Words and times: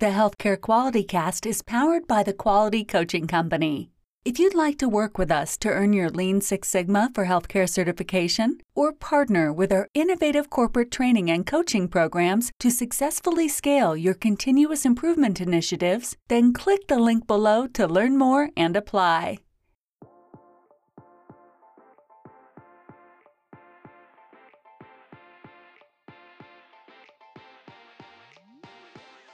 The 0.00 0.06
Healthcare 0.06 0.60
Quality 0.60 1.04
Cast 1.04 1.46
is 1.46 1.62
powered 1.62 2.08
by 2.08 2.24
the 2.24 2.32
Quality 2.32 2.82
Coaching 2.84 3.28
Company. 3.28 3.92
If 4.24 4.40
you'd 4.40 4.52
like 4.52 4.76
to 4.78 4.88
work 4.88 5.18
with 5.18 5.30
us 5.30 5.56
to 5.58 5.68
earn 5.68 5.92
your 5.92 6.10
Lean 6.10 6.40
Six 6.40 6.68
Sigma 6.68 7.10
for 7.14 7.26
healthcare 7.26 7.68
certification 7.68 8.58
or 8.74 8.92
partner 8.92 9.52
with 9.52 9.72
our 9.72 9.88
innovative 9.94 10.50
corporate 10.50 10.90
training 10.90 11.30
and 11.30 11.46
coaching 11.46 11.86
programs 11.86 12.50
to 12.58 12.72
successfully 12.72 13.46
scale 13.46 13.96
your 13.96 14.14
continuous 14.14 14.84
improvement 14.84 15.40
initiatives, 15.40 16.16
then 16.26 16.52
click 16.52 16.88
the 16.88 16.98
link 16.98 17.28
below 17.28 17.68
to 17.68 17.86
learn 17.86 18.18
more 18.18 18.50
and 18.56 18.76
apply. 18.76 19.38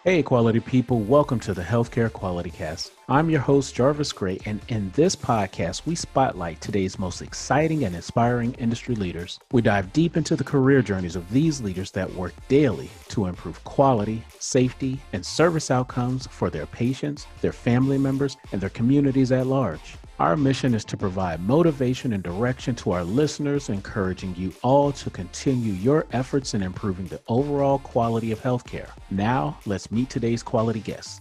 Hey, 0.02 0.22
quality 0.22 0.60
people, 0.60 1.00
welcome 1.00 1.38
to 1.40 1.52
the 1.52 1.60
Healthcare 1.60 2.10
Quality 2.10 2.48
Cast. 2.48 2.92
I'm 3.10 3.28
your 3.28 3.42
host, 3.42 3.74
Jarvis 3.74 4.14
Gray, 4.14 4.38
and 4.46 4.58
in 4.68 4.90
this 4.92 5.14
podcast, 5.14 5.84
we 5.84 5.94
spotlight 5.94 6.58
today's 6.62 6.98
most 6.98 7.20
exciting 7.20 7.84
and 7.84 7.94
inspiring 7.94 8.54
industry 8.54 8.94
leaders. 8.94 9.38
We 9.52 9.60
dive 9.60 9.92
deep 9.92 10.16
into 10.16 10.36
the 10.36 10.42
career 10.42 10.80
journeys 10.80 11.16
of 11.16 11.30
these 11.30 11.60
leaders 11.60 11.90
that 11.90 12.10
work 12.14 12.32
daily 12.48 12.88
to 13.08 13.26
improve 13.26 13.62
quality, 13.64 14.24
safety, 14.38 14.98
and 15.12 15.24
service 15.24 15.70
outcomes 15.70 16.26
for 16.28 16.48
their 16.48 16.64
patients, 16.64 17.26
their 17.42 17.52
family 17.52 17.98
members, 17.98 18.38
and 18.52 18.60
their 18.62 18.70
communities 18.70 19.32
at 19.32 19.46
large. 19.46 19.96
Our 20.20 20.36
mission 20.36 20.74
is 20.74 20.84
to 20.84 20.98
provide 20.98 21.40
motivation 21.40 22.12
and 22.12 22.22
direction 22.22 22.74
to 22.74 22.90
our 22.90 23.02
listeners, 23.02 23.70
encouraging 23.70 24.36
you 24.36 24.52
all 24.62 24.92
to 24.92 25.08
continue 25.08 25.72
your 25.72 26.04
efforts 26.12 26.52
in 26.52 26.62
improving 26.62 27.06
the 27.06 27.22
overall 27.26 27.78
quality 27.78 28.30
of 28.30 28.38
healthcare. 28.38 28.90
Now, 29.10 29.58
let's 29.64 29.90
meet 29.90 30.10
today's 30.10 30.42
quality 30.42 30.80
guests. 30.80 31.20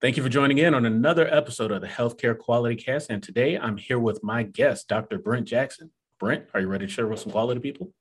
Thank 0.00 0.16
you 0.16 0.22
for 0.22 0.30
joining 0.30 0.56
in 0.56 0.72
on 0.72 0.86
another 0.86 1.28
episode 1.28 1.70
of 1.70 1.82
the 1.82 1.86
Healthcare 1.86 2.38
Quality 2.38 2.76
Cast. 2.76 3.10
And 3.10 3.22
today 3.22 3.58
I'm 3.58 3.76
here 3.76 3.98
with 3.98 4.24
my 4.24 4.44
guest, 4.44 4.88
Dr. 4.88 5.18
Brent 5.18 5.46
Jackson. 5.46 5.90
Brent, 6.18 6.46
are 6.54 6.60
you 6.62 6.68
ready 6.68 6.86
to 6.86 6.90
share 6.90 7.06
with 7.06 7.20
some 7.20 7.32
quality 7.32 7.60
people? 7.60 7.92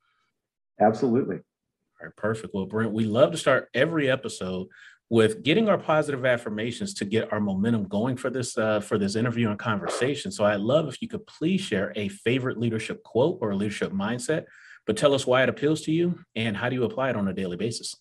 Absolutely. 0.79 1.35
All 1.35 2.07
right, 2.07 2.15
perfect. 2.15 2.53
Well, 2.53 2.67
Brent, 2.67 2.93
we 2.93 3.03
love 3.03 3.33
to 3.33 3.37
start 3.37 3.67
every 3.73 4.09
episode 4.09 4.67
with 5.09 5.43
getting 5.43 5.69
our 5.69 5.77
positive 5.77 6.25
affirmations 6.25 6.93
to 6.95 7.05
get 7.05 7.31
our 7.31 7.39
momentum 7.39 7.87
going 7.87 8.17
for 8.17 8.29
this 8.29 8.57
uh, 8.57 8.79
for 8.79 8.97
this 8.97 9.15
interview 9.15 9.49
and 9.49 9.59
conversation. 9.59 10.31
So 10.31 10.45
I'd 10.45 10.59
love 10.59 10.87
if 10.87 11.01
you 11.01 11.07
could 11.07 11.25
please 11.27 11.61
share 11.61 11.93
a 11.95 12.07
favorite 12.09 12.57
leadership 12.57 13.03
quote 13.03 13.37
or 13.41 13.51
a 13.51 13.55
leadership 13.55 13.91
mindset, 13.91 14.45
but 14.87 14.97
tell 14.97 15.13
us 15.13 15.27
why 15.27 15.43
it 15.43 15.49
appeals 15.49 15.81
to 15.81 15.91
you 15.91 16.19
and 16.35 16.57
how 16.57 16.69
do 16.69 16.75
you 16.75 16.83
apply 16.83 17.11
it 17.11 17.15
on 17.15 17.27
a 17.27 17.33
daily 17.33 17.57
basis. 17.57 17.95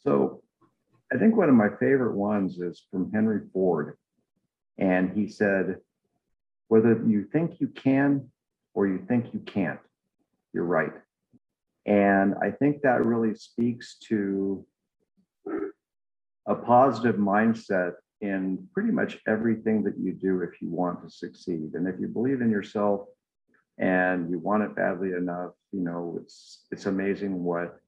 So 0.00 0.42
I 1.12 1.18
think 1.18 1.36
one 1.36 1.48
of 1.48 1.54
my 1.54 1.68
favorite 1.78 2.16
ones 2.16 2.58
is 2.58 2.84
from 2.90 3.12
Henry 3.12 3.42
Ford. 3.52 3.96
And 4.78 5.12
he 5.16 5.28
said, 5.28 5.76
whether 6.68 7.00
you 7.06 7.26
think 7.32 7.60
you 7.60 7.68
can 7.68 8.28
or 8.74 8.88
you 8.88 9.04
think 9.08 9.32
you 9.32 9.40
can't, 9.40 9.78
you're 10.52 10.64
right. 10.64 10.92
And 11.86 12.34
I 12.42 12.50
think 12.50 12.82
that 12.82 13.04
really 13.04 13.34
speaks 13.36 13.96
to 14.08 14.66
a 16.46 16.54
positive 16.54 17.16
mindset 17.16 17.94
in 18.20 18.66
pretty 18.72 18.90
much 18.90 19.18
everything 19.26 19.82
that 19.84 19.98
you 19.98 20.12
do 20.12 20.40
if 20.42 20.62
you 20.62 20.70
want 20.70 21.02
to 21.02 21.10
succeed. 21.10 21.72
And 21.74 21.86
if 21.86 22.00
you 22.00 22.08
believe 22.08 22.40
in 22.40 22.50
yourself 22.50 23.06
and 23.78 24.30
you 24.30 24.38
want 24.38 24.62
it 24.62 24.74
badly 24.74 25.12
enough, 25.12 25.52
you 25.72 25.80
know, 25.80 26.18
it's 26.22 26.64
it's 26.70 26.86
amazing 26.86 27.44
what 27.44 27.78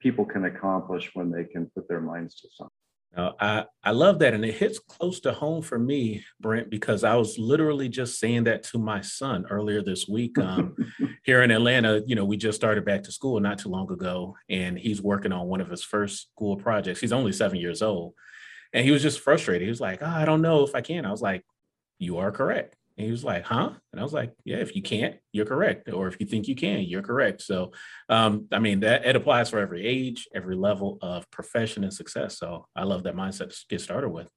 people 0.00 0.24
can 0.24 0.44
accomplish 0.44 1.10
when 1.14 1.30
they 1.30 1.44
can 1.44 1.66
put 1.74 1.88
their 1.88 2.00
minds 2.00 2.40
to 2.40 2.48
something. 2.52 2.75
Now, 3.14 3.34
I, 3.40 3.64
I 3.82 3.90
love 3.92 4.18
that. 4.18 4.34
And 4.34 4.44
it 4.44 4.54
hits 4.54 4.78
close 4.78 5.20
to 5.20 5.32
home 5.32 5.62
for 5.62 5.78
me, 5.78 6.24
Brent, 6.40 6.70
because 6.70 7.04
I 7.04 7.16
was 7.16 7.38
literally 7.38 7.88
just 7.88 8.20
saying 8.20 8.44
that 8.44 8.62
to 8.64 8.78
my 8.78 9.00
son 9.00 9.46
earlier 9.50 9.82
this 9.82 10.06
week. 10.06 10.38
Um, 10.38 10.76
here 11.24 11.42
in 11.42 11.50
Atlanta, 11.50 12.02
you 12.06 12.14
know, 12.14 12.24
we 12.24 12.36
just 12.36 12.56
started 12.56 12.84
back 12.84 13.02
to 13.04 13.12
school 13.12 13.40
not 13.40 13.58
too 13.58 13.70
long 13.70 13.90
ago, 13.90 14.36
and 14.48 14.78
he's 14.78 15.00
working 15.00 15.32
on 15.32 15.46
one 15.46 15.60
of 15.60 15.70
his 15.70 15.82
first 15.82 16.28
school 16.30 16.56
projects. 16.56 17.00
He's 17.00 17.12
only 17.12 17.32
seven 17.32 17.58
years 17.58 17.82
old. 17.82 18.14
And 18.72 18.84
he 18.84 18.90
was 18.90 19.02
just 19.02 19.20
frustrated. 19.20 19.62
He 19.62 19.70
was 19.70 19.80
like, 19.80 20.02
oh, 20.02 20.06
I 20.06 20.24
don't 20.24 20.42
know 20.42 20.64
if 20.64 20.74
I 20.74 20.80
can. 20.80 21.06
I 21.06 21.10
was 21.10 21.22
like, 21.22 21.44
you 21.98 22.18
are 22.18 22.30
correct. 22.30 22.76
And 22.96 23.04
he 23.04 23.10
was 23.10 23.24
like, 23.24 23.44
huh? 23.44 23.72
And 23.92 24.00
I 24.00 24.02
was 24.02 24.12
like, 24.12 24.32
yeah, 24.44 24.56
if 24.56 24.74
you 24.74 24.82
can't, 24.82 25.16
you're 25.32 25.44
correct. 25.44 25.90
Or 25.90 26.08
if 26.08 26.18
you 26.18 26.26
think 26.26 26.48
you 26.48 26.54
can, 26.54 26.80
you're 26.80 27.02
correct. 27.02 27.42
So, 27.42 27.72
um, 28.08 28.48
I 28.52 28.58
mean, 28.58 28.80
that 28.80 29.04
it 29.04 29.16
applies 29.16 29.50
for 29.50 29.58
every 29.58 29.86
age, 29.86 30.28
every 30.34 30.56
level 30.56 30.98
of 31.02 31.30
profession 31.30 31.84
and 31.84 31.92
success. 31.92 32.38
So 32.38 32.66
I 32.74 32.84
love 32.84 33.02
that 33.02 33.14
mindset 33.14 33.50
to 33.50 33.64
get 33.68 33.82
started 33.82 34.08
with. 34.08 34.28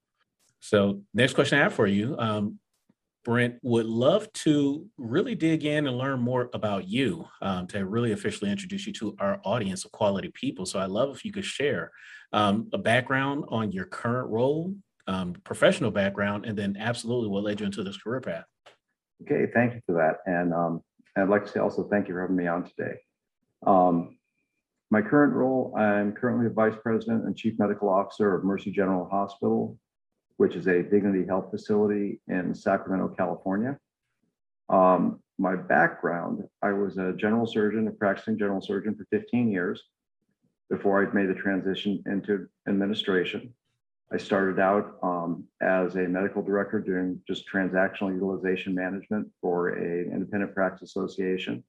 So 0.59 1.01
next 1.13 1.35
question 1.35 1.57
I 1.57 1.63
have 1.63 1.73
for 1.73 1.87
you, 1.87 2.17
um, 2.19 2.59
Brent, 3.23 3.55
would 3.61 3.85
love 3.85 4.31
to 4.33 4.87
really 4.97 5.35
dig 5.35 5.63
in 5.63 5.87
and 5.87 5.97
learn 5.97 6.19
more 6.19 6.49
about 6.53 6.87
you 6.87 7.25
um, 7.41 7.67
to 7.67 7.85
really 7.85 8.11
officially 8.11 8.49
introduce 8.51 8.87
you 8.87 8.93
to 8.93 9.15
our 9.19 9.39
audience 9.43 9.85
of 9.85 9.91
quality 9.91 10.31
people. 10.33 10.65
So 10.65 10.79
I 10.79 10.85
love 10.85 11.15
if 11.15 11.23
you 11.23 11.31
could 11.31 11.45
share 11.45 11.91
um, 12.33 12.69
a 12.73 12.77
background 12.77 13.45
on 13.49 13.71
your 13.71 13.85
current 13.85 14.29
role, 14.29 14.73
um, 15.09 15.33
professional 15.43 15.89
background, 15.91 16.45
and 16.45 16.57
then 16.57 16.77
absolutely 16.79 17.29
what 17.29 17.43
led 17.43 17.59
you 17.59 17.65
into 17.65 17.83
this 17.83 17.97
career 17.97 18.21
path. 18.21 18.45
Okay, 19.23 19.51
thank 19.53 19.73
you 19.73 19.81
for 19.85 19.93
that. 19.93 20.19
And 20.31 20.53
um, 20.53 20.81
I'd 21.17 21.29
like 21.29 21.45
to 21.45 21.51
say 21.51 21.59
also 21.59 21.83
thank 21.89 22.07
you 22.07 22.13
for 22.13 22.21
having 22.21 22.35
me 22.35 22.47
on 22.47 22.63
today. 22.63 22.99
Um, 23.65 24.17
my 24.91 25.01
current 25.01 25.33
role, 25.33 25.73
I'm 25.75 26.13
currently 26.13 26.45
a 26.45 26.49
Vice 26.49 26.77
President 26.81 27.25
and 27.25 27.35
Chief 27.35 27.57
Medical 27.59 27.89
Officer 27.89 28.35
of 28.35 28.43
Mercy 28.43 28.71
General 28.71 29.07
Hospital, 29.09 29.77
which 30.37 30.55
is 30.55 30.67
a 30.67 30.83
Dignity 30.83 31.25
Health 31.25 31.51
facility 31.51 32.21
in 32.27 32.53
Sacramento, 32.53 33.13
California. 33.15 33.77
Um, 34.69 35.19
my 35.37 35.55
background, 35.55 36.43
I 36.61 36.71
was 36.73 36.97
a 36.97 37.13
general 37.13 37.47
surgeon, 37.47 37.87
a 37.87 37.91
practicing 37.91 38.37
general 38.37 38.61
surgeon 38.61 38.95
for 38.95 39.05
15 39.11 39.51
years 39.51 39.81
before 40.69 41.01
I'd 41.01 41.13
made 41.13 41.29
the 41.29 41.33
transition 41.33 42.03
into 42.05 42.47
administration. 42.67 43.53
I 44.11 44.17
started 44.17 44.59
out 44.59 44.97
um, 45.03 45.45
as 45.61 45.95
a 45.95 46.07
medical 46.07 46.41
director 46.41 46.79
doing 46.79 47.21
just 47.27 47.47
transactional 47.47 48.11
utilization 48.11 48.73
management 48.73 49.27
for 49.39 49.69
an 49.69 50.11
independent 50.11 50.55
practice 50.55 50.89
association. 50.89 51.63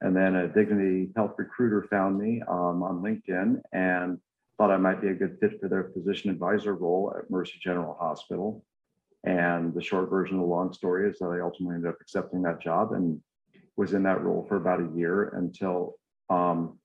And 0.00 0.16
then 0.16 0.36
a 0.36 0.48
Dignity 0.48 1.10
Health 1.14 1.34
recruiter 1.36 1.86
found 1.90 2.18
me 2.18 2.40
um, 2.48 2.82
on 2.82 3.02
LinkedIn 3.02 3.60
and 3.72 4.18
thought 4.56 4.70
I 4.70 4.78
might 4.78 5.02
be 5.02 5.08
a 5.08 5.14
good 5.14 5.36
fit 5.38 5.60
for 5.60 5.68
their 5.68 5.90
physician 5.92 6.30
advisor 6.30 6.74
role 6.74 7.14
at 7.16 7.30
Mercy 7.30 7.58
General 7.62 7.94
Hospital. 8.00 8.64
And 9.24 9.74
the 9.74 9.82
short 9.82 10.08
version 10.08 10.36
of 10.36 10.40
the 10.40 10.46
long 10.46 10.72
story 10.72 11.10
is 11.10 11.18
that 11.18 11.26
I 11.26 11.40
ultimately 11.40 11.76
ended 11.76 11.90
up 11.90 11.98
accepting 12.00 12.40
that 12.42 12.62
job 12.62 12.92
and 12.92 13.20
was 13.76 13.92
in 13.92 14.02
that 14.04 14.22
role 14.22 14.46
for 14.48 14.56
about 14.56 14.80
a 14.80 14.96
year 14.96 15.34
until 15.36 15.96
um, 16.30 16.79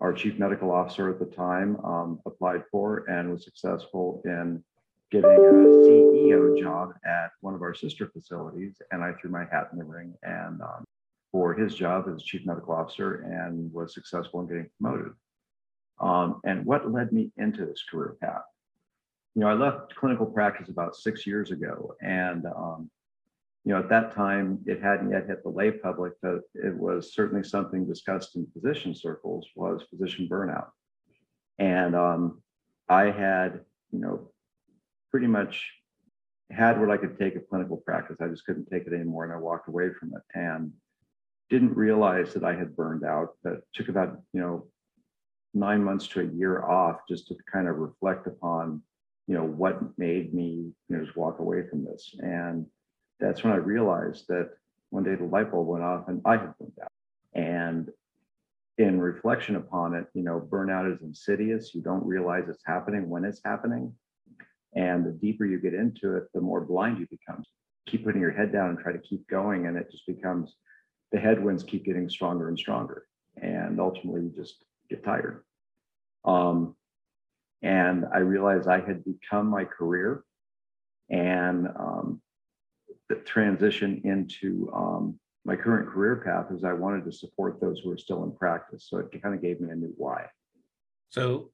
our 0.00 0.12
chief 0.12 0.38
medical 0.38 0.70
officer 0.70 1.10
at 1.10 1.18
the 1.18 1.26
time 1.26 1.76
um, 1.84 2.20
applied 2.26 2.62
for 2.70 3.08
and 3.10 3.30
was 3.30 3.44
successful 3.44 4.22
in 4.24 4.62
getting 5.10 5.30
a 5.30 5.34
CEO 5.34 6.60
job 6.60 6.92
at 7.04 7.30
one 7.40 7.54
of 7.54 7.62
our 7.62 7.74
sister 7.74 8.08
facilities. 8.12 8.80
And 8.90 9.02
I 9.02 9.12
threw 9.14 9.30
my 9.30 9.44
hat 9.50 9.68
in 9.72 9.78
the 9.78 9.84
ring 9.84 10.14
and 10.22 10.60
um, 10.60 10.84
for 11.32 11.54
his 11.54 11.74
job 11.74 12.06
as 12.14 12.22
chief 12.22 12.46
medical 12.46 12.74
officer 12.74 13.22
and 13.22 13.72
was 13.72 13.94
successful 13.94 14.40
in 14.40 14.46
getting 14.46 14.70
promoted. 14.80 15.12
Um, 16.00 16.40
and 16.44 16.64
what 16.64 16.90
led 16.90 17.12
me 17.12 17.32
into 17.36 17.66
this 17.66 17.82
career 17.90 18.16
path? 18.20 18.42
You 19.34 19.42
know, 19.42 19.48
I 19.48 19.54
left 19.54 19.94
clinical 19.96 20.26
practice 20.26 20.68
about 20.68 20.96
six 20.96 21.26
years 21.26 21.50
ago, 21.50 21.94
and 22.00 22.46
um, 22.46 22.90
you 23.64 23.72
know, 23.72 23.80
at 23.80 23.88
that 23.90 24.14
time, 24.14 24.60
it 24.66 24.82
hadn't 24.82 25.10
yet 25.10 25.26
hit 25.26 25.42
the 25.42 25.50
lay 25.50 25.70
public, 25.70 26.14
but 26.22 26.40
it 26.54 26.74
was 26.74 27.14
certainly 27.14 27.44
something 27.44 27.86
discussed 27.86 28.36
in 28.36 28.46
physician 28.52 28.94
circles 28.94 29.46
was 29.54 29.84
physician 29.90 30.28
burnout. 30.30 30.68
And 31.58 31.94
um, 31.94 32.42
I 32.88 33.10
had, 33.10 33.60
you 33.92 33.98
know, 33.98 34.30
pretty 35.10 35.26
much 35.26 35.70
had 36.50 36.80
what 36.80 36.90
I 36.90 36.96
could 36.96 37.18
take 37.18 37.36
of 37.36 37.48
clinical 37.48 37.76
practice. 37.76 38.18
I 38.20 38.28
just 38.28 38.46
couldn't 38.46 38.70
take 38.70 38.86
it 38.86 38.92
anymore, 38.92 39.24
and 39.24 39.32
I 39.32 39.36
walked 39.36 39.68
away 39.68 39.90
from 39.98 40.14
it. 40.14 40.22
And 40.34 40.72
didn't 41.50 41.76
realize 41.76 42.34
that 42.34 42.44
I 42.44 42.54
had 42.54 42.76
burned 42.76 43.04
out. 43.04 43.30
That 43.42 43.62
took 43.74 43.88
about, 43.88 44.20
you 44.32 44.40
know, 44.40 44.66
nine 45.54 45.82
months 45.82 46.06
to 46.08 46.20
a 46.20 46.24
year 46.24 46.62
off 46.62 47.00
just 47.08 47.28
to 47.28 47.36
kind 47.50 47.68
of 47.68 47.76
reflect 47.76 48.26
upon, 48.26 48.82
you 49.26 49.34
know, 49.34 49.44
what 49.44 49.98
made 49.98 50.34
me, 50.34 50.72
you 50.88 50.96
know, 50.96 51.04
just 51.04 51.16
walk 51.16 51.38
away 51.38 51.64
from 51.68 51.84
this. 51.84 52.14
And 52.18 52.66
that's 53.20 53.42
when 53.44 53.52
I 53.52 53.56
realized 53.56 54.26
that 54.28 54.50
one 54.90 55.02
day 55.02 55.14
the 55.14 55.24
light 55.24 55.50
bulb 55.50 55.66
went 55.66 55.84
off 55.84 56.08
and 56.08 56.22
I 56.24 56.32
had 56.32 56.56
burned 56.58 56.78
out. 56.82 56.92
And 57.34 57.90
in 58.78 59.00
reflection 59.00 59.56
upon 59.56 59.94
it, 59.94 60.06
you 60.14 60.22
know, 60.22 60.40
burnout 60.40 60.92
is 60.92 61.02
insidious. 61.02 61.74
You 61.74 61.82
don't 61.82 62.04
realize 62.06 62.44
it's 62.48 62.62
happening 62.64 63.08
when 63.08 63.24
it's 63.24 63.40
happening. 63.44 63.92
And 64.74 65.04
the 65.04 65.10
deeper 65.10 65.44
you 65.44 65.60
get 65.60 65.74
into 65.74 66.16
it, 66.16 66.28
the 66.32 66.40
more 66.40 66.60
blind 66.60 66.98
you 66.98 67.06
become. 67.10 67.42
Keep 67.86 68.04
putting 68.04 68.20
your 68.20 68.30
head 68.30 68.52
down 68.52 68.70
and 68.70 68.78
try 68.78 68.92
to 68.92 68.98
keep 68.98 69.26
going. 69.28 69.66
And 69.66 69.76
it 69.76 69.90
just 69.90 70.06
becomes 70.06 70.54
the 71.10 71.18
headwinds 71.18 71.64
keep 71.64 71.84
getting 71.84 72.08
stronger 72.08 72.48
and 72.48 72.58
stronger. 72.58 73.06
And 73.40 73.80
ultimately, 73.80 74.22
you 74.22 74.32
just 74.36 74.64
get 74.88 75.04
tired. 75.04 75.44
Um, 76.24 76.76
and 77.62 78.04
I 78.12 78.18
realized 78.18 78.68
I 78.68 78.80
had 78.80 79.04
become 79.04 79.46
my 79.46 79.64
career 79.64 80.22
and 81.10 81.68
um, 81.68 82.20
the 83.08 83.16
transition 83.16 84.00
into 84.04 84.70
um, 84.74 85.18
my 85.44 85.56
current 85.56 85.88
career 85.88 86.16
path 86.16 86.52
is 86.52 86.64
I 86.64 86.72
wanted 86.72 87.04
to 87.04 87.12
support 87.12 87.60
those 87.60 87.80
who 87.80 87.90
are 87.90 87.98
still 87.98 88.24
in 88.24 88.32
practice. 88.32 88.86
So 88.88 88.98
it 88.98 89.22
kind 89.22 89.34
of 89.34 89.42
gave 89.42 89.60
me 89.60 89.70
a 89.70 89.74
new 89.74 89.94
why. 89.96 90.26
So 91.08 91.50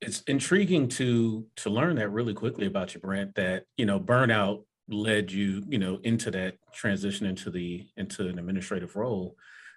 it's 0.00 0.22
intriguing 0.22 0.88
to 0.88 1.46
to 1.56 1.70
learn 1.70 1.96
that 1.96 2.08
really 2.08 2.34
quickly 2.34 2.66
about 2.66 2.94
you, 2.94 3.00
Brent. 3.00 3.34
That 3.36 3.64
you 3.76 3.86
know 3.86 4.00
burnout 4.00 4.64
led 4.88 5.30
you 5.30 5.62
you 5.68 5.78
know 5.78 6.00
into 6.02 6.30
that 6.32 6.56
transition 6.72 7.26
into 7.26 7.50
the 7.50 7.86
into 7.96 8.28
an 8.28 8.38
administrative 8.38 8.96
role. 8.96 9.36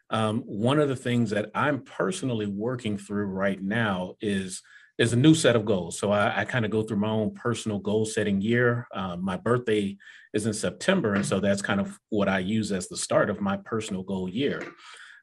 Um, 0.10 0.42
one 0.42 0.80
of 0.80 0.90
the 0.90 0.96
things 0.96 1.30
that 1.32 1.50
I'm 1.56 1.82
personally 1.82 2.46
working 2.46 2.98
through 2.98 3.28
right 3.28 3.62
now 3.62 4.16
is 4.22 4.62
is 4.98 5.14
a 5.14 5.18
new 5.18 5.34
set 5.34 5.56
of 5.56 5.66
goals. 5.66 5.98
So 5.98 6.12
I, 6.12 6.42
I 6.42 6.46
kind 6.46 6.66
of 6.66 6.72
go 6.72 6.84
through 6.84 6.98
my 6.98 7.10
own 7.10 7.34
personal 7.34 7.80
goal 7.80 8.06
setting 8.06 8.42
year. 8.42 8.88
Um, 8.94 9.24
my 9.24 9.38
birthday 9.38 9.98
is 10.34 10.46
in 10.46 10.54
September, 10.54 11.16
and 11.16 11.26
so 11.26 11.40
that's 11.40 11.62
kind 11.62 11.80
of 11.80 11.98
what 12.10 12.30
I 12.30 12.40
use 12.40 12.72
as 12.72 12.88
the 12.88 12.98
start 12.98 13.30
of 13.30 13.42
my 13.42 13.58
personal 13.58 14.04
goal 14.04 14.30
year. 14.30 14.62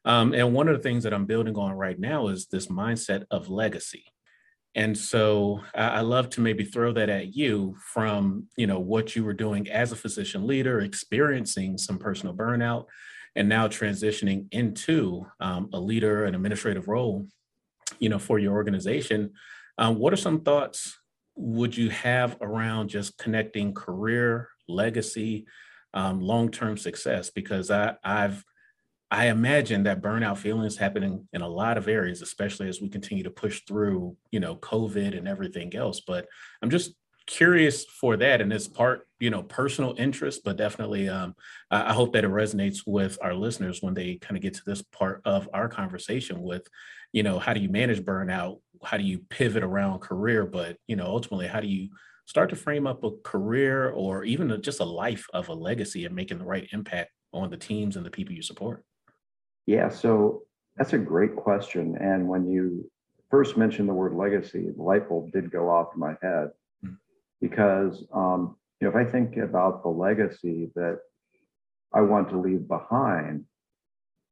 Um, 0.04 0.32
and 0.32 0.54
one 0.54 0.68
of 0.68 0.76
the 0.76 0.82
things 0.82 1.04
that 1.04 1.12
I'm 1.12 1.26
building 1.26 1.56
on 1.56 1.72
right 1.72 1.98
now 1.98 2.28
is 2.28 2.46
this 2.46 2.66
mindset 2.66 3.24
of 3.30 3.50
legacy. 3.50 4.04
And 4.74 4.96
so 4.96 5.60
I, 5.74 5.88
I 5.88 6.00
love 6.00 6.30
to 6.30 6.40
maybe 6.40 6.64
throw 6.64 6.92
that 6.92 7.08
at 7.08 7.34
you 7.34 7.76
from 7.92 8.46
you 8.56 8.66
know 8.66 8.78
what 8.78 9.16
you 9.16 9.24
were 9.24 9.34
doing 9.34 9.68
as 9.68 9.92
a 9.92 9.96
physician 9.96 10.46
leader, 10.46 10.80
experiencing 10.80 11.76
some 11.76 11.98
personal 11.98 12.34
burnout, 12.34 12.86
and 13.36 13.48
now 13.48 13.68
transitioning 13.68 14.46
into 14.52 15.26
um, 15.40 15.68
a 15.72 15.80
leader, 15.80 16.24
an 16.24 16.34
administrative 16.34 16.88
role, 16.88 17.26
you 17.98 18.08
know, 18.08 18.18
for 18.18 18.38
your 18.38 18.54
organization. 18.54 19.32
Um, 19.80 19.98
what 19.98 20.12
are 20.12 20.16
some 20.16 20.42
thoughts 20.42 20.96
would 21.34 21.76
you 21.76 21.90
have 21.90 22.36
around 22.40 22.88
just 22.90 23.18
connecting 23.18 23.74
career, 23.74 24.48
legacy, 24.68 25.46
um, 25.94 26.20
long-term 26.20 26.76
success? 26.76 27.30
Because 27.30 27.70
I, 27.70 27.96
I've 28.04 28.44
I 29.10 29.26
imagine 29.26 29.82
that 29.84 30.02
burnout 30.02 30.36
feelings 30.38 30.76
happening 30.76 31.26
in 31.32 31.40
a 31.40 31.48
lot 31.48 31.76
of 31.76 31.88
areas, 31.88 32.22
especially 32.22 32.68
as 32.68 32.80
we 32.80 32.88
continue 32.88 33.24
to 33.24 33.30
push 33.30 33.62
through, 33.66 34.16
you 34.30 34.38
know, 34.38 34.54
COVID 34.54 35.18
and 35.18 35.26
everything 35.26 35.74
else. 35.74 36.00
But 36.06 36.28
I'm 36.62 36.70
just 36.70 36.94
curious 37.26 37.84
for 37.84 38.16
that, 38.18 38.40
and 38.40 38.52
it's 38.52 38.68
part, 38.68 39.08
you 39.18 39.30
know, 39.30 39.42
personal 39.42 39.94
interest, 39.98 40.42
but 40.44 40.56
definitely, 40.56 41.08
um, 41.08 41.34
I 41.70 41.92
hope 41.92 42.12
that 42.12 42.24
it 42.24 42.30
resonates 42.30 42.80
with 42.86 43.18
our 43.20 43.34
listeners 43.34 43.82
when 43.82 43.94
they 43.94 44.16
kind 44.16 44.36
of 44.36 44.42
get 44.42 44.54
to 44.54 44.62
this 44.64 44.82
part 44.82 45.22
of 45.24 45.48
our 45.52 45.68
conversation 45.68 46.40
with, 46.40 46.68
you 47.12 47.22
know, 47.24 47.38
how 47.38 47.52
do 47.52 47.60
you 47.60 47.68
manage 47.68 48.02
burnout? 48.02 48.60
How 48.82 48.96
do 48.96 49.04
you 49.04 49.18
pivot 49.30 49.62
around 49.62 50.00
career? 50.00 50.46
But 50.46 50.76
you 50.86 50.96
know, 50.96 51.06
ultimately, 51.06 51.46
how 51.46 51.60
do 51.60 51.68
you 51.68 51.88
start 52.26 52.50
to 52.50 52.56
frame 52.56 52.86
up 52.86 53.02
a 53.02 53.10
career 53.24 53.90
or 53.90 54.24
even 54.24 54.50
a, 54.52 54.58
just 54.58 54.80
a 54.80 54.84
life 54.84 55.26
of 55.34 55.48
a 55.48 55.54
legacy 55.54 56.04
and 56.04 56.14
making 56.14 56.38
the 56.38 56.44
right 56.44 56.68
impact 56.72 57.10
on 57.32 57.50
the 57.50 57.56
teams 57.56 57.96
and 57.96 58.06
the 58.06 58.10
people 58.10 58.34
you 58.34 58.42
support? 58.42 58.84
Yeah, 59.66 59.88
so 59.88 60.42
that's 60.76 60.92
a 60.92 60.98
great 60.98 61.36
question. 61.36 61.96
And 62.00 62.28
when 62.28 62.48
you 62.48 62.90
first 63.30 63.56
mentioned 63.56 63.88
the 63.88 63.94
word 63.94 64.14
legacy, 64.14 64.70
the 64.76 64.82
light 64.82 65.08
bulb 65.08 65.32
did 65.32 65.50
go 65.50 65.68
off 65.68 65.88
in 65.94 66.00
my 66.00 66.14
head 66.22 66.50
mm. 66.84 66.96
because, 67.40 68.04
um, 68.12 68.56
you 68.80 68.88
know, 68.88 68.90
if 68.90 69.06
I 69.06 69.10
think 69.10 69.36
about 69.36 69.82
the 69.82 69.88
legacy 69.88 70.70
that 70.74 71.00
I 71.92 72.00
want 72.00 72.30
to 72.30 72.40
leave 72.40 72.66
behind, 72.66 73.44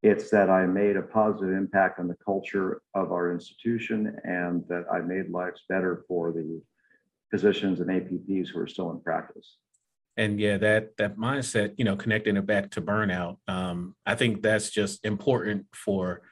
it's 0.02 0.30
that 0.30 0.48
I 0.48 0.66
made 0.66 0.96
a 0.96 1.02
positive 1.02 1.54
impact 1.54 1.98
on 1.98 2.06
the 2.06 2.16
culture 2.24 2.82
of 2.94 3.10
our 3.10 3.32
institution 3.32 4.16
and 4.24 4.64
that 4.68 4.84
I 4.92 5.00
made 5.00 5.30
lives 5.30 5.62
better 5.68 6.04
for 6.06 6.32
the 6.32 6.60
physicians 7.30 7.80
and 7.80 7.90
APPs 7.90 8.48
who 8.48 8.60
are 8.60 8.66
still 8.66 8.90
in 8.90 9.00
practice. 9.00 9.56
And 10.16 10.40
yeah 10.40 10.56
that 10.58 10.96
that 10.96 11.16
mindset 11.16 11.74
you 11.78 11.84
know 11.84 11.94
connecting 11.94 12.36
it 12.36 12.44
back 12.44 12.72
to 12.72 12.82
burnout 12.82 13.36
um, 13.46 13.94
i 14.04 14.16
think 14.16 14.42
that's 14.42 14.68
just 14.68 15.04
important 15.04 15.66
for 15.72 16.22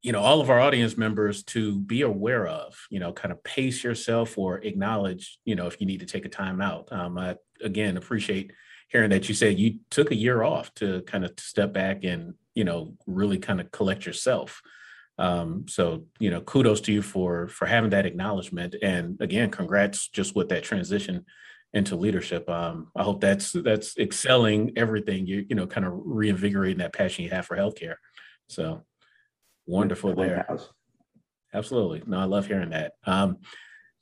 you 0.00 0.12
know 0.12 0.20
all 0.20 0.40
of 0.40 0.48
our 0.48 0.60
audience 0.60 0.96
members 0.96 1.42
to 1.44 1.78
be 1.78 2.00
aware 2.00 2.46
of 2.46 2.74
you 2.88 2.98
know 2.98 3.12
kind 3.12 3.30
of 3.30 3.44
pace 3.44 3.84
yourself 3.84 4.38
or 4.38 4.60
acknowledge 4.60 5.38
you 5.44 5.54
know 5.54 5.66
if 5.66 5.78
you 5.78 5.86
need 5.86 6.00
to 6.00 6.06
take 6.06 6.24
a 6.24 6.30
time 6.30 6.62
out 6.62 6.88
um, 6.90 7.18
i 7.18 7.36
again 7.62 7.98
appreciate 7.98 8.50
hearing 8.92 9.10
that 9.10 9.28
you 9.28 9.34
said 9.34 9.58
you 9.58 9.78
took 9.90 10.10
a 10.10 10.16
year 10.16 10.42
off 10.42 10.72
to 10.74 11.02
kind 11.02 11.24
of 11.24 11.32
step 11.38 11.72
back 11.72 12.04
and 12.04 12.34
you 12.54 12.64
know 12.64 12.94
really 13.06 13.38
kind 13.38 13.60
of 13.60 13.70
collect 13.72 14.06
yourself 14.06 14.62
um, 15.18 15.66
so 15.68 16.04
you 16.20 16.30
know 16.30 16.40
kudos 16.40 16.80
to 16.82 16.92
you 16.92 17.02
for 17.02 17.48
for 17.48 17.66
having 17.66 17.90
that 17.90 18.06
acknowledgement 18.06 18.76
and 18.82 19.20
again 19.20 19.50
congrats 19.50 20.08
just 20.08 20.36
with 20.36 20.48
that 20.48 20.62
transition 20.62 21.24
into 21.74 21.96
leadership. 21.96 22.48
Um, 22.48 22.88
I 22.94 23.02
hope 23.02 23.20
that's 23.20 23.52
that's 23.52 23.96
excelling 23.96 24.72
everything 24.76 25.26
you 25.26 25.46
you 25.48 25.56
know, 25.56 25.66
kind 25.66 25.86
of 25.86 25.92
reinvigorating 25.94 26.78
that 26.78 26.92
passion 26.92 27.24
you 27.24 27.30
have 27.30 27.46
for 27.46 27.56
healthcare. 27.56 27.96
So 28.48 28.82
wonderful 29.66 30.14
there. 30.14 30.46
Absolutely. 31.54 32.02
No, 32.06 32.18
I 32.18 32.24
love 32.24 32.46
hearing 32.46 32.70
that. 32.70 32.94
Um, 33.04 33.38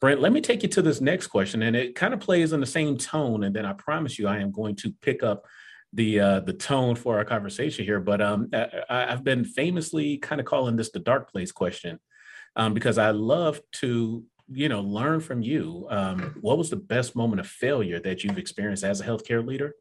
Brent, 0.00 0.20
let 0.20 0.32
me 0.32 0.40
take 0.40 0.62
you 0.62 0.68
to 0.70 0.82
this 0.82 1.00
next 1.00 1.26
question, 1.26 1.62
and 1.62 1.76
it 1.76 1.94
kind 1.94 2.14
of 2.14 2.20
plays 2.20 2.52
in 2.52 2.60
the 2.60 2.66
same 2.66 2.96
tone. 2.96 3.44
And 3.44 3.54
then 3.54 3.66
I 3.66 3.74
promise 3.74 4.18
you, 4.18 4.28
I 4.28 4.38
am 4.38 4.50
going 4.50 4.76
to 4.76 4.94
pick 5.02 5.22
up 5.22 5.44
the 5.92 6.20
uh, 6.20 6.40
the 6.40 6.54
tone 6.54 6.96
for 6.96 7.18
our 7.18 7.24
conversation 7.24 7.84
here. 7.84 8.00
But 8.00 8.22
um, 8.22 8.48
I, 8.88 9.06
have 9.10 9.24
been 9.24 9.44
famously 9.44 10.16
kind 10.16 10.40
of 10.40 10.46
calling 10.46 10.76
this 10.76 10.90
the 10.90 11.00
dark 11.00 11.30
place 11.30 11.52
question 11.52 11.98
um, 12.56 12.72
because 12.72 12.96
I 12.96 13.10
love 13.10 13.60
to 13.80 14.24
you 14.52 14.68
know 14.68 14.80
learn 14.80 15.20
from 15.20 15.42
you 15.42 15.86
um, 15.90 16.36
what 16.40 16.58
was 16.58 16.70
the 16.70 16.76
best 16.76 17.14
moment 17.14 17.40
of 17.40 17.46
failure 17.46 18.00
that 18.00 18.24
you've 18.24 18.38
experienced 18.38 18.84
as 18.84 19.00
a 19.00 19.06
healthcare 19.06 19.46
leader 19.46 19.74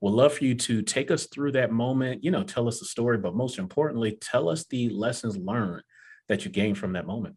we'd 0.00 0.10
love 0.10 0.34
for 0.34 0.44
you 0.44 0.54
to 0.56 0.82
take 0.82 1.12
us 1.12 1.26
through 1.26 1.52
that 1.52 1.70
moment 1.70 2.24
you 2.24 2.32
know 2.32 2.42
tell 2.42 2.66
us 2.66 2.80
the 2.80 2.84
story 2.84 3.18
but 3.18 3.36
most 3.36 3.56
importantly 3.56 4.18
tell 4.20 4.48
us 4.48 4.64
the 4.64 4.88
lessons 4.88 5.36
learned 5.36 5.82
that 6.28 6.44
you 6.44 6.50
gained 6.50 6.76
from 6.76 6.94
that 6.94 7.06
moment 7.06 7.36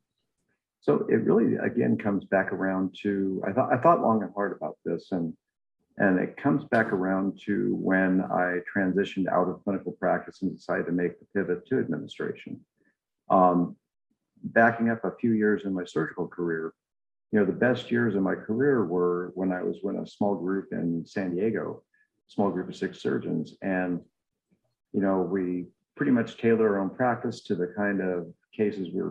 so 0.81 1.05
it 1.09 1.23
really 1.23 1.55
again 1.55 1.97
comes 1.97 2.25
back 2.25 2.51
around 2.51 2.95
to 3.01 3.41
i 3.47 3.51
thought 3.51 3.71
i 3.73 3.77
thought 3.77 4.01
long 4.01 4.23
and 4.23 4.33
hard 4.33 4.55
about 4.55 4.77
this 4.85 5.11
and 5.11 5.33
and 5.97 6.17
it 6.17 6.37
comes 6.37 6.63
back 6.65 6.93
around 6.93 7.39
to 7.45 7.75
when 7.75 8.21
i 8.31 8.59
transitioned 8.75 9.27
out 9.27 9.49
of 9.49 9.63
clinical 9.63 9.91
practice 9.93 10.41
and 10.41 10.55
decided 10.55 10.85
to 10.85 10.91
make 10.91 11.19
the 11.19 11.25
pivot 11.33 11.65
to 11.67 11.79
administration 11.79 12.59
um, 13.29 13.75
backing 14.43 14.89
up 14.89 15.03
a 15.03 15.15
few 15.19 15.31
years 15.31 15.63
in 15.65 15.73
my 15.73 15.83
surgical 15.85 16.27
career, 16.27 16.73
you 17.31 17.39
know, 17.39 17.45
the 17.45 17.51
best 17.51 17.91
years 17.91 18.15
of 18.15 18.23
my 18.23 18.35
career 18.35 18.85
were 18.85 19.31
when 19.35 19.51
I 19.51 19.61
was 19.61 19.77
in 19.83 19.97
a 19.97 20.07
small 20.07 20.35
group 20.35 20.69
in 20.71 21.05
San 21.05 21.35
Diego, 21.35 21.83
small 22.27 22.49
group 22.49 22.69
of 22.69 22.75
six 22.75 23.01
surgeons. 23.01 23.55
And, 23.61 24.01
you 24.93 25.01
know, 25.01 25.21
we 25.21 25.65
pretty 25.95 26.11
much 26.11 26.37
tailor 26.37 26.75
our 26.75 26.79
own 26.79 26.89
practice 26.89 27.41
to 27.43 27.55
the 27.55 27.73
kind 27.77 28.01
of 28.01 28.27
cases 28.55 28.89
we 28.93 29.01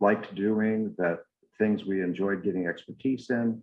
liked 0.00 0.34
doing, 0.34 0.94
that 0.98 1.20
things 1.58 1.84
we 1.84 2.02
enjoyed 2.02 2.44
getting 2.44 2.66
expertise 2.66 3.30
in, 3.30 3.62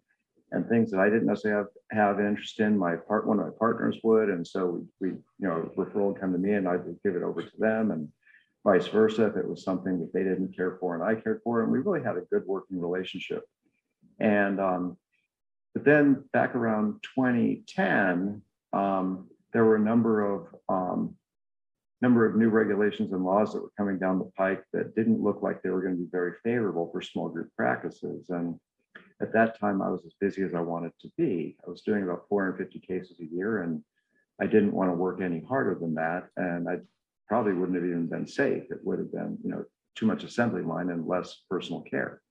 and 0.52 0.68
things 0.68 0.92
that 0.92 1.00
I 1.00 1.10
didn't 1.10 1.28
necessarily 1.28 1.68
have, 1.92 2.18
have 2.18 2.20
interest 2.20 2.60
in. 2.60 2.78
My 2.78 2.96
part, 2.96 3.28
one 3.28 3.40
of 3.40 3.46
my 3.46 3.52
partners 3.58 3.98
would, 4.04 4.30
and 4.30 4.46
so 4.46 4.86
we, 5.00 5.10
we 5.10 5.16
you 5.40 5.48
know, 5.48 5.72
referral 5.78 6.14
would 6.14 6.20
come 6.20 6.32
to 6.32 6.38
me, 6.38 6.54
and 6.54 6.68
I 6.68 6.78
would 6.78 7.00
give 7.04 7.16
it 7.16 7.24
over 7.24 7.42
to 7.42 7.58
them, 7.58 7.92
and 7.92 8.10
vice 8.64 8.88
versa 8.88 9.28
if 9.28 9.36
it 9.36 9.48
was 9.48 9.64
something 9.64 10.00
that 10.00 10.14
they 10.14 10.24
didn't 10.24 10.56
care 10.56 10.78
for 10.80 10.96
and 10.96 11.04
I 11.04 11.22
cared 11.22 11.42
for. 11.44 11.64
And 11.64 11.72
we 11.72 11.80
really 11.80 12.04
had 12.04 12.18
a 12.18 12.22
good 12.22 12.44
working 12.46 12.80
relationship. 12.80 13.44
And 14.20 14.60
um, 14.60 14.98
but 15.74 15.84
then 15.84 16.24
back 16.34 16.56
around 16.56 17.04
2010, 17.16 18.42
um, 18.74 19.28
there 19.54 19.66
were 19.66 19.76
a 19.76 19.80
number 19.80 20.34
of 20.34 20.48
um, 20.70 21.16
number 22.04 22.26
of 22.26 22.36
new 22.36 22.50
regulations 22.50 23.14
and 23.14 23.24
laws 23.24 23.54
that 23.54 23.62
were 23.62 23.72
coming 23.78 23.98
down 23.98 24.20
the 24.20 24.30
pike 24.38 24.62
that 24.74 24.94
didn't 24.94 25.24
look 25.24 25.42
like 25.42 25.62
they 25.62 25.70
were 25.70 25.82
going 25.82 25.96
to 25.96 26.02
be 26.02 26.10
very 26.12 26.34
favorable 26.44 26.90
for 26.92 27.02
small 27.02 27.30
group 27.30 27.48
practices. 27.56 28.30
And 28.30 28.60
at 29.22 29.32
that 29.32 29.58
time, 29.58 29.82
I 29.82 29.90
was 29.90 30.02
as 30.06 30.14
busy 30.20 30.44
as 30.44 30.54
I 30.54 30.60
wanted 30.60 30.92
to 31.00 31.10
be. 31.18 31.56
I 31.66 31.70
was 31.70 31.82
doing 31.82 32.04
about 32.04 32.26
450 32.28 32.86
cases 32.86 33.18
a 33.22 33.34
year, 33.34 33.64
and 33.64 33.82
I 34.42 34.48
didn't 34.48 34.74
want 34.74 34.90
to 34.92 34.96
work 34.96 35.22
any 35.22 35.46
harder 35.48 35.76
than 35.80 35.96
that. 35.96 36.28
And 36.36 36.68
I 36.68 36.80
probably 37.30 37.54
wouldn't 37.54 37.78
have 37.78 37.86
even 37.86 38.08
been 38.08 38.28
safe. 38.28 38.64
It 38.70 38.84
would 38.84 39.00
have 39.00 39.12
been, 39.14 39.38
you 39.42 39.52
know, 39.52 39.64
too 39.96 40.06
much 40.06 40.26
assembly 40.26 40.62
line 40.62 40.90
and 40.90 41.08
less 41.08 41.44
personal 41.50 41.84
care. 41.84 42.22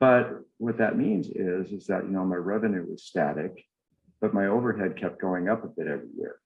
But 0.00 0.40
what 0.56 0.78
that 0.78 0.98
means 0.98 1.28
is, 1.28 1.70
is 1.70 1.86
that, 1.86 2.02
you 2.02 2.10
know, 2.10 2.24
my 2.24 2.34
revenue 2.34 2.84
was 2.90 3.04
static, 3.04 3.64
but 4.20 4.34
my 4.34 4.46
overhead 4.46 4.96
kept 4.96 5.20
going 5.20 5.48
up 5.48 5.62
a 5.62 5.68
bit 5.68 5.86
every 5.86 6.08
year. 6.16 6.40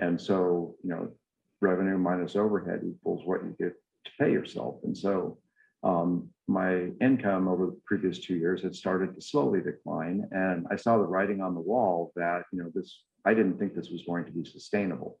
And 0.00 0.20
so, 0.20 0.74
you 0.82 0.90
know, 0.90 1.12
revenue 1.60 1.98
minus 1.98 2.36
overhead 2.36 2.82
equals 2.88 3.22
what 3.24 3.42
you 3.42 3.54
get 3.58 3.74
to 4.04 4.10
pay 4.18 4.30
yourself. 4.32 4.76
And 4.84 4.96
so 4.96 5.38
um, 5.82 6.28
my 6.46 6.90
income 7.00 7.48
over 7.48 7.66
the 7.66 7.80
previous 7.86 8.18
two 8.18 8.36
years 8.36 8.62
had 8.62 8.74
started 8.74 9.14
to 9.14 9.20
slowly 9.20 9.60
decline. 9.60 10.26
And 10.32 10.66
I 10.70 10.76
saw 10.76 10.98
the 10.98 11.04
writing 11.04 11.40
on 11.40 11.54
the 11.54 11.60
wall 11.60 12.12
that, 12.16 12.42
you 12.52 12.62
know, 12.62 12.70
this, 12.74 13.02
I 13.24 13.34
didn't 13.34 13.58
think 13.58 13.74
this 13.74 13.90
was 13.90 14.02
going 14.02 14.24
to 14.24 14.32
be 14.32 14.44
sustainable. 14.44 15.18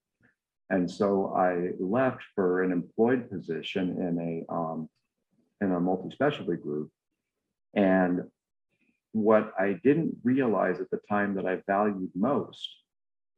And 0.70 0.90
so 0.90 1.32
I 1.34 1.70
left 1.80 2.22
for 2.34 2.62
an 2.62 2.72
employed 2.72 3.30
position 3.30 3.96
in 4.06 4.44
a 4.50 4.52
um, 4.52 4.88
a 5.60 5.80
multi-specialty 5.80 6.56
group. 6.56 6.90
And 7.74 8.22
what 9.12 9.52
I 9.58 9.78
didn't 9.82 10.16
realize 10.22 10.80
at 10.80 10.90
the 10.90 11.00
time 11.08 11.34
that 11.34 11.46
I 11.46 11.62
valued 11.66 12.10
most 12.14 12.68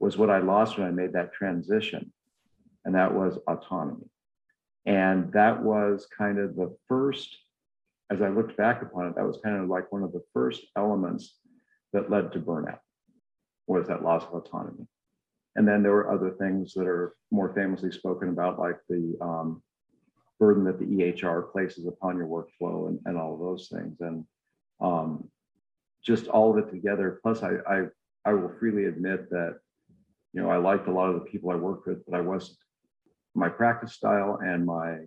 was 0.00 0.18
what 0.18 0.30
I 0.30 0.38
lost 0.38 0.78
when 0.78 0.86
I 0.86 0.90
made 0.90 1.12
that 1.12 1.32
transition, 1.32 2.12
and 2.84 2.94
that 2.94 3.14
was 3.14 3.38
autonomy. 3.46 4.06
And 4.86 5.32
that 5.32 5.62
was 5.62 6.06
kind 6.16 6.38
of 6.38 6.56
the 6.56 6.74
first, 6.88 7.36
as 8.10 8.22
I 8.22 8.28
looked 8.28 8.56
back 8.56 8.82
upon 8.82 9.06
it, 9.06 9.16
that 9.16 9.26
was 9.26 9.38
kind 9.44 9.56
of 9.56 9.68
like 9.68 9.92
one 9.92 10.02
of 10.02 10.12
the 10.12 10.22
first 10.32 10.62
elements 10.76 11.36
that 11.92 12.10
led 12.10 12.32
to 12.32 12.40
burnout 12.40 12.78
was 13.66 13.86
that 13.88 14.02
loss 14.02 14.24
of 14.24 14.34
autonomy. 14.34 14.86
And 15.56 15.66
then 15.66 15.82
there 15.82 15.92
were 15.92 16.10
other 16.10 16.30
things 16.30 16.74
that 16.74 16.86
are 16.86 17.14
more 17.30 17.52
famously 17.54 17.92
spoken 17.92 18.28
about, 18.28 18.58
like 18.58 18.78
the 18.88 19.16
um, 19.20 19.62
burden 20.38 20.64
that 20.64 20.78
the 20.78 20.86
EHR 20.86 21.52
places 21.52 21.86
upon 21.86 22.16
your 22.16 22.26
workflow 22.26 22.88
and, 22.88 22.98
and 23.04 23.18
all 23.18 23.34
of 23.34 23.40
those 23.40 23.68
things. 23.68 24.00
And 24.00 24.24
um, 24.80 25.28
just 26.04 26.28
all 26.28 26.50
of 26.50 26.58
it 26.58 26.70
together. 26.70 27.20
Plus, 27.22 27.42
I, 27.42 27.56
I, 27.68 27.82
I 28.24 28.32
will 28.32 28.52
freely 28.58 28.86
admit 28.86 29.28
that, 29.30 29.58
you 30.32 30.40
know, 30.40 30.50
I 30.50 30.56
liked 30.56 30.88
a 30.88 30.92
lot 30.92 31.10
of 31.10 31.14
the 31.14 31.30
people 31.30 31.50
I 31.50 31.56
worked 31.56 31.86
with, 31.86 32.04
but 32.06 32.16
I 32.16 32.20
wasn't, 32.20 32.56
my 33.34 33.48
practice 33.48 33.94
style 33.94 34.38
and 34.44 34.64
my, 34.66 34.98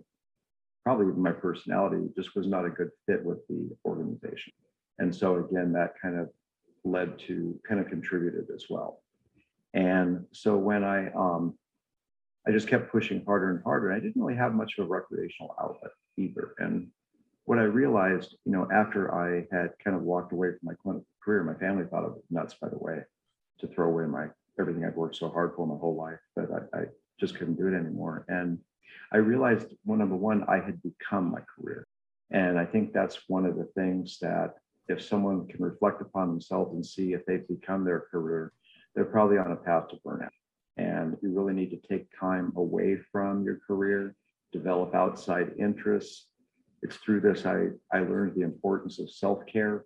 probably 0.84 1.06
my 1.06 1.32
personality 1.32 2.08
just 2.16 2.34
was 2.34 2.46
not 2.46 2.64
a 2.64 2.70
good 2.70 2.90
fit 3.06 3.24
with 3.24 3.46
the 3.48 3.70
organization. 3.84 4.52
And 4.98 5.14
so 5.14 5.36
again, 5.36 5.72
that 5.72 5.94
kind 6.00 6.18
of 6.18 6.28
led 6.84 7.18
to, 7.20 7.58
kind 7.66 7.80
of 7.80 7.88
contributed 7.88 8.46
as 8.54 8.66
well. 8.68 9.02
And 9.72 10.24
so 10.32 10.56
when 10.56 10.84
I, 10.84 11.10
um, 11.12 11.54
I 12.46 12.52
just 12.52 12.68
kept 12.68 12.92
pushing 12.92 13.24
harder 13.24 13.50
and 13.50 13.62
harder. 13.64 13.90
And 13.90 13.96
I 13.96 14.04
didn't 14.04 14.20
really 14.20 14.36
have 14.36 14.54
much 14.54 14.74
of 14.78 14.84
a 14.84 14.88
recreational 14.88 15.54
outlet 15.60 15.92
either. 16.16 16.54
And 16.58 16.88
what 17.46 17.58
I 17.58 17.62
realized, 17.62 18.36
you 18.44 18.52
know, 18.52 18.68
after 18.72 19.14
I 19.14 19.46
had 19.54 19.70
kind 19.82 19.96
of 19.96 20.02
walked 20.02 20.32
away 20.32 20.50
from 20.50 20.60
my 20.62 20.74
clinical 20.82 21.06
career, 21.22 21.42
my 21.42 21.54
family 21.54 21.84
thought 21.86 22.04
it 22.04 22.10
was 22.10 22.22
nuts, 22.30 22.54
by 22.60 22.68
the 22.68 22.78
way, 22.78 23.00
to 23.60 23.66
throw 23.66 23.88
away 23.88 24.06
my 24.06 24.26
everything 24.58 24.84
I'd 24.84 24.96
worked 24.96 25.16
so 25.16 25.28
hard 25.28 25.52
for 25.56 25.66
my 25.66 25.76
whole 25.76 25.96
life, 25.96 26.18
but 26.36 26.46
I, 26.52 26.78
I 26.78 26.84
just 27.20 27.36
couldn't 27.36 27.56
do 27.56 27.68
it 27.68 27.74
anymore. 27.74 28.24
And 28.28 28.58
I 29.12 29.18
realized, 29.18 29.68
well, 29.84 29.98
number 29.98 30.16
one, 30.16 30.44
I 30.48 30.56
had 30.56 30.82
become 30.82 31.30
my 31.30 31.40
career. 31.56 31.86
And 32.30 32.58
I 32.58 32.64
think 32.64 32.92
that's 32.92 33.28
one 33.28 33.46
of 33.46 33.56
the 33.56 33.68
things 33.74 34.18
that 34.20 34.54
if 34.88 35.02
someone 35.02 35.46
can 35.46 35.62
reflect 35.62 36.00
upon 36.02 36.28
themselves 36.28 36.74
and 36.74 36.84
see 36.84 37.12
if 37.12 37.24
they've 37.26 37.46
become 37.48 37.84
their 37.84 38.00
career, 38.10 38.52
they're 38.94 39.04
probably 39.04 39.38
on 39.38 39.52
a 39.52 39.56
path 39.56 39.88
to 39.88 39.96
burnout. 40.04 40.28
And 40.76 41.16
you 41.22 41.32
really 41.32 41.54
need 41.54 41.70
to 41.70 41.88
take 41.88 42.08
time 42.18 42.52
away 42.56 42.98
from 43.12 43.44
your 43.44 43.60
career, 43.66 44.16
develop 44.52 44.94
outside 44.94 45.52
interests. 45.58 46.26
It's 46.82 46.96
through 46.96 47.20
this 47.20 47.46
I, 47.46 47.68
I 47.92 48.00
learned 48.00 48.34
the 48.34 48.42
importance 48.42 48.98
of 48.98 49.10
self-care. 49.10 49.84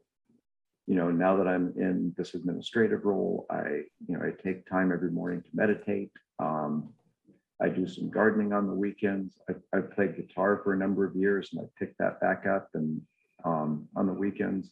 You 0.87 0.95
know, 0.95 1.11
now 1.11 1.37
that 1.37 1.47
I'm 1.47 1.75
in 1.77 2.15
this 2.17 2.35
administrative 2.35 3.05
role, 3.05 3.47
I, 3.51 3.83
you 4.07 4.17
know, 4.17 4.21
I 4.23 4.31
take 4.43 4.69
time 4.69 4.91
every 4.91 5.11
morning 5.11 5.43
to 5.43 5.49
meditate. 5.53 6.11
Um, 6.39 6.95
I 7.61 7.69
do 7.69 7.89
some 7.89 8.11
gardening 8.11 8.53
on 8.53 8.67
the 8.67 8.75
weekends. 8.75 9.41
I, 9.49 9.77
I 9.77 9.81
played 9.81 10.17
guitar 10.17 10.61
for 10.63 10.75
a 10.75 10.79
number 10.79 11.05
of 11.05 11.17
years 11.17 11.51
and 11.53 11.61
I 11.63 11.65
picked 11.79 11.99
that 11.99 12.21
back 12.21 12.47
up 12.47 12.69
and 12.75 13.01
um, 13.45 13.89
on 13.97 14.07
the 14.07 14.13
weekends 14.13 14.71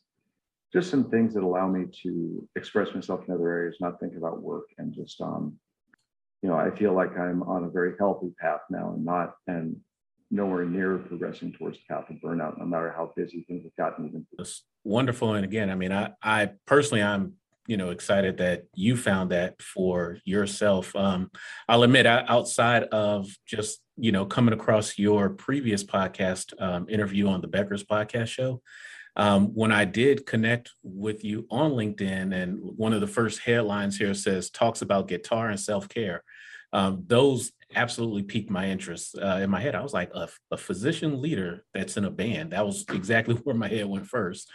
just 0.73 0.91
some 0.91 1.09
things 1.11 1.35
that 1.35 1.43
allow 1.43 1.69
me 1.69 1.87
to 2.03 2.47
express 2.57 2.95
myself 2.95 3.25
in 3.27 3.35
other 3.35 3.49
areas, 3.49 3.77
not 3.81 4.01
think 4.01 4.17
about 4.17 4.43
work 4.43 4.67
and 4.79 4.93
just 4.93 5.21
um, 5.21 5.57
you 6.43 6.51
know, 6.51 6.57
I 6.57 6.71
feel 6.71 6.93
like 6.93 7.19
I'm 7.19 7.43
on 7.45 7.65
a 7.65 7.71
very 7.71 7.95
healthy 7.99 8.33
path 8.39 8.61
now 8.71 8.93
and 8.95 9.05
not 9.05 9.35
and 9.47 9.77
nowhere 10.31 10.65
near 10.65 10.99
progressing 10.99 11.53
towards 11.53 11.79
the 11.79 11.95
path 11.95 12.11
of 12.11 12.17
burnout, 12.17 12.59
no 12.59 12.67
matter 12.67 12.93
how 12.95 13.13
busy 13.17 13.45
things 13.49 13.65
have 13.65 13.77
gotten 13.77 14.07
even. 14.07 14.27
That's 14.37 14.65
wonderful. 14.85 15.35
And 15.35 15.45
again, 15.45 15.71
I 15.71 15.75
mean, 15.77 15.93
I 15.93 16.11
I 16.23 16.51
personally 16.67 17.03
I'm 17.03 17.35
you 17.67 17.77
know 17.77 17.91
excited 17.91 18.39
that 18.39 18.65
you 18.75 18.97
found 18.97 19.31
that 19.31 19.61
for 19.61 20.19
yourself 20.25 20.95
um 20.97 21.31
i'll 21.69 21.83
admit 21.83 22.07
outside 22.07 22.85
of 22.85 23.29
just 23.47 23.81
you 23.97 24.13
know 24.13 24.25
coming 24.25 24.55
across 24.55 24.99
your 24.99 25.31
previous 25.31 25.83
podcast 25.85 26.53
um, 26.61 26.87
interview 26.89 27.29
on 27.29 27.41
the 27.41 27.49
becker's 27.49 27.85
podcast 27.85 28.29
show 28.29 28.61
um, 29.19 29.55
when 29.55 29.73
I 29.73 29.87
did 29.87 30.27
connect 30.27 30.73
with 30.83 31.25
you 31.25 31.47
on 31.51 31.73
LinkedIn, 31.73 32.35
and 32.35 32.59
one 32.61 32.93
of 32.93 33.01
the 33.01 33.07
first 33.07 33.41
headlines 33.41 33.97
here 33.97 34.13
says 34.13 34.51
talks 34.51 34.83
about 34.83 35.09
guitar 35.09 35.49
and 35.49 35.59
self 35.59 35.89
care, 35.89 36.23
um, 36.73 37.05
those 37.07 37.53
absolutely 37.75 38.23
piqued 38.23 38.51
my 38.51 38.69
interest. 38.69 39.17
Uh, 39.19 39.39
in 39.43 39.49
my 39.49 39.61
head, 39.61 39.75
I 39.75 39.83
was 39.83 39.95
like, 39.95 40.11
a, 40.15 40.29
a, 40.51 40.57
physician 40.57 41.21
leader 41.21 41.65
that's 41.73 41.97
in 41.97 42.05
a 42.05 42.11
band. 42.11 42.53
That 42.53 42.67
was 42.67 42.85
exactly 42.93 43.35
where 43.45 43.57
my 43.57 43.69
head 43.69 43.87
went 43.87 44.07
first. 44.07 44.51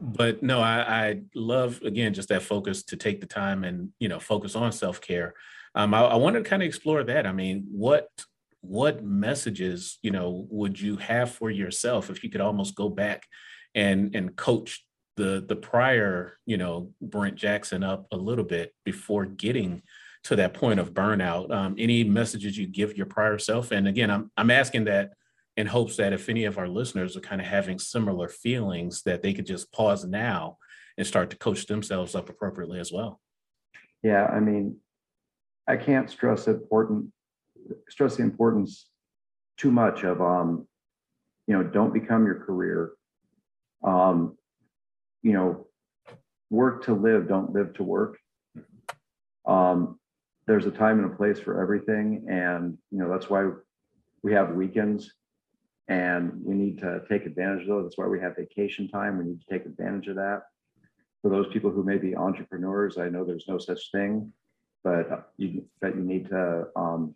But 0.00 0.42
no, 0.42 0.60
I, 0.60 1.06
I, 1.06 1.20
love 1.34 1.82
again 1.82 2.14
just 2.14 2.28
that 2.28 2.42
focus 2.42 2.84
to 2.84 2.96
take 2.96 3.20
the 3.20 3.26
time 3.26 3.64
and 3.64 3.90
you 3.98 4.08
know 4.08 4.20
focus 4.20 4.54
on 4.54 4.70
self 4.72 5.00
care. 5.00 5.34
Um, 5.74 5.92
I, 5.92 6.00
I 6.02 6.16
wanted 6.16 6.44
to 6.44 6.50
kind 6.50 6.62
of 6.62 6.66
explore 6.66 7.02
that. 7.04 7.26
I 7.26 7.32
mean, 7.32 7.66
what 7.70 8.08
what 8.60 9.04
messages 9.04 9.98
you 10.02 10.10
know 10.10 10.46
would 10.50 10.80
you 10.80 10.96
have 10.96 11.30
for 11.30 11.50
yourself 11.50 12.10
if 12.10 12.22
you 12.22 12.30
could 12.30 12.40
almost 12.40 12.74
go 12.74 12.88
back 12.88 13.26
and 13.74 14.14
and 14.14 14.36
coach 14.36 14.84
the 15.16 15.44
the 15.46 15.56
prior 15.56 16.38
you 16.46 16.56
know 16.56 16.92
Brent 17.00 17.36
Jackson 17.36 17.82
up 17.82 18.06
a 18.12 18.16
little 18.16 18.44
bit 18.44 18.74
before 18.84 19.26
getting 19.26 19.82
to 20.24 20.36
that 20.36 20.54
point 20.54 20.80
of 20.80 20.92
burnout 20.92 21.50
um, 21.52 21.76
any 21.78 22.04
messages 22.04 22.58
you 22.58 22.66
give 22.66 22.96
your 22.96 23.06
prior 23.06 23.38
self 23.38 23.70
and 23.70 23.86
again 23.86 24.10
I'm 24.10 24.30
I'm 24.36 24.50
asking 24.50 24.84
that 24.84 25.12
in 25.58 25.66
hopes 25.66 25.96
that 25.96 26.14
if 26.14 26.28
any 26.28 26.44
of 26.44 26.56
our 26.56 26.68
listeners 26.68 27.16
are 27.16 27.20
kind 27.20 27.40
of 27.40 27.46
having 27.46 27.78
similar 27.78 28.28
feelings 28.28 29.02
that 29.02 29.22
they 29.22 29.34
could 29.34 29.46
just 29.46 29.70
pause 29.72 30.04
now 30.04 30.56
and 30.96 31.06
start 31.06 31.28
to 31.30 31.36
coach 31.36 31.66
themselves 31.66 32.14
up 32.14 32.30
appropriately 32.30 32.80
as 32.80 32.90
well 32.90 33.20
yeah 34.02 34.24
I 34.24 34.40
mean 34.40 34.76
I 35.66 35.76
can't 35.76 36.08
stress 36.08 36.46
important 36.46 37.12
stress 37.90 38.16
the 38.16 38.22
importance 38.22 38.88
too 39.58 39.70
much 39.70 40.04
of 40.04 40.22
um, 40.22 40.66
you 41.48 41.56
know, 41.56 41.64
don't 41.64 41.94
become 41.94 42.26
your 42.26 42.38
career. 42.38 42.92
Um, 43.82 44.36
you 45.22 45.32
know, 45.32 45.66
work 46.50 46.84
to 46.84 46.94
live, 46.94 47.26
don't 47.26 47.52
live 47.52 47.72
to 47.74 47.82
work. 47.82 48.18
Um, 49.46 49.98
there's 50.46 50.66
a 50.66 50.70
time 50.70 50.98
and 51.02 51.10
a 51.10 51.16
place 51.16 51.40
for 51.40 51.60
everything, 51.60 52.26
and 52.30 52.76
you 52.90 52.98
know 52.98 53.08
that's 53.10 53.30
why 53.30 53.50
we 54.22 54.32
have 54.34 54.54
weekends, 54.54 55.12
and 55.88 56.32
we 56.44 56.54
need 56.54 56.78
to 56.78 57.02
take 57.08 57.24
advantage 57.24 57.62
of 57.62 57.68
those. 57.68 57.84
That's 57.84 57.98
why 57.98 58.06
we 58.06 58.20
have 58.20 58.36
vacation 58.36 58.88
time. 58.88 59.18
We 59.18 59.24
need 59.24 59.40
to 59.40 59.46
take 59.50 59.66
advantage 59.66 60.08
of 60.08 60.16
that. 60.16 60.42
For 61.22 61.30
those 61.30 61.48
people 61.52 61.70
who 61.70 61.82
may 61.82 61.96
be 61.96 62.14
entrepreneurs, 62.14 62.98
I 62.98 63.08
know 63.08 63.24
there's 63.24 63.48
no 63.48 63.58
such 63.58 63.90
thing, 63.90 64.32
but 64.84 65.32
you 65.36 65.64
but 65.80 65.96
you 65.96 66.02
need 66.02 66.28
to 66.28 66.66
um, 66.76 67.14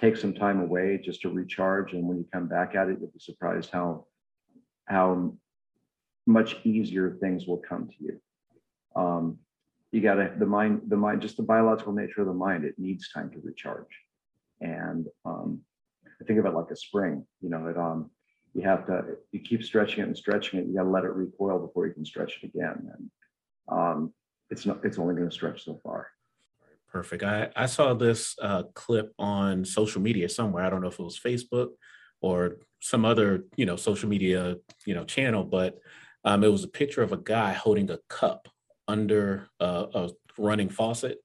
take 0.00 0.16
some 0.16 0.34
time 0.34 0.60
away 0.60 1.00
just 1.02 1.22
to 1.22 1.30
recharge. 1.30 1.94
And 1.94 2.06
when 2.06 2.18
you 2.18 2.26
come 2.32 2.46
back 2.46 2.74
at 2.74 2.88
it, 2.88 2.98
you'll 3.00 3.10
be 3.10 3.18
surprised 3.18 3.70
how 3.72 4.06
how 4.84 5.32
much 6.26 6.56
easier 6.64 7.16
things 7.20 7.46
will 7.46 7.62
come 7.68 7.88
to 7.88 7.94
you. 7.98 8.20
Um, 8.94 9.38
you 9.90 10.02
got 10.02 10.14
to 10.14 10.32
the 10.38 10.46
mind, 10.46 10.82
the 10.88 10.96
mind, 10.96 11.22
just 11.22 11.38
the 11.38 11.42
biological 11.42 11.94
nature 11.94 12.20
of 12.20 12.26
the 12.26 12.34
mind. 12.34 12.64
It 12.64 12.78
needs 12.78 13.10
time 13.10 13.30
to 13.30 13.40
recharge, 13.42 13.86
and 14.60 15.06
um, 15.24 15.62
I 16.20 16.24
think 16.24 16.38
of 16.38 16.46
it 16.46 16.54
like 16.54 16.70
a 16.70 16.76
spring. 16.76 17.24
You 17.40 17.50
know, 17.50 17.66
it 17.66 17.76
um, 17.76 18.10
you 18.54 18.62
have 18.62 18.86
to 18.86 19.16
you 19.32 19.40
keep 19.40 19.62
stretching 19.62 20.00
it 20.00 20.06
and 20.06 20.16
stretching 20.16 20.60
it. 20.60 20.66
You 20.66 20.74
got 20.74 20.84
to 20.84 20.90
let 20.90 21.04
it 21.04 21.12
recoil 21.12 21.58
before 21.58 21.86
you 21.86 21.94
can 21.94 22.04
stretch 22.04 22.38
it 22.42 22.46
again, 22.46 22.90
and 22.92 23.10
um, 23.68 24.14
it's 24.50 24.66
not. 24.66 24.84
It's 24.84 24.98
only 24.98 25.14
going 25.14 25.28
to 25.28 25.34
stretch 25.34 25.64
so 25.64 25.80
far. 25.82 26.08
Perfect. 26.90 27.22
I, 27.22 27.50
I 27.54 27.66
saw 27.66 27.92
this 27.92 28.34
uh, 28.40 28.62
clip 28.74 29.12
on 29.18 29.64
social 29.64 30.00
media 30.00 30.28
somewhere. 30.28 30.64
I 30.64 30.70
don't 30.70 30.80
know 30.80 30.88
if 30.88 30.98
it 30.98 31.02
was 31.02 31.20
Facebook 31.20 31.68
or 32.22 32.56
some 32.80 33.04
other, 33.04 33.44
you 33.56 33.66
know, 33.66 33.76
social 33.76 34.08
media, 34.08 34.56
you 34.86 34.94
know, 34.94 35.04
channel, 35.04 35.44
but 35.44 35.78
um, 36.24 36.42
it 36.42 36.50
was 36.50 36.64
a 36.64 36.68
picture 36.68 37.02
of 37.02 37.12
a 37.12 37.18
guy 37.18 37.52
holding 37.52 37.90
a 37.90 37.98
cup 38.08 38.48
under 38.86 39.48
uh, 39.60 39.86
a 39.92 40.10
running 40.38 40.70
faucet. 40.70 41.18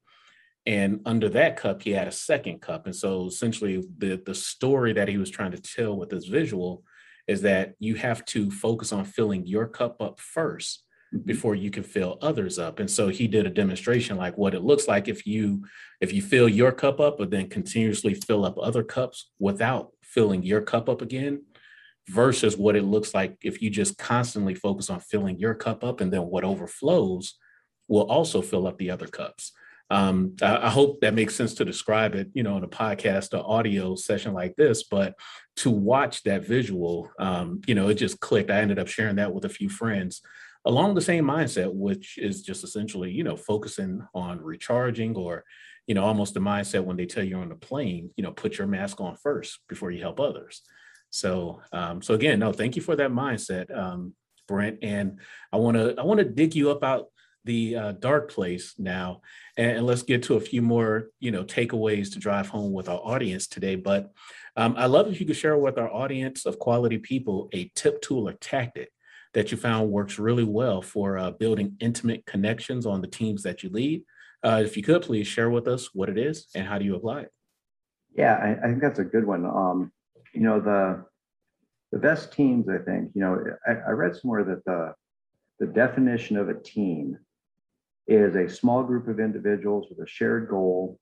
And 0.65 1.01
under 1.05 1.27
that 1.29 1.57
cup, 1.57 1.81
he 1.81 1.91
had 1.91 2.07
a 2.07 2.11
second 2.11 2.61
cup. 2.61 2.85
And 2.85 2.95
so 2.95 3.27
essentially 3.27 3.83
the, 3.97 4.21
the 4.25 4.35
story 4.35 4.93
that 4.93 5.09
he 5.09 5.17
was 5.17 5.29
trying 5.29 5.51
to 5.51 5.61
tell 5.61 5.97
with 5.97 6.09
this 6.09 6.25
visual 6.25 6.83
is 7.27 7.41
that 7.41 7.73
you 7.79 7.95
have 7.95 8.23
to 8.25 8.49
focus 8.49 8.93
on 8.93 9.05
filling 9.05 9.45
your 9.45 9.67
cup 9.67 10.01
up 10.01 10.19
first 10.19 10.83
Mm-hmm. 11.13 11.25
before 11.25 11.53
you 11.53 11.69
can 11.69 11.83
fill 11.83 12.17
others 12.21 12.57
up 12.57 12.79
and 12.79 12.89
so 12.89 13.07
he 13.07 13.27
did 13.27 13.45
a 13.45 13.49
demonstration 13.49 14.17
like 14.17 14.35
what 14.35 14.55
it 14.55 14.63
looks 14.63 14.87
like 14.87 15.07
if 15.07 15.27
you 15.27 15.63
if 16.01 16.11
you 16.11 16.23
fill 16.23 16.49
your 16.49 16.71
cup 16.71 16.99
up 16.99 17.19
but 17.19 17.29
then 17.29 17.47
continuously 17.49 18.15
fill 18.15 18.43
up 18.43 18.57
other 18.59 18.83
cups 18.83 19.29
without 19.37 19.91
filling 20.01 20.41
your 20.41 20.61
cup 20.61 20.89
up 20.89 21.03
again 21.03 21.43
versus 22.09 22.57
what 22.57 22.75
it 22.75 22.83
looks 22.83 23.13
like 23.13 23.37
if 23.43 23.61
you 23.61 23.69
just 23.69 23.95
constantly 23.99 24.55
focus 24.55 24.89
on 24.89 24.99
filling 24.99 25.37
your 25.37 25.53
cup 25.53 25.83
up 25.83 26.01
and 26.01 26.11
then 26.11 26.23
what 26.23 26.43
overflows 26.43 27.35
will 27.87 28.09
also 28.09 28.41
fill 28.41 28.65
up 28.65 28.79
the 28.79 28.89
other 28.89 29.07
cups 29.07 29.51
um, 29.93 30.35
I, 30.41 30.57
I, 30.57 30.69
hope 30.71 31.01
that 31.01 31.13
makes 31.13 31.35
sense 31.35 31.53
to 31.55 31.65
describe 31.65 32.15
it, 32.15 32.29
you 32.33 32.41
know, 32.41 32.57
in 32.57 32.63
a 32.63 32.67
podcast 32.67 33.37
or 33.37 33.47
audio 33.47 33.93
session 33.93 34.33
like 34.33 34.55
this. 34.55 34.81
But 34.81 35.13
to 35.57 35.69
watch 35.69 36.23
that 36.23 36.47
visual, 36.47 37.11
um, 37.19 37.61
you 37.67 37.75
know, 37.75 37.89
it 37.89 37.95
just 37.95 38.19
clicked. 38.19 38.49
I 38.49 38.61
ended 38.61 38.79
up 38.79 38.87
sharing 38.87 39.17
that 39.17 39.31
with 39.31 39.45
a 39.45 39.49
few 39.49 39.69
friends 39.69 40.23
along 40.65 40.95
the 40.95 41.01
same 41.01 41.25
mindset, 41.25 41.71
which 41.71 42.17
is 42.17 42.41
just 42.41 42.63
essentially, 42.63 43.11
you 43.11 43.23
know, 43.23 43.37
focusing 43.37 44.01
on 44.15 44.41
recharging 44.41 45.15
or, 45.15 45.43
you 45.85 45.93
know, 45.93 46.03
almost 46.03 46.33
the 46.33 46.39
mindset 46.39 46.83
when 46.83 46.97
they 46.97 47.05
tell 47.05 47.23
you 47.23 47.37
on 47.37 47.49
the 47.49 47.55
plane, 47.55 48.09
you 48.15 48.23
know, 48.23 48.31
put 48.31 48.57
your 48.57 48.65
mask 48.65 48.99
on 48.99 49.15
first 49.17 49.59
before 49.69 49.91
you 49.91 50.01
help 50.01 50.19
others. 50.19 50.63
So, 51.11 51.61
um, 51.71 52.01
so 52.01 52.15
again, 52.15 52.39
no, 52.39 52.51
thank 52.51 52.75
you 52.75 52.81
for 52.81 52.95
that 52.95 53.11
mindset, 53.11 53.69
um, 53.77 54.15
Brent. 54.47 54.79
And 54.81 55.19
I 55.51 55.57
want 55.57 55.77
to, 55.77 55.93
I 55.99 56.03
want 56.03 56.17
to 56.17 56.25
dig 56.25 56.55
you 56.55 56.71
up 56.71 56.83
out 56.83 57.09
the 57.45 57.75
uh, 57.75 57.91
dark 57.93 58.31
place 58.31 58.73
now, 58.77 59.21
and, 59.57 59.77
and, 59.77 59.85
let's 59.85 60.03
get 60.03 60.23
to 60.23 60.35
a 60.35 60.39
few 60.39 60.61
more, 60.61 61.09
you 61.19 61.31
know, 61.31 61.43
takeaways 61.43 62.11
to 62.13 62.19
drive 62.19 62.47
home 62.47 62.71
with 62.73 62.87
our 62.87 62.99
audience 62.99 63.47
today. 63.47 63.75
But 63.75 64.11
um, 64.55 64.75
I 64.77 64.85
love 64.85 65.11
if 65.11 65.19
you 65.19 65.25
could 65.25 65.35
share 65.35 65.57
with 65.57 65.77
our 65.77 65.91
audience 65.91 66.45
of 66.45 66.59
quality 66.59 66.97
people 66.97 67.49
a 67.53 67.71
tip, 67.75 68.01
tool, 68.01 68.29
or 68.29 68.33
tactic 68.33 68.91
that 69.33 69.51
you 69.51 69.57
found 69.57 69.89
works 69.89 70.19
really 70.19 70.43
well 70.43 70.81
for 70.81 71.17
uh, 71.17 71.31
building 71.31 71.75
intimate 71.79 72.25
connections 72.25 72.85
on 72.85 73.01
the 73.01 73.07
teams 73.07 73.43
that 73.43 73.63
you 73.63 73.69
lead. 73.69 74.03
Uh, 74.43 74.61
if 74.63 74.77
you 74.77 74.83
could 74.83 75.01
please 75.01 75.27
share 75.27 75.49
with 75.49 75.67
us 75.67 75.89
what 75.93 76.09
it 76.09 76.17
is 76.17 76.47
and 76.55 76.67
how 76.67 76.77
do 76.77 76.85
you 76.85 76.95
apply 76.95 77.21
it? 77.21 77.31
Yeah, 78.15 78.35
I, 78.35 78.65
I 78.65 78.69
think 78.69 78.81
that's 78.81 78.99
a 78.99 79.03
good 79.03 79.25
one. 79.25 79.45
Um, 79.45 79.91
you 80.33 80.41
know, 80.41 80.59
the 80.59 81.05
the 81.91 81.99
best 81.99 82.33
teams, 82.33 82.67
I 82.67 82.79
think, 82.79 83.11
you 83.13 83.21
know, 83.21 83.37
I, 83.67 83.71
I 83.71 83.91
read 83.91 84.15
somewhere 84.15 84.43
that 84.43 84.65
the 84.65 84.93
the 85.59 85.67
definition 85.67 86.37
of 86.37 86.49
a 86.49 86.59
team 86.59 87.17
is 88.07 88.35
a 88.35 88.49
small 88.49 88.83
group 88.83 89.07
of 89.07 89.19
individuals 89.19 89.87
with 89.89 90.05
a 90.05 90.09
shared 90.09 90.49
goal 90.49 90.99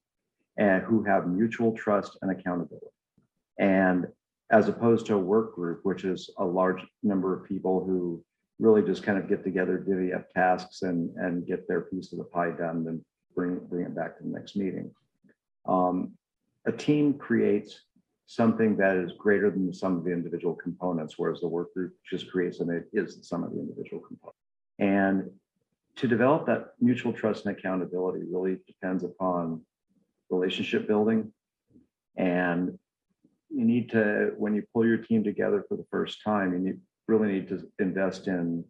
and 0.57 0.83
who 0.83 1.03
have 1.03 1.27
mutual 1.27 1.71
trust 1.73 2.17
and 2.21 2.31
accountability. 2.31 2.87
And 3.57 4.07
as 4.51 4.67
opposed 4.67 5.05
to 5.07 5.15
a 5.15 5.19
work 5.19 5.55
group, 5.55 5.79
which 5.83 6.03
is 6.03 6.29
a 6.37 6.45
large 6.45 6.81
number 7.03 7.33
of 7.33 7.47
people 7.47 7.83
who 7.83 8.23
really 8.59 8.83
just 8.83 9.01
kind 9.01 9.17
of 9.17 9.27
get 9.27 9.43
together, 9.43 9.77
divvy 9.77 10.13
up 10.13 10.29
tasks 10.31 10.83
and, 10.83 11.09
and 11.17 11.47
get 11.47 11.67
their 11.67 11.81
piece 11.81 12.11
of 12.11 12.19
the 12.19 12.25
pie 12.25 12.51
done, 12.51 12.85
and 12.87 13.01
bring, 13.35 13.59
bring 13.69 13.85
it 13.85 13.95
back 13.95 14.17
to 14.17 14.23
the 14.23 14.29
next 14.29 14.55
meeting. 14.55 14.91
Um, 15.67 16.11
a 16.65 16.71
team 16.71 17.15
creates 17.15 17.81
something 18.27 18.77
that 18.77 18.95
is 18.97 19.13
greater 19.17 19.49
than 19.49 19.67
the 19.67 19.73
sum 19.73 19.97
of 19.97 20.03
the 20.03 20.11
individual 20.11 20.53
components, 20.53 21.15
whereas 21.17 21.41
the 21.41 21.47
work 21.47 21.73
group 21.73 21.93
just 22.09 22.29
creates 22.29 22.59
and 22.59 22.69
it 22.69 22.85
is 22.93 23.17
the 23.17 23.23
sum 23.23 23.43
of 23.43 23.51
the 23.51 23.59
individual 23.59 24.01
components. 24.01 24.39
And 24.79 25.29
to 25.97 26.07
develop 26.07 26.45
that 26.45 26.73
mutual 26.79 27.13
trust 27.13 27.45
and 27.45 27.57
accountability 27.57 28.23
really 28.29 28.57
depends 28.67 29.03
upon 29.03 29.61
relationship 30.29 30.87
building. 30.87 31.31
And 32.17 32.77
you 33.49 33.65
need 33.65 33.89
to 33.91 34.33
when 34.37 34.55
you 34.55 34.63
pull 34.73 34.85
your 34.85 34.97
team 34.97 35.23
together 35.23 35.63
for 35.67 35.75
the 35.75 35.85
first 35.91 36.23
time 36.23 36.65
you 36.65 36.79
really 37.07 37.27
need 37.33 37.49
to 37.49 37.69
invest 37.79 38.27
in 38.27 38.63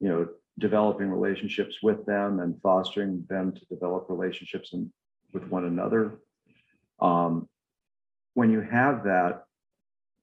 you 0.00 0.08
know 0.08 0.28
developing 0.58 1.10
relationships 1.10 1.76
with 1.82 2.04
them 2.06 2.40
and 2.40 2.60
fostering 2.62 3.24
them 3.28 3.52
to 3.52 3.60
develop 3.66 4.06
relationships 4.08 4.70
in, 4.72 4.90
with 5.34 5.46
one 5.48 5.66
another. 5.66 6.18
Um, 6.98 7.46
when 8.32 8.50
you 8.50 8.62
have 8.62 9.04
that 9.04 9.44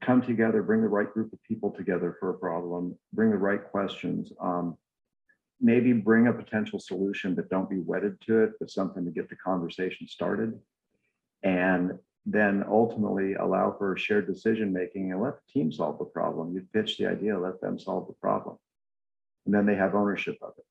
come 0.01 0.21
together 0.21 0.63
bring 0.63 0.81
the 0.81 0.87
right 0.87 1.11
group 1.13 1.31
of 1.31 1.41
people 1.43 1.71
together 1.71 2.17
for 2.19 2.31
a 2.31 2.33
problem 2.33 2.97
bring 3.13 3.29
the 3.29 3.37
right 3.37 3.63
questions 3.63 4.31
um, 4.41 4.75
maybe 5.63 5.93
bring 5.93 6.27
a 6.27 6.33
potential 6.33 6.79
solution 6.79 7.33
but 7.33 7.49
don't 7.49 7.69
be 7.69 7.79
wedded 7.79 8.19
to 8.21 8.43
it 8.43 8.51
but 8.59 8.69
something 8.69 9.03
to 9.03 9.11
get 9.11 9.29
the 9.29 9.35
conversation 9.35 10.07
started 10.07 10.53
and 11.43 11.97
then 12.25 12.63
ultimately 12.69 13.33
allow 13.33 13.75
for 13.77 13.97
shared 13.97 14.27
decision 14.27 14.71
making 14.71 15.11
and 15.11 15.21
let 15.21 15.33
the 15.35 15.51
team 15.51 15.71
solve 15.71 15.99
the 15.99 16.05
problem. 16.05 16.53
You 16.53 16.65
pitch 16.73 16.97
the 16.97 17.07
idea, 17.07 17.37
let 17.37 17.59
them 17.59 17.77
solve 17.77 18.07
the 18.07 18.13
problem. 18.13 18.57
And 19.45 19.53
then 19.53 19.65
they 19.65 19.75
have 19.75 19.93
ownership 19.93 20.37
of 20.41 20.53
it. 20.57 20.65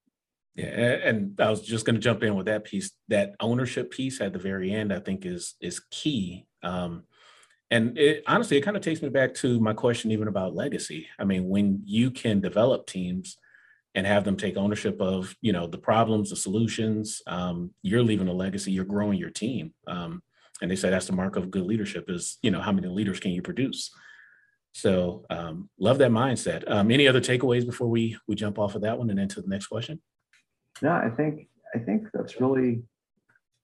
Yeah, 0.55 1.09
and 1.09 1.38
I 1.40 1.50
was 1.50 1.62
just 1.62 1.87
going 1.87 1.94
to 1.94 2.00
jump 2.00 2.22
in 2.22 2.35
with 2.35 2.46
that 2.46 2.64
piece. 2.64 2.92
That 3.09 3.35
ownership 3.40 3.90
piece 3.90 4.20
at 4.20 4.33
the 4.33 4.38
very 4.38 4.72
end, 4.72 4.92
I 4.92 4.98
think, 4.98 5.24
is 5.24 5.55
is 5.61 5.81
key. 5.90 6.46
Um, 6.62 7.05
and 7.70 7.96
it, 7.96 8.22
honestly, 8.26 8.59
it 8.59 8.62
kind 8.62 8.76
of 8.76 8.83
takes 8.83 9.00
me 9.00 9.09
back 9.09 9.33
to 9.37 9.59
my 9.61 9.72
question, 9.72 10.11
even 10.11 10.28
about 10.28 10.55
legacy. 10.55 11.07
I 11.18 11.24
mean, 11.24 11.48
when 11.48 11.81
you 11.87 12.11
can 12.11 12.40
develop 12.40 12.87
teams 12.87 13.38
and 13.94 14.07
have 14.07 14.24
them 14.24 14.37
take 14.37 14.57
ownership 14.57 15.00
of, 15.00 15.35
you 15.42 15.52
know, 15.52 15.66
the 15.66 15.78
problems, 15.78 16.31
the 16.31 16.37
solutions, 16.37 17.20
um, 17.26 17.70
you're 17.83 18.02
leaving 18.02 18.28
a 18.28 18.33
legacy. 18.33 18.72
You're 18.72 18.85
growing 18.85 19.18
your 19.18 19.31
team. 19.31 19.74
Um, 19.87 20.22
and 20.62 20.70
they 20.70 20.76
say 20.76 20.88
that's 20.88 21.07
the 21.07 21.12
mark 21.12 21.37
of 21.37 21.50
good 21.50 21.66
leadership 21.66 22.09
is 22.09 22.38
you 22.40 22.50
know 22.50 22.61
how 22.61 22.72
many 22.72 22.88
leaders 22.88 23.20
can 23.20 23.33
you 23.33 23.42
produce 23.42 23.90
so 24.72 25.26
um, 25.28 25.68
love 25.78 25.98
that 25.98 26.11
mindset 26.11 26.68
um, 26.70 26.90
any 26.90 27.07
other 27.07 27.20
takeaways 27.20 27.66
before 27.66 27.88
we 27.88 28.16
we 28.26 28.35
jump 28.35 28.59
off 28.59 28.74
of 28.74 28.83
that 28.83 28.96
one 28.96 29.11
and 29.11 29.20
into 29.20 29.42
the 29.42 29.48
next 29.48 29.66
question 29.66 30.00
no 30.81 30.92
i 30.92 31.11
think 31.11 31.48
i 31.74 31.78
think 31.78 32.07
that's 32.14 32.40
really 32.40 32.83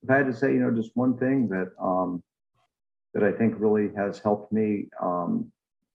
if 0.03 0.11
i 0.11 0.17
had 0.17 0.27
to 0.27 0.35
say 0.35 0.53
you 0.53 0.61
know 0.61 0.71
just 0.71 0.91
one 0.95 1.17
thing 1.17 1.49
that 1.49 1.71
um 1.81 2.23
that 3.15 3.23
i 3.23 3.33
think 3.33 3.55
really 3.59 3.91
has 3.97 4.19
helped 4.19 4.53
me 4.53 4.89
um 5.01 5.51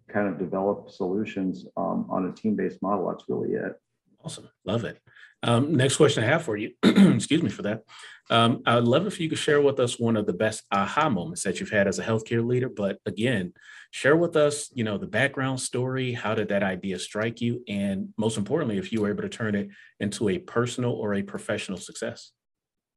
kind 0.09 0.27
of 0.27 0.37
develop 0.37 0.91
solutions 0.91 1.65
um, 1.77 2.05
on 2.09 2.27
a 2.27 2.31
team-based 2.33 2.81
model 2.81 3.09
that's 3.09 3.23
really 3.29 3.53
it 3.53 3.79
awesome 4.23 4.49
love 4.65 4.83
it 4.83 4.99
um, 5.43 5.75
next 5.75 5.97
question 5.97 6.23
I 6.23 6.27
have 6.27 6.43
for 6.43 6.55
you, 6.55 6.71
excuse 6.83 7.43
me 7.43 7.49
for 7.49 7.63
that. 7.63 7.83
Um, 8.29 8.63
I'd 8.65 8.85
love 8.85 9.05
if 9.05 9.19
you 9.19 9.27
could 9.27 9.37
share 9.37 9.61
with 9.61 9.77
us 9.79 9.99
one 9.99 10.15
of 10.15 10.25
the 10.25 10.33
best 10.33 10.63
aha 10.71 11.09
moments 11.09 11.43
that 11.43 11.59
you've 11.59 11.69
had 11.69 11.87
as 11.87 11.99
a 11.99 12.03
healthcare 12.03 12.45
leader. 12.45 12.69
But 12.69 12.99
again, 13.05 13.53
share 13.91 14.15
with 14.15 14.37
us, 14.37 14.71
you 14.73 14.85
know, 14.85 14.97
the 14.97 15.05
background 15.05 15.59
story. 15.59 16.13
How 16.13 16.33
did 16.33 16.47
that 16.47 16.63
idea 16.63 16.97
strike 16.97 17.41
you? 17.41 17.61
And 17.67 18.13
most 18.17 18.37
importantly, 18.37 18.77
if 18.77 18.93
you 18.93 19.01
were 19.01 19.09
able 19.09 19.23
to 19.23 19.29
turn 19.29 19.55
it 19.55 19.67
into 19.99 20.29
a 20.29 20.39
personal 20.39 20.93
or 20.93 21.13
a 21.15 21.21
professional 21.21 21.77
success. 21.77 22.31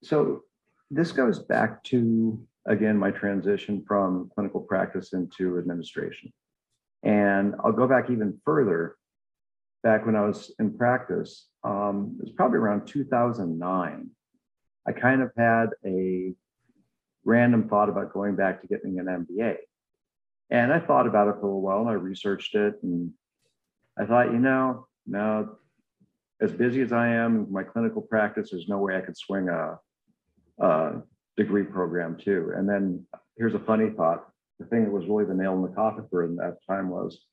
So 0.04 0.42
this 0.88 1.10
goes 1.10 1.40
back 1.40 1.82
to, 1.84 2.40
again, 2.68 2.96
my 2.96 3.10
transition 3.10 3.84
from 3.88 4.30
clinical 4.32 4.60
practice 4.60 5.12
into 5.12 5.58
administration. 5.58 6.32
And 7.02 7.56
I'll 7.64 7.72
go 7.72 7.88
back 7.88 8.08
even 8.08 8.40
further 8.44 8.96
back 9.86 10.04
when 10.04 10.16
I 10.16 10.26
was 10.26 10.52
in 10.58 10.76
practice, 10.76 11.46
um, 11.62 12.16
it 12.18 12.24
was 12.24 12.32
probably 12.32 12.58
around 12.58 12.88
2009. 12.88 14.10
I 14.84 14.92
kind 14.92 15.22
of 15.22 15.30
had 15.36 15.66
a 15.84 16.34
random 17.24 17.68
thought 17.68 17.88
about 17.88 18.12
going 18.12 18.34
back 18.34 18.60
to 18.60 18.66
getting 18.66 18.98
an 18.98 19.06
MBA. 19.06 19.58
And 20.50 20.72
I 20.72 20.80
thought 20.80 21.06
about 21.06 21.28
it 21.28 21.36
for 21.40 21.46
a 21.46 21.56
while 21.56 21.82
and 21.82 21.88
I 21.88 21.92
researched 21.92 22.56
it. 22.56 22.74
And 22.82 23.12
I 23.96 24.06
thought, 24.06 24.32
you 24.32 24.40
know, 24.40 24.88
now 25.06 25.50
as 26.40 26.50
busy 26.50 26.80
as 26.80 26.92
I 26.92 27.06
am 27.06 27.44
in 27.44 27.52
my 27.52 27.62
clinical 27.62 28.02
practice, 28.02 28.50
there's 28.50 28.68
no 28.68 28.78
way 28.78 28.96
I 28.96 29.02
could 29.02 29.16
swing 29.16 29.48
a, 29.48 29.78
a 30.58 31.02
degree 31.36 31.62
program 31.62 32.16
too. 32.16 32.52
And 32.56 32.68
then 32.68 33.06
here's 33.38 33.54
a 33.54 33.60
funny 33.60 33.90
thought. 33.90 34.26
The 34.58 34.66
thing 34.66 34.82
that 34.82 34.90
was 34.90 35.06
really 35.06 35.26
the 35.26 35.34
nail 35.34 35.54
in 35.54 35.62
the 35.62 35.76
coffin 35.76 36.06
for 36.10 36.24
at 36.24 36.36
that 36.38 36.56
time 36.68 36.90
was 36.90 37.24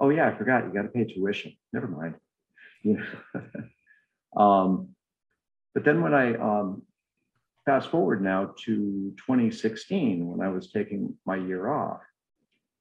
oh 0.00 0.08
yeah, 0.08 0.28
I 0.28 0.34
forgot 0.36 0.64
you 0.64 0.72
got 0.72 0.82
to 0.82 0.88
pay 0.88 1.04
tuition. 1.04 1.52
Never 1.72 1.86
mind. 1.86 2.14
You 2.82 2.98
know? 4.34 4.42
um, 4.42 4.88
but 5.74 5.84
then 5.84 6.02
when 6.02 6.14
I 6.14 6.34
um, 6.34 6.82
fast 7.66 7.90
forward 7.90 8.22
now 8.22 8.54
to 8.64 9.14
2016, 9.18 10.26
when 10.26 10.44
I 10.44 10.50
was 10.50 10.72
taking 10.72 11.14
my 11.26 11.36
year 11.36 11.68
off, 11.72 12.00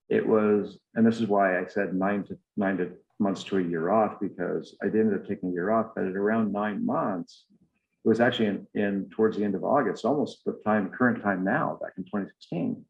it 0.08 0.26
was, 0.26 0.80
and 0.96 1.06
this 1.06 1.20
is 1.20 1.28
why 1.28 1.60
I 1.60 1.68
said 1.68 1.94
nine 1.94 2.24
to 2.26 2.38
nine 2.58 2.78
to 2.78 2.92
months 3.20 3.44
to 3.44 3.58
a 3.58 3.62
year 3.62 3.92
off 3.92 4.20
because 4.20 4.76
I 4.82 4.86
did 4.86 5.02
end 5.02 5.14
up 5.14 5.28
taking 5.28 5.50
a 5.50 5.52
year 5.52 5.72
off, 5.72 5.88
but 5.94 6.06
at 6.06 6.16
around 6.16 6.54
nine 6.54 6.86
months, 6.86 7.46
it 7.52 8.08
was 8.08 8.22
actually 8.22 8.48
in, 8.48 8.68
in 8.76 9.10
towards 9.12 9.38
the 9.38 9.44
end 9.44 9.56
of 9.56 9.64
August, 9.66 10.06
almost 10.06 10.46
the 10.46 10.60
time, 10.66 10.90
current 10.90 11.22
time 11.22 11.44
now, 11.44 11.78
back 11.82 11.92
in 11.98 12.06
2016 12.06 12.84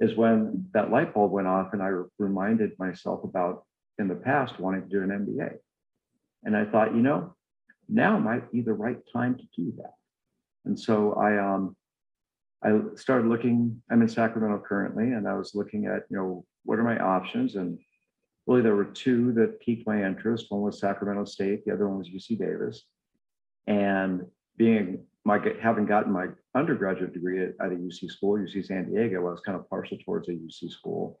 is 0.00 0.16
when 0.16 0.66
that 0.72 0.90
light 0.90 1.14
bulb 1.14 1.30
went 1.30 1.46
off 1.46 1.72
and 1.72 1.82
I 1.82 1.90
reminded 2.18 2.78
myself 2.78 3.22
about 3.22 3.64
in 3.98 4.08
the 4.08 4.14
past 4.14 4.58
wanting 4.58 4.82
to 4.82 4.88
do 4.88 5.02
an 5.02 5.10
MBA. 5.10 5.56
And 6.44 6.56
I 6.56 6.64
thought, 6.64 6.94
you 6.94 7.02
know, 7.02 7.34
now 7.88 8.18
might 8.18 8.50
be 8.50 8.62
the 8.62 8.72
right 8.72 8.98
time 9.12 9.36
to 9.36 9.44
do 9.56 9.72
that. 9.76 9.92
And 10.64 10.78
so 10.78 11.14
I 11.14 11.38
um 11.38 11.76
I 12.62 12.78
started 12.96 13.28
looking, 13.28 13.82
I'm 13.90 14.02
in 14.02 14.08
Sacramento 14.08 14.62
currently, 14.66 15.12
and 15.12 15.26
I 15.26 15.34
was 15.34 15.54
looking 15.54 15.86
at, 15.86 16.02
you 16.10 16.16
know, 16.16 16.44
what 16.64 16.78
are 16.78 16.84
my 16.84 16.98
options? 16.98 17.56
And 17.56 17.78
really 18.46 18.60
there 18.60 18.76
were 18.76 18.84
two 18.84 19.32
that 19.32 19.60
piqued 19.60 19.86
my 19.86 20.04
interest. 20.04 20.46
One 20.50 20.60
was 20.60 20.78
Sacramento 20.78 21.24
State, 21.24 21.64
the 21.64 21.72
other 21.72 21.88
one 21.88 21.98
was 21.98 22.08
UC 22.08 22.38
Davis. 22.38 22.84
And 23.66 24.26
being 24.56 25.04
my 25.24 25.38
having 25.60 25.86
gotten 25.86 26.12
my 26.12 26.26
undergraduate 26.54 27.12
degree 27.12 27.42
at, 27.42 27.50
at 27.60 27.72
a 27.72 27.76
UC 27.76 28.10
school, 28.10 28.38
UC 28.38 28.66
San 28.66 28.90
Diego, 28.90 29.26
I 29.26 29.30
was 29.30 29.40
kind 29.40 29.58
of 29.58 29.68
partial 29.68 29.98
towards 30.04 30.28
a 30.28 30.32
UC 30.32 30.70
school. 30.70 31.20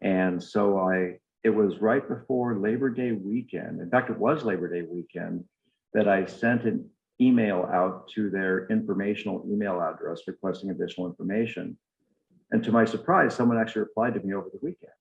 And 0.00 0.42
so 0.42 0.78
I 0.78 1.18
it 1.44 1.50
was 1.50 1.80
right 1.80 2.06
before 2.08 2.58
Labor 2.58 2.90
Day 2.90 3.12
weekend. 3.12 3.80
In 3.80 3.90
fact, 3.90 4.10
it 4.10 4.18
was 4.18 4.44
Labor 4.44 4.72
Day 4.72 4.86
weekend 4.88 5.44
that 5.92 6.08
I 6.08 6.24
sent 6.24 6.64
an 6.64 6.88
email 7.20 7.68
out 7.72 8.08
to 8.14 8.30
their 8.30 8.66
informational 8.68 9.44
email 9.48 9.80
address 9.80 10.22
requesting 10.26 10.70
additional 10.70 11.06
information. 11.06 11.76
And 12.50 12.62
to 12.64 12.72
my 12.72 12.84
surprise, 12.84 13.34
someone 13.34 13.58
actually 13.58 13.80
replied 13.80 14.14
to 14.14 14.20
me 14.20 14.34
over 14.34 14.48
the 14.52 14.58
weekend. 14.62 14.92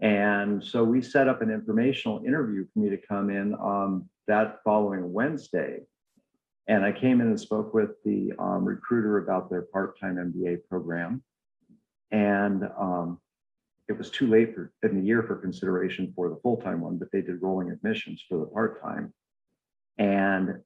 And 0.00 0.62
so 0.62 0.84
we 0.84 1.02
set 1.02 1.28
up 1.28 1.42
an 1.42 1.50
informational 1.50 2.22
interview 2.24 2.66
for 2.72 2.78
me 2.80 2.90
to 2.90 2.96
come 2.96 3.30
in 3.30 3.54
on 3.54 4.08
that 4.26 4.58
following 4.64 5.12
Wednesday. 5.12 5.80
And 6.68 6.84
I 6.84 6.92
came 6.92 7.22
in 7.22 7.28
and 7.28 7.40
spoke 7.40 7.72
with 7.72 7.90
the 8.04 8.32
um, 8.38 8.64
recruiter 8.64 9.18
about 9.18 9.48
their 9.48 9.62
part-time 9.62 10.16
MBA 10.16 10.58
program. 10.68 11.22
And 12.10 12.64
um, 12.78 13.20
it 13.88 13.96
was 13.96 14.10
too 14.10 14.26
late 14.26 14.54
for, 14.54 14.70
in 14.82 15.00
the 15.00 15.06
year 15.06 15.22
for 15.22 15.36
consideration 15.36 16.12
for 16.14 16.28
the 16.28 16.36
full-time 16.42 16.82
one, 16.82 16.98
but 16.98 17.08
they 17.10 17.22
did 17.22 17.40
rolling 17.40 17.70
admissions 17.70 18.22
for 18.28 18.38
the 18.38 18.44
part-time. 18.44 19.14
And 19.96 20.60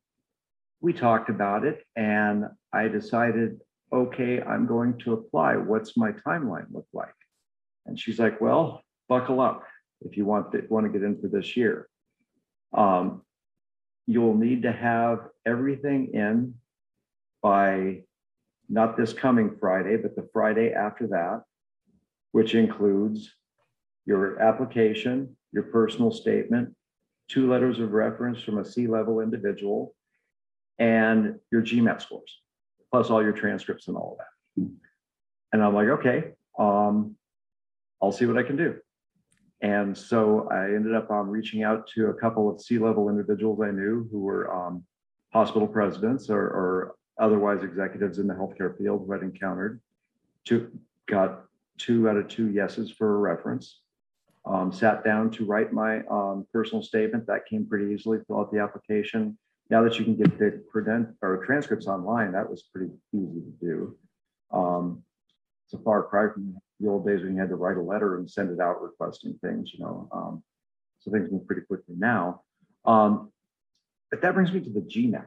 we 0.80 0.92
talked 0.92 1.30
about 1.30 1.64
it 1.64 1.84
and 1.94 2.46
I 2.72 2.88
decided, 2.88 3.60
okay, 3.92 4.42
I'm 4.42 4.66
going 4.66 4.98
to 5.04 5.12
apply. 5.12 5.54
What's 5.56 5.96
my 5.96 6.10
timeline 6.26 6.66
look 6.72 6.86
like? 6.92 7.14
And 7.86 7.98
she's 7.98 8.18
like, 8.18 8.40
well, 8.40 8.82
buckle 9.08 9.40
up 9.40 9.64
if 10.00 10.16
you 10.16 10.24
want 10.24 10.50
to, 10.52 10.66
want 10.68 10.86
to 10.86 10.92
get 10.92 11.04
into 11.06 11.28
this 11.28 11.56
year. 11.56 11.88
Um, 12.74 13.22
you'll 14.06 14.36
need 14.36 14.62
to 14.62 14.72
have 14.72 15.28
everything 15.46 16.12
in 16.14 16.54
by 17.42 18.02
not 18.68 18.96
this 18.96 19.12
coming 19.12 19.56
Friday, 19.60 19.96
but 19.96 20.16
the 20.16 20.28
Friday 20.32 20.72
after 20.72 21.06
that, 21.08 21.42
which 22.32 22.54
includes 22.54 23.30
your 24.06 24.40
application, 24.40 25.36
your 25.52 25.64
personal 25.64 26.10
statement, 26.10 26.74
two 27.28 27.50
letters 27.50 27.78
of 27.78 27.92
reference 27.92 28.42
from 28.42 28.58
a 28.58 28.64
C-level 28.64 29.20
individual, 29.20 29.94
and 30.78 31.38
your 31.50 31.62
GMAT 31.62 32.02
scores, 32.02 32.40
plus 32.90 33.10
all 33.10 33.22
your 33.22 33.32
transcripts 33.32 33.88
and 33.88 33.96
all 33.96 34.12
of 34.12 34.18
that. 34.18 34.70
And 35.52 35.62
I'm 35.62 35.74
like, 35.74 35.88
okay, 35.88 36.32
um, 36.58 37.16
I'll 38.02 38.12
see 38.12 38.26
what 38.26 38.38
I 38.38 38.42
can 38.42 38.56
do. 38.56 38.78
And 39.62 39.96
so 39.96 40.48
I 40.50 40.64
ended 40.64 40.94
up 40.94 41.08
um, 41.10 41.28
reaching 41.28 41.62
out 41.62 41.86
to 41.94 42.08
a 42.08 42.14
couple 42.14 42.50
of 42.50 42.60
C-level 42.60 43.08
individuals 43.08 43.60
I 43.62 43.70
knew 43.70 44.08
who 44.10 44.20
were 44.20 44.52
um, 44.52 44.84
hospital 45.32 45.68
presidents 45.68 46.28
or, 46.28 46.40
or, 46.40 46.94
otherwise 47.18 47.62
executives 47.62 48.18
in 48.18 48.26
the 48.26 48.32
healthcare 48.32 48.76
field 48.78 49.04
who 49.06 49.12
I'd 49.12 49.22
encountered. 49.22 49.80
Two, 50.46 50.72
got 51.06 51.44
two 51.76 52.08
out 52.08 52.16
of 52.16 52.26
two 52.26 52.50
yeses 52.50 52.90
for 52.90 53.16
a 53.16 53.18
reference. 53.18 53.80
Um, 54.46 54.72
sat 54.72 55.04
down 55.04 55.30
to 55.32 55.44
write 55.44 55.74
my 55.74 56.00
um, 56.10 56.46
personal 56.52 56.82
statement. 56.82 57.26
That 57.26 57.44
came 57.46 57.66
pretty 57.66 57.92
easily. 57.92 58.18
Fill 58.26 58.40
out 58.40 58.50
the 58.50 58.60
application. 58.60 59.36
Now 59.68 59.82
that 59.82 59.98
you 59.98 60.06
can 60.06 60.16
get 60.16 60.38
the 60.38 60.62
credent 60.72 61.10
or 61.20 61.44
transcripts 61.44 61.86
online, 61.86 62.32
that 62.32 62.48
was 62.48 62.62
pretty 62.74 62.90
easy 63.12 63.40
to 63.40 63.52
do. 63.60 63.98
Um, 64.50 65.02
it's 65.66 65.74
a 65.74 65.84
far 65.84 66.02
cry 66.02 66.32
from 66.32 66.56
the 66.82 66.88
old 66.88 67.06
days 67.06 67.22
when 67.22 67.34
you 67.34 67.40
had 67.40 67.48
to 67.48 67.56
write 67.56 67.76
a 67.76 67.82
letter 67.82 68.18
and 68.18 68.30
send 68.30 68.50
it 68.50 68.60
out 68.60 68.82
requesting 68.82 69.38
things, 69.42 69.72
you 69.72 69.80
know. 69.80 70.08
Um, 70.12 70.42
so 71.00 71.10
things 71.10 71.30
move 71.30 71.46
pretty 71.46 71.62
quickly 71.62 71.94
now. 71.96 72.42
Um, 72.84 73.32
but 74.10 74.22
that 74.22 74.34
brings 74.34 74.52
me 74.52 74.60
to 74.60 74.70
the 74.70 74.80
GMAT. 74.80 75.26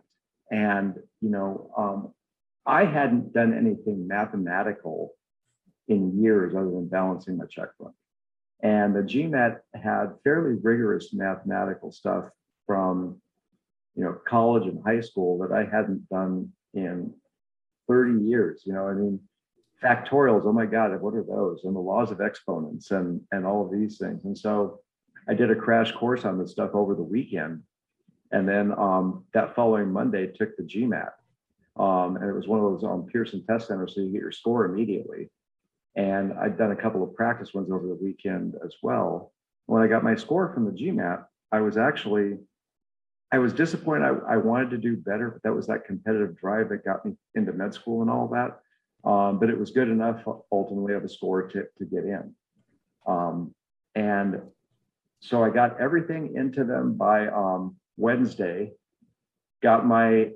And, 0.52 0.96
you 1.22 1.30
know, 1.30 1.72
um, 1.78 2.14
I 2.66 2.86
hadn't 2.86 3.34
done 3.34 3.54
anything 3.54 4.08
mathematical 4.08 5.12
in 5.88 6.22
years 6.22 6.56
other 6.56 6.70
than 6.70 6.88
balancing 6.88 7.38
my 7.38 7.46
checkbook. 7.46 7.94
And 8.62 8.96
the 8.96 9.02
GMAT 9.02 9.60
had 9.74 10.14
fairly 10.24 10.56
rigorous 10.62 11.14
mathematical 11.14 11.92
stuff 11.92 12.30
from, 12.66 13.22
you 13.96 14.04
know, 14.04 14.18
college 14.28 14.64
and 14.68 14.84
high 14.84 15.02
school 15.02 15.40
that 15.40 15.52
I 15.52 15.66
hadn't 15.66 16.08
done 16.10 16.52
in 16.74 17.14
30 17.88 18.24
years. 18.24 18.64
You 18.66 18.74
know, 18.74 18.88
I 18.88 18.94
mean, 18.94 19.20
factorials, 19.84 20.46
oh 20.46 20.54
my 20.54 20.66
God, 20.66 21.00
what 21.02 21.14
are 21.14 21.24
those? 21.24 21.64
And 21.64 21.76
the 21.76 21.80
laws 21.80 22.12
of 22.12 22.22
exponents 22.22 22.92
and, 22.92 23.22
and 23.32 23.46
all 23.46 23.66
of 23.66 23.72
these 23.72 23.98
things. 23.98 24.26
And 24.26 24.38
so 24.38 24.80
I 25.28 25.34
did 25.34 25.52
a 25.52 25.56
crash 25.56 25.92
course 25.92 26.26
on 26.26 26.38
this 26.38 26.52
stuff 26.52 26.72
over 26.74 26.96
the 26.96 27.04
weekend. 27.04 27.64
And 28.32 28.48
then 28.48 28.72
um, 28.78 29.24
that 29.34 29.56
following 29.56 29.92
Monday 29.92 30.28
took 30.28 30.56
the 30.58 30.64
GMAT. 30.64 31.10
Um, 31.78 32.16
and 32.16 32.30
it 32.30 32.34
was 32.34 32.48
one 32.48 32.60
of 32.60 32.72
those 32.72 32.84
um, 32.84 33.06
Pearson 33.06 33.46
test 33.46 33.68
centers, 33.68 33.96
so 33.96 34.02
you 34.02 34.12
get 34.12 34.22
your 34.22 34.32
score 34.32 34.66
immediately. 34.66 35.30
And 35.96 36.34
I'd 36.34 36.58
done 36.58 36.72
a 36.72 36.76
couple 36.76 37.04
of 37.04 37.14
practice 37.16 37.54
ones 37.54 37.70
over 37.72 37.88
the 37.88 37.96
weekend 37.96 38.56
as 38.64 38.76
well. 38.82 39.34
When 39.66 39.82
I 39.82 39.88
got 39.88 40.04
my 40.04 40.16
score 40.16 40.54
from 40.54 40.66
the 40.66 40.72
GMAT, 40.72 41.26
I 41.52 41.62
was 41.62 41.78
actually, 41.78 42.38
I 43.32 43.40
was 43.40 43.54
disappointed. 43.54 44.06
I, 44.06 44.34
I 44.34 44.38
wanted 44.38 44.70
to 44.72 44.78
do 44.78 44.96
better, 44.96 45.30
but 45.32 45.44
that 45.44 45.54
was 45.54 45.68
that 45.68 45.86
competitive 45.86 46.38
drive 46.38 46.70
that 46.70 46.86
got 46.86 47.06
me 47.06 47.14
into 47.36 47.52
med 47.54 47.74
school 47.74 48.02
and 48.02 48.10
all 48.10 48.28
that. 48.30 48.60
Um, 49.06 49.40
but 49.40 49.50
it 49.50 49.60
was 49.60 49.72
good 49.72 49.88
enough 49.88 50.24
ultimately 50.52 50.94
of 50.94 51.04
a 51.04 51.10
score 51.10 51.44
to, 51.44 51.66
to 51.78 51.86
get 51.86 52.06
in. 52.06 52.34
Um, 53.06 53.54
and 53.94 54.42
so 55.20 55.44
I 55.44 55.50
got 55.50 55.80
everything 55.80 56.36
into 56.36 56.64
them 56.64 56.98
by 56.98 57.28
um, 57.28 57.76
Wednesday, 57.98 58.72
got 59.62 59.86
my 59.86 60.32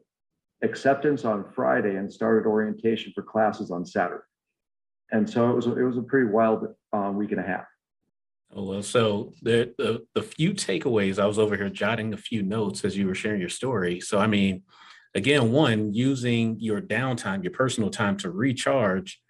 acceptance 0.62 1.26
on 1.26 1.46
Friday 1.56 1.96
and 1.96 2.12
started 2.12 2.48
orientation 2.48 3.12
for 3.14 3.24
classes 3.24 3.72
on 3.72 3.86
Saturday. 3.86 4.24
And 5.12 5.28
so 5.28 5.50
it 5.50 5.56
was, 5.56 5.66
it 5.66 5.82
was 5.82 5.98
a 5.98 6.04
pretty 6.04 6.28
wild 6.28 6.68
um, 6.94 7.18
week 7.18 7.32
and 7.32 7.40
a 7.40 7.44
half. 7.44 7.66
Oh, 8.56 8.64
well, 8.64 8.82
so 8.82 9.32
the, 9.44 9.74
the 9.78 10.06
the 10.16 10.24
few 10.24 10.54
takeaways, 10.54 11.20
I 11.20 11.28
was 11.28 11.38
over 11.38 11.56
here 11.56 11.70
jotting 11.70 12.14
a 12.14 12.18
few 12.18 12.42
notes 12.42 12.84
as 12.84 12.98
you 12.98 13.06
were 13.06 13.14
sharing 13.14 13.40
your 13.40 13.50
story. 13.50 14.00
So 14.00 14.18
I 14.18 14.26
mean, 14.26 14.64
again, 15.16 15.52
one, 15.52 15.94
using 15.94 16.60
your 16.60 16.82
downtime, 16.82 17.44
your 17.44 17.52
personal 17.52 17.90
time 17.90 18.18
to 18.18 18.30
recharge, 18.30 19.22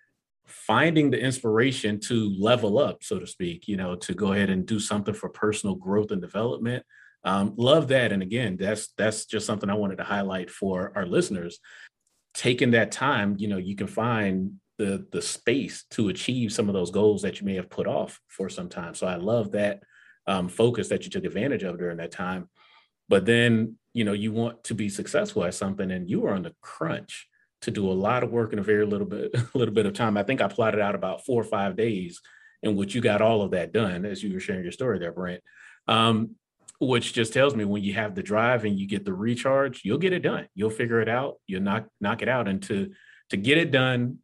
finding 0.46 1.12
the 1.12 1.20
inspiration 1.20 2.00
to 2.00 2.36
level 2.38 2.80
up, 2.80 3.04
so 3.04 3.20
to 3.20 3.28
speak, 3.28 3.68
you 3.68 3.78
know, 3.78 3.96
to 3.96 4.14
go 4.14 4.34
ahead 4.34 4.50
and 4.50 4.66
do 4.66 4.80
something 4.80 5.14
for 5.14 5.30
personal 5.30 5.76
growth 5.76 6.12
and 6.12 6.22
development. 6.22 6.84
Um, 7.24 7.54
love 7.58 7.90
that. 7.90 8.12
And 8.12 8.24
again, 8.24 8.58
that's 8.58 8.90
that's 8.98 9.26
just 9.26 9.46
something 9.46 9.70
I 9.70 9.76
wanted 9.76 9.98
to 9.98 10.04
highlight 10.04 10.50
for 10.50 10.92
our 10.96 11.06
listeners. 11.06 11.60
Taking 12.34 12.72
that 12.72 12.92
time, 12.92 13.36
you 13.38 13.48
know, 13.48 13.58
you 13.58 13.76
can 13.76 13.88
find 13.88 14.54
the 14.78 15.06
the 15.12 15.22
space 15.22 15.84
to 15.92 16.10
achieve 16.10 16.54
some 16.54 16.70
of 16.70 16.74
those 16.74 16.92
goals 16.92 17.22
that 17.24 17.40
you 17.40 17.46
may 17.46 17.56
have 17.56 17.70
put 17.70 17.88
off 17.88 18.20
for 18.28 18.50
some 18.50 18.70
time. 18.70 18.96
So 18.96 19.06
I 19.06 19.16
love 19.16 19.52
that 19.52 19.82
um, 20.28 20.48
focus 20.48 20.88
that 20.90 21.04
you 21.04 21.10
took 21.10 21.26
advantage 21.26 21.64
of 21.64 21.78
during 21.78 21.98
that 21.98 22.12
time. 22.12 22.50
But 23.10 23.26
then 23.26 23.79
you 23.94 24.04
know 24.04 24.14
you 24.14 24.32
want 24.32 24.64
to 24.64 24.74
be 24.74 24.90
successful 24.90 25.44
at 25.44 25.54
something 25.54 25.92
and 25.92 26.10
you 26.10 26.26
are 26.26 26.34
on 26.34 26.44
the 26.44 26.56
crunch 26.62 27.28
to 27.62 27.72
do 27.72 27.90
a 27.90 27.94
lot 27.94 28.24
of 28.24 28.32
work 28.32 28.54
in 28.54 28.60
a 28.60 28.64
very 28.64 28.86
little 28.86 29.08
bit 29.08 29.32
a 29.34 29.48
little 29.58 29.74
bit 29.74 29.86
of 29.86 29.94
time. 29.94 30.18
I 30.18 30.24
think 30.24 30.42
i 30.42 30.48
plotted 30.48 30.80
out 30.80 30.96
about 30.96 31.26
four 31.26 31.42
or 31.42 31.46
five 31.46 31.76
days 31.76 32.22
in 32.62 32.76
which 32.76 32.94
you 32.94 33.02
got 33.02 33.22
all 33.22 33.42
of 33.42 33.52
that 33.52 33.72
done 33.72 34.06
as 34.06 34.22
you 34.22 34.34
were 34.34 34.40
sharing 34.40 34.64
your 34.64 34.72
story 34.72 35.00
there 35.00 35.12
brent 35.12 35.42
um, 35.88 36.36
which 36.80 37.14
just 37.14 37.34
tells 37.34 37.56
me 37.56 37.66
when 37.66 37.84
you 37.84 37.94
have 37.94 38.16
the 38.16 38.24
drive 38.24 38.64
and 38.64 38.80
you 38.80 38.88
get 38.88 39.06
the 39.06 39.14
recharge 39.14 39.82
you'll 39.84 39.98
get 39.98 40.14
it 40.14 40.22
done. 40.22 40.48
You'll 40.56 40.70
figure 40.70 41.02
it 41.02 41.10
out. 41.10 41.36
You'll 41.48 41.62
knock 41.62 41.88
knock 42.00 42.22
it 42.22 42.30
out. 42.30 42.48
And 42.48 42.62
to 42.64 42.92
to 43.30 43.38
get 43.38 43.58
it 43.58 43.72
done 43.72 44.20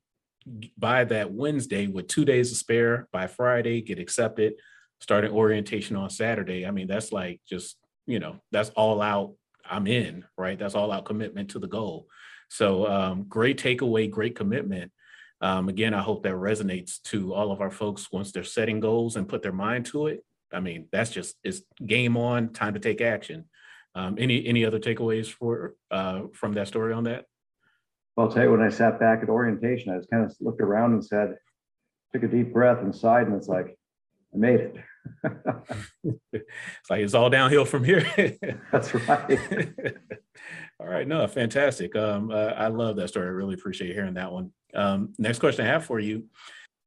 by 0.78 1.04
that 1.04 1.32
wednesday 1.32 1.88
with 1.88 2.08
two 2.08 2.24
days 2.24 2.50
to 2.50 2.56
spare 2.56 3.08
by 3.12 3.26
friday 3.26 3.82
get 3.82 3.98
accepted 3.98 4.54
start 5.00 5.26
an 5.26 5.32
orientation 5.32 5.96
on 5.96 6.10
saturday 6.10 6.68
i 6.68 6.72
mean 6.72 6.88
that's 6.88 7.12
like 7.12 7.42
just 7.50 7.78
you 8.06 8.20
know 8.20 8.36
that's 8.52 8.70
all 8.72 9.02
out 9.02 9.34
I'm 9.70 9.88
in, 9.88 10.26
right? 10.38 10.58
That's 10.58 10.76
all 10.76 10.92
out 10.92 11.06
commitment 11.06 11.50
to 11.52 11.60
the 11.60 11.68
goal. 11.68 12.08
So 12.50 12.88
um, 12.88 13.26
great 13.28 13.62
takeaway, 13.62 14.10
great 14.10 14.36
commitment. 14.36 14.92
Um, 15.42 15.70
again, 15.70 15.94
I 15.94 16.02
hope 16.02 16.24
that 16.24 16.34
resonates 16.34 17.02
to 17.04 17.34
all 17.34 17.52
of 17.52 17.62
our 17.62 17.72
folks 17.72 18.12
once 18.12 18.32
they're 18.32 18.44
setting 18.44 18.80
goals 18.80 19.16
and 19.16 19.28
put 19.28 19.42
their 19.42 19.52
mind 19.52 19.86
to 19.88 20.08
it. 20.08 20.24
I 20.54 20.60
mean, 20.60 20.88
that's 20.92 21.10
just 21.10 21.36
it's 21.44 21.62
game 21.86 22.16
on, 22.16 22.54
time 22.54 22.74
to 22.76 22.80
take 22.80 23.02
action. 23.02 23.46
Um, 23.96 24.16
any 24.18 24.46
any 24.46 24.66
other 24.66 24.80
takeaways 24.80 25.28
for 25.28 25.76
uh, 25.92 26.24
from 26.34 26.54
that 26.54 26.68
story 26.68 26.94
on 26.94 27.06
that? 27.06 27.26
Well, 28.16 28.28
I'll 28.28 28.34
tell 28.34 28.44
you, 28.44 28.52
when 28.52 28.62
I 28.62 28.70
sat 28.70 29.00
back 29.00 29.24
at 29.24 29.30
orientation, 29.30 29.92
I 29.92 29.98
just 29.98 30.10
kind 30.10 30.24
of 30.24 30.34
looked 30.40 30.62
around 30.62 30.94
and 30.94 31.04
said, 31.04 31.36
took 32.14 32.24
a 32.24 32.28
deep 32.28 32.54
breath 32.54 32.80
sighed, 32.96 33.28
and 33.28 33.36
it's 33.36 33.50
like, 33.50 33.78
I 34.34 34.38
made 34.38 34.60
it. 34.62 34.76
It's 36.04 36.90
like 36.90 37.02
it's 37.02 37.14
all 37.14 37.30
downhill 37.30 37.66
from 37.66 37.84
here. 37.84 38.06
That's 38.72 38.94
right. 38.94 39.40
all 40.80 40.88
right, 40.88 41.08
no, 41.08 41.26
fantastic. 41.28 41.96
Um, 41.96 42.32
uh, 42.32 42.54
I 42.56 42.68
love 42.68 42.96
that 42.98 43.10
story. 43.10 43.28
I 43.28 43.32
really 43.32 43.54
appreciate 43.54 43.94
hearing 43.94 44.16
that 44.16 44.32
one. 44.32 44.52
Um, 44.74 45.14
next 45.18 45.40
question 45.40 45.66
I 45.66 45.70
have 45.70 45.86
for 45.86 46.00
you: 46.00 46.26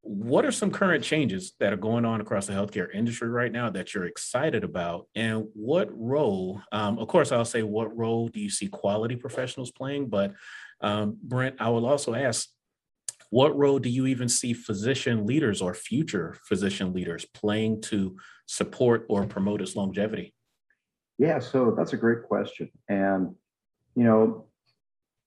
What 0.02 0.44
are 0.44 0.52
some 0.52 0.70
current 0.70 1.04
changes 1.04 1.54
that 1.61 1.72
are 1.72 1.78
going 1.78 2.04
on 2.04 2.20
across 2.20 2.46
the 2.46 2.52
healthcare 2.52 2.92
industry 2.94 3.28
right 3.28 3.52
now 3.52 3.70
that 3.70 3.94
you're 3.94 4.07
excited 4.07 4.64
about, 4.64 5.07
and 5.14 5.46
what 5.54 5.88
role? 5.92 6.61
Um, 6.72 6.98
of 6.98 7.09
course, 7.09 7.33
I'll 7.33 7.44
say 7.44 7.62
what 7.62 7.96
role 7.96 8.28
do 8.28 8.40
you 8.40 8.50
see 8.50 8.68
quality 8.68 9.16
professionals 9.16 9.70
playing, 9.70 10.09
but 10.09 10.35
um, 10.81 11.16
Brent, 11.22 11.57
I 11.59 11.70
will 11.70 11.87
also 11.87 12.14
ask 12.14 12.48
what 13.30 13.56
role 13.56 13.78
do 13.78 13.88
you 13.88 14.06
even 14.06 14.28
see 14.28 14.52
physician 14.52 15.26
leaders 15.26 15.60
or 15.60 15.74
future 15.74 16.36
physician 16.44 16.92
leaders 16.92 17.26
playing 17.34 17.82
to 17.82 18.16
support 18.46 19.04
or 19.08 19.26
promote 19.26 19.60
its 19.60 19.76
longevity? 19.76 20.34
Yeah, 21.18 21.38
so 21.38 21.74
that's 21.76 21.92
a 21.92 21.96
great 21.96 22.22
question. 22.22 22.70
And, 22.88 23.34
you 23.94 24.04
know, 24.04 24.46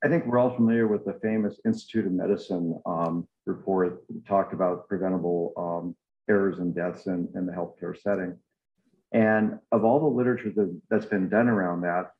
I 0.04 0.08
think 0.08 0.26
we're 0.26 0.40
all 0.40 0.56
familiar 0.56 0.88
with 0.88 1.06
the 1.06 1.20
famous 1.22 1.60
Institute 1.66 2.08
of 2.08 2.12
Medicine 2.12 2.80
um, 2.86 3.28
report 3.46 4.04
that 4.08 4.26
talked 4.26 4.54
about 4.54 4.88
preventable 4.88 5.54
um, 5.58 5.96
errors 6.30 6.60
and 6.60 6.74
deaths 6.74 7.06
in, 7.06 7.28
in 7.36 7.46
the 7.46 7.52
healthcare 7.52 7.96
setting. 7.96 8.38
And 9.12 9.60
of 9.72 9.84
all 9.84 10.00
the 10.00 10.08
literature 10.08 10.52
that, 10.56 10.82
that's 10.90 11.06
been 11.06 11.30
done 11.30 11.50
around 11.50 11.82
that, 11.82 12.12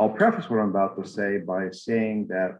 I'll 0.00 0.08
preface 0.08 0.48
what 0.48 0.58
I'm 0.58 0.70
about 0.70 1.00
to 1.00 1.08
say 1.08 1.38
by 1.38 1.70
saying 1.70 2.28
that 2.28 2.58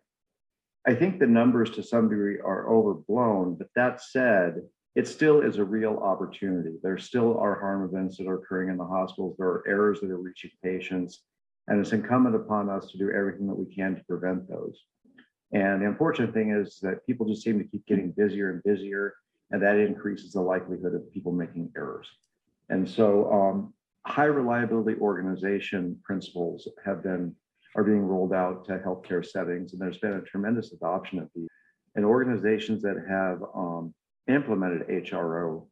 I 0.86 0.94
think 0.94 1.18
the 1.18 1.26
numbers 1.26 1.70
to 1.72 1.82
some 1.82 2.08
degree 2.08 2.38
are 2.38 2.70
overblown, 2.70 3.56
but 3.56 3.68
that 3.76 4.02
said, 4.02 4.62
it 4.96 5.06
still 5.06 5.40
is 5.40 5.58
a 5.58 5.64
real 5.64 5.98
opportunity. 5.98 6.76
There 6.82 6.98
still 6.98 7.38
are 7.38 7.60
harm 7.60 7.88
events 7.88 8.16
that 8.16 8.26
are 8.26 8.36
occurring 8.36 8.70
in 8.70 8.76
the 8.76 8.84
hospitals. 8.84 9.36
There 9.38 9.46
are 9.46 9.64
errors 9.68 10.00
that 10.00 10.10
are 10.10 10.16
reaching 10.16 10.50
patients. 10.64 11.22
And 11.68 11.80
it's 11.80 11.92
incumbent 11.92 12.34
upon 12.34 12.68
us 12.68 12.90
to 12.90 12.98
do 12.98 13.12
everything 13.12 13.46
that 13.46 13.54
we 13.54 13.72
can 13.72 13.94
to 13.94 14.02
prevent 14.04 14.48
those. 14.48 14.76
And 15.52 15.82
the 15.82 15.86
unfortunate 15.86 16.32
thing 16.32 16.50
is 16.50 16.78
that 16.82 17.06
people 17.06 17.26
just 17.26 17.42
seem 17.42 17.58
to 17.58 17.64
keep 17.64 17.86
getting 17.86 18.10
busier 18.10 18.50
and 18.50 18.62
busier, 18.62 19.14
and 19.50 19.62
that 19.62 19.76
increases 19.76 20.32
the 20.32 20.40
likelihood 20.40 20.94
of 20.94 21.12
people 21.12 21.32
making 21.32 21.70
errors. 21.76 22.08
And 22.68 22.88
so 22.88 23.32
um, 23.32 23.74
high 24.06 24.24
reliability 24.24 24.98
organization 25.00 25.98
principles 26.02 26.66
have 26.84 27.02
been 27.02 27.34
are 27.76 27.84
being 27.84 28.02
rolled 28.02 28.32
out 28.32 28.64
to 28.66 28.78
healthcare 28.78 29.24
settings, 29.24 29.72
and 29.72 29.80
there's 29.80 29.98
been 29.98 30.14
a 30.14 30.22
tremendous 30.22 30.72
adoption 30.72 31.18
of 31.18 31.28
these. 31.34 31.48
And 31.94 32.04
organizations 32.04 32.82
that 32.82 33.04
have 33.08 33.42
um, 33.54 33.94
implemented 34.28 34.88
HRO 34.88 35.66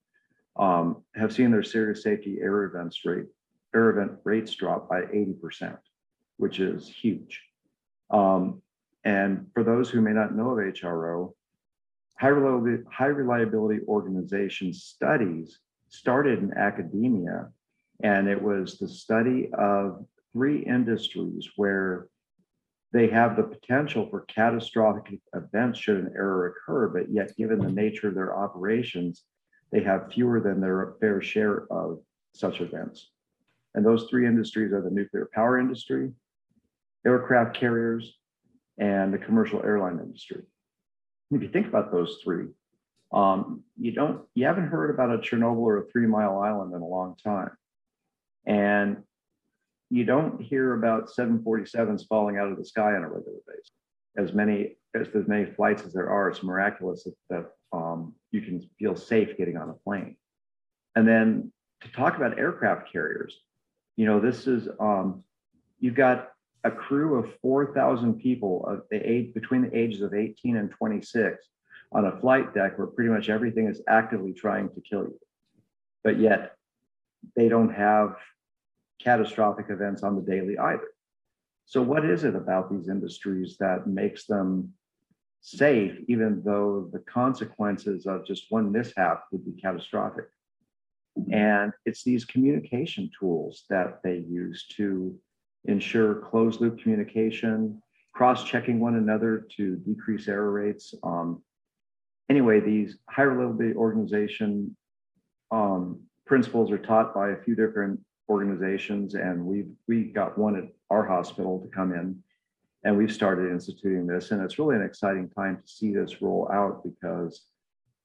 um, 0.56 1.02
have 1.14 1.32
seen 1.32 1.50
their 1.50 1.62
serious 1.62 2.02
safety 2.02 2.38
error 2.40 2.64
events 2.64 3.04
rate 3.04 3.26
error 3.74 3.90
event 3.90 4.18
rates 4.24 4.54
drop 4.54 4.88
by 4.88 5.02
80%, 5.02 5.76
which 6.36 6.60
is 6.60 6.88
huge. 6.88 7.42
Um, 8.10 8.62
and 9.04 9.46
for 9.54 9.62
those 9.62 9.90
who 9.90 10.00
may 10.00 10.12
not 10.12 10.34
know 10.34 10.50
of 10.50 10.58
HRO, 10.58 11.32
high 12.18 12.28
reliability, 12.28 12.84
high 12.90 13.06
reliability 13.06 13.80
organization 13.86 14.72
studies 14.72 15.58
started 15.88 16.40
in 16.40 16.52
academia, 16.54 17.48
and 18.02 18.28
it 18.28 18.40
was 18.40 18.78
the 18.78 18.88
study 18.88 19.50
of 19.56 20.04
three 20.32 20.60
industries 20.60 21.48
where 21.56 22.08
they 22.92 23.08
have 23.08 23.36
the 23.36 23.42
potential 23.42 24.08
for 24.08 24.20
catastrophic 24.22 25.20
events 25.34 25.78
should 25.78 25.98
an 25.98 26.12
error 26.16 26.46
occur, 26.46 26.88
but 26.88 27.10
yet 27.10 27.36
given 27.36 27.58
the 27.58 27.70
nature 27.70 28.08
of 28.08 28.14
their 28.14 28.36
operations, 28.36 29.24
they 29.72 29.82
have 29.82 30.12
fewer 30.12 30.40
than 30.40 30.60
their 30.60 30.94
fair 31.00 31.20
share 31.20 31.70
of 31.70 32.00
such 32.34 32.60
events. 32.60 33.10
And 33.74 33.84
those 33.84 34.06
three 34.08 34.26
industries 34.26 34.72
are 34.72 34.80
the 34.80 34.90
nuclear 34.90 35.28
power 35.34 35.58
industry, 35.58 36.12
aircraft 37.06 37.54
carriers, 37.56 38.14
and 38.78 39.12
the 39.12 39.18
commercial 39.18 39.62
airline 39.62 39.98
industry. 39.98 40.42
If 41.30 41.42
you 41.42 41.48
think 41.48 41.66
about 41.66 41.92
those 41.92 42.18
three, 42.24 42.46
um, 43.12 43.64
you 43.78 43.92
don't, 43.92 44.22
you 44.34 44.46
haven't 44.46 44.68
heard 44.68 44.90
about 44.90 45.12
a 45.12 45.18
Chernobyl 45.18 45.58
or 45.58 45.78
a 45.78 45.86
Three 45.86 46.06
Mile 46.06 46.38
Island 46.38 46.74
in 46.74 46.80
a 46.80 46.86
long 46.86 47.16
time, 47.22 47.50
and 48.46 48.98
you 49.90 50.04
don't 50.04 50.40
hear 50.40 50.74
about 50.74 51.08
747s 51.08 52.06
falling 52.08 52.36
out 52.36 52.50
of 52.50 52.58
the 52.58 52.64
sky 52.64 52.94
on 52.94 53.04
a 53.04 53.08
regular 53.08 53.38
basis. 53.46 53.70
As 54.16 54.32
many 54.32 54.76
as 54.94 55.08
as 55.14 55.28
many 55.28 55.46
flights 55.46 55.82
as 55.82 55.92
there 55.92 56.10
are, 56.10 56.28
it's 56.28 56.42
miraculous 56.42 57.04
that, 57.04 57.14
that 57.30 57.76
um, 57.76 58.14
you 58.30 58.40
can 58.40 58.68
feel 58.78 58.96
safe 58.96 59.36
getting 59.36 59.56
on 59.56 59.70
a 59.70 59.74
plane. 59.74 60.16
And 60.96 61.06
then 61.06 61.52
to 61.82 61.92
talk 61.92 62.16
about 62.16 62.38
aircraft 62.38 62.90
carriers, 62.92 63.38
you 63.96 64.06
know, 64.06 64.20
this 64.20 64.46
is 64.46 64.68
um, 64.80 65.22
you've 65.78 65.94
got 65.94 66.30
a 66.64 66.70
crew 66.70 67.18
of 67.18 67.32
4,000 67.40 68.14
people 68.20 68.66
of 68.66 68.82
the 68.90 68.98
age 68.98 69.32
between 69.32 69.62
the 69.62 69.76
ages 69.76 70.02
of 70.02 70.12
18 70.12 70.56
and 70.56 70.70
26 70.70 71.46
on 71.92 72.04
a 72.04 72.20
flight 72.20 72.52
deck 72.52 72.76
where 72.76 72.88
pretty 72.88 73.10
much 73.10 73.28
everything 73.28 73.68
is 73.68 73.80
actively 73.88 74.32
trying 74.32 74.68
to 74.70 74.80
kill 74.80 75.02
you. 75.02 75.18
But 76.02 76.18
yet 76.18 76.54
they 77.36 77.48
don't 77.48 77.72
have 77.72 78.16
catastrophic 79.02 79.66
events 79.70 80.02
on 80.02 80.16
the 80.16 80.22
daily 80.22 80.58
either. 80.58 80.88
So 81.66 81.82
what 81.82 82.04
is 82.04 82.24
it 82.24 82.34
about 82.34 82.70
these 82.70 82.88
industries 82.88 83.56
that 83.58 83.86
makes 83.86 84.24
them 84.24 84.72
safe, 85.40 85.98
even 86.08 86.42
though 86.44 86.88
the 86.92 87.00
consequences 87.00 88.06
of 88.06 88.26
just 88.26 88.46
one 88.48 88.72
mishap 88.72 89.24
would 89.30 89.44
be 89.44 89.60
catastrophic? 89.60 90.24
And 91.32 91.72
it's 91.84 92.04
these 92.04 92.24
communication 92.24 93.10
tools 93.18 93.64
that 93.68 94.00
they 94.02 94.18
use 94.28 94.66
to 94.76 95.18
ensure 95.64 96.14
closed 96.14 96.60
loop 96.60 96.80
communication, 96.80 97.82
cross 98.14 98.44
checking 98.44 98.80
one 98.80 98.94
another 98.94 99.46
to 99.56 99.76
decrease 99.76 100.28
error 100.28 100.50
rates. 100.50 100.94
Um, 101.02 101.42
anyway, 102.30 102.60
these 102.60 102.96
higher 103.08 103.38
level 103.38 103.76
organization 103.76 104.76
um, 105.50 106.00
principles 106.26 106.70
are 106.70 106.78
taught 106.78 107.14
by 107.14 107.30
a 107.30 107.42
few 107.42 107.54
different 107.54 108.00
organizations, 108.28 109.14
and 109.14 109.44
we 109.44 109.66
we 109.86 110.04
got 110.04 110.38
one 110.38 110.56
at 110.56 110.64
our 110.90 111.04
hospital 111.04 111.60
to 111.60 111.68
come 111.68 111.92
in, 111.92 112.22
and 112.84 112.96
we've 112.96 113.12
started 113.12 113.50
instituting 113.50 114.06
this, 114.06 114.30
and 114.30 114.42
it's 114.42 114.58
really 114.58 114.76
an 114.76 114.82
exciting 114.82 115.28
time 115.30 115.56
to 115.56 115.68
see 115.68 115.92
this 115.92 116.20
roll 116.20 116.48
out 116.52 116.82
because 116.84 117.46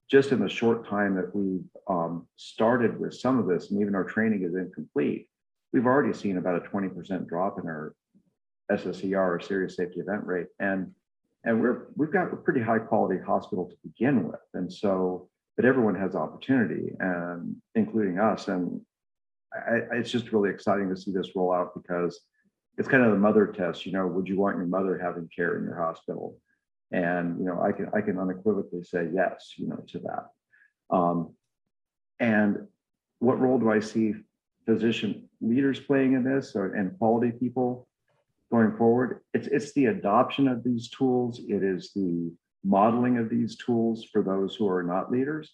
just 0.09 0.31
in 0.31 0.39
the 0.39 0.49
short 0.49 0.87
time 0.87 1.15
that 1.15 1.35
we've 1.35 1.65
um, 1.87 2.27
started 2.35 2.99
with 2.99 3.13
some 3.13 3.39
of 3.39 3.47
this, 3.47 3.71
and 3.71 3.81
even 3.81 3.95
our 3.95 4.03
training 4.03 4.43
is 4.43 4.55
incomplete, 4.55 5.27
we've 5.71 5.85
already 5.85 6.13
seen 6.13 6.37
about 6.37 6.55
a 6.55 6.69
20% 6.69 7.27
drop 7.27 7.59
in 7.59 7.67
our 7.67 7.95
SSER, 8.71 9.17
or 9.17 9.39
serious 9.39 9.75
safety 9.75 9.99
event 9.99 10.25
rate, 10.25 10.47
and 10.59 10.91
and 11.45 11.61
we're 11.61 11.87
we've 11.95 12.11
got 12.11 12.31
a 12.31 12.37
pretty 12.37 12.61
high 12.61 12.79
quality 12.79 13.19
hospital 13.19 13.65
to 13.65 13.75
begin 13.83 14.27
with, 14.27 14.39
and 14.53 14.71
so 14.71 15.27
but 15.55 15.65
everyone 15.65 15.95
has 15.95 16.15
opportunity, 16.15 16.93
and 16.99 17.55
including 17.75 18.17
us, 18.17 18.47
and 18.47 18.81
I, 19.55 19.97
it's 19.97 20.11
just 20.11 20.31
really 20.31 20.49
exciting 20.49 20.89
to 20.89 20.97
see 20.97 21.11
this 21.11 21.35
roll 21.35 21.53
out 21.53 21.73
because 21.75 22.19
it's 22.77 22.87
kind 22.87 23.03
of 23.03 23.11
the 23.11 23.17
mother 23.17 23.47
test. 23.47 23.85
You 23.85 23.91
know, 23.91 24.07
would 24.07 24.27
you 24.27 24.39
want 24.39 24.57
your 24.57 24.65
mother 24.65 24.97
having 24.97 25.29
care 25.35 25.57
in 25.57 25.63
your 25.63 25.77
hospital? 25.77 26.37
And 26.91 27.39
you 27.39 27.45
know, 27.45 27.61
I 27.61 27.71
can 27.71 27.89
I 27.93 28.01
can 28.01 28.19
unequivocally 28.19 28.83
say 28.83 29.07
yes. 29.13 29.53
You 29.57 29.67
know, 29.67 29.83
to 29.89 29.99
that. 29.99 30.95
Um, 30.95 31.33
and 32.19 32.67
what 33.19 33.39
role 33.39 33.59
do 33.59 33.71
I 33.71 33.79
see 33.79 34.13
physician 34.65 35.29
leaders 35.41 35.79
playing 35.79 36.13
in 36.13 36.23
this, 36.23 36.55
or 36.55 36.73
and 36.73 36.97
quality 36.97 37.31
people 37.31 37.87
going 38.51 38.75
forward? 38.77 39.21
It's 39.33 39.47
it's 39.47 39.73
the 39.73 39.87
adoption 39.87 40.47
of 40.47 40.63
these 40.63 40.89
tools. 40.89 41.41
It 41.47 41.63
is 41.63 41.91
the 41.95 42.31
modeling 42.63 43.17
of 43.17 43.29
these 43.29 43.57
tools 43.57 44.05
for 44.11 44.21
those 44.21 44.55
who 44.55 44.69
are 44.69 44.83
not 44.83 45.11
leaders, 45.11 45.51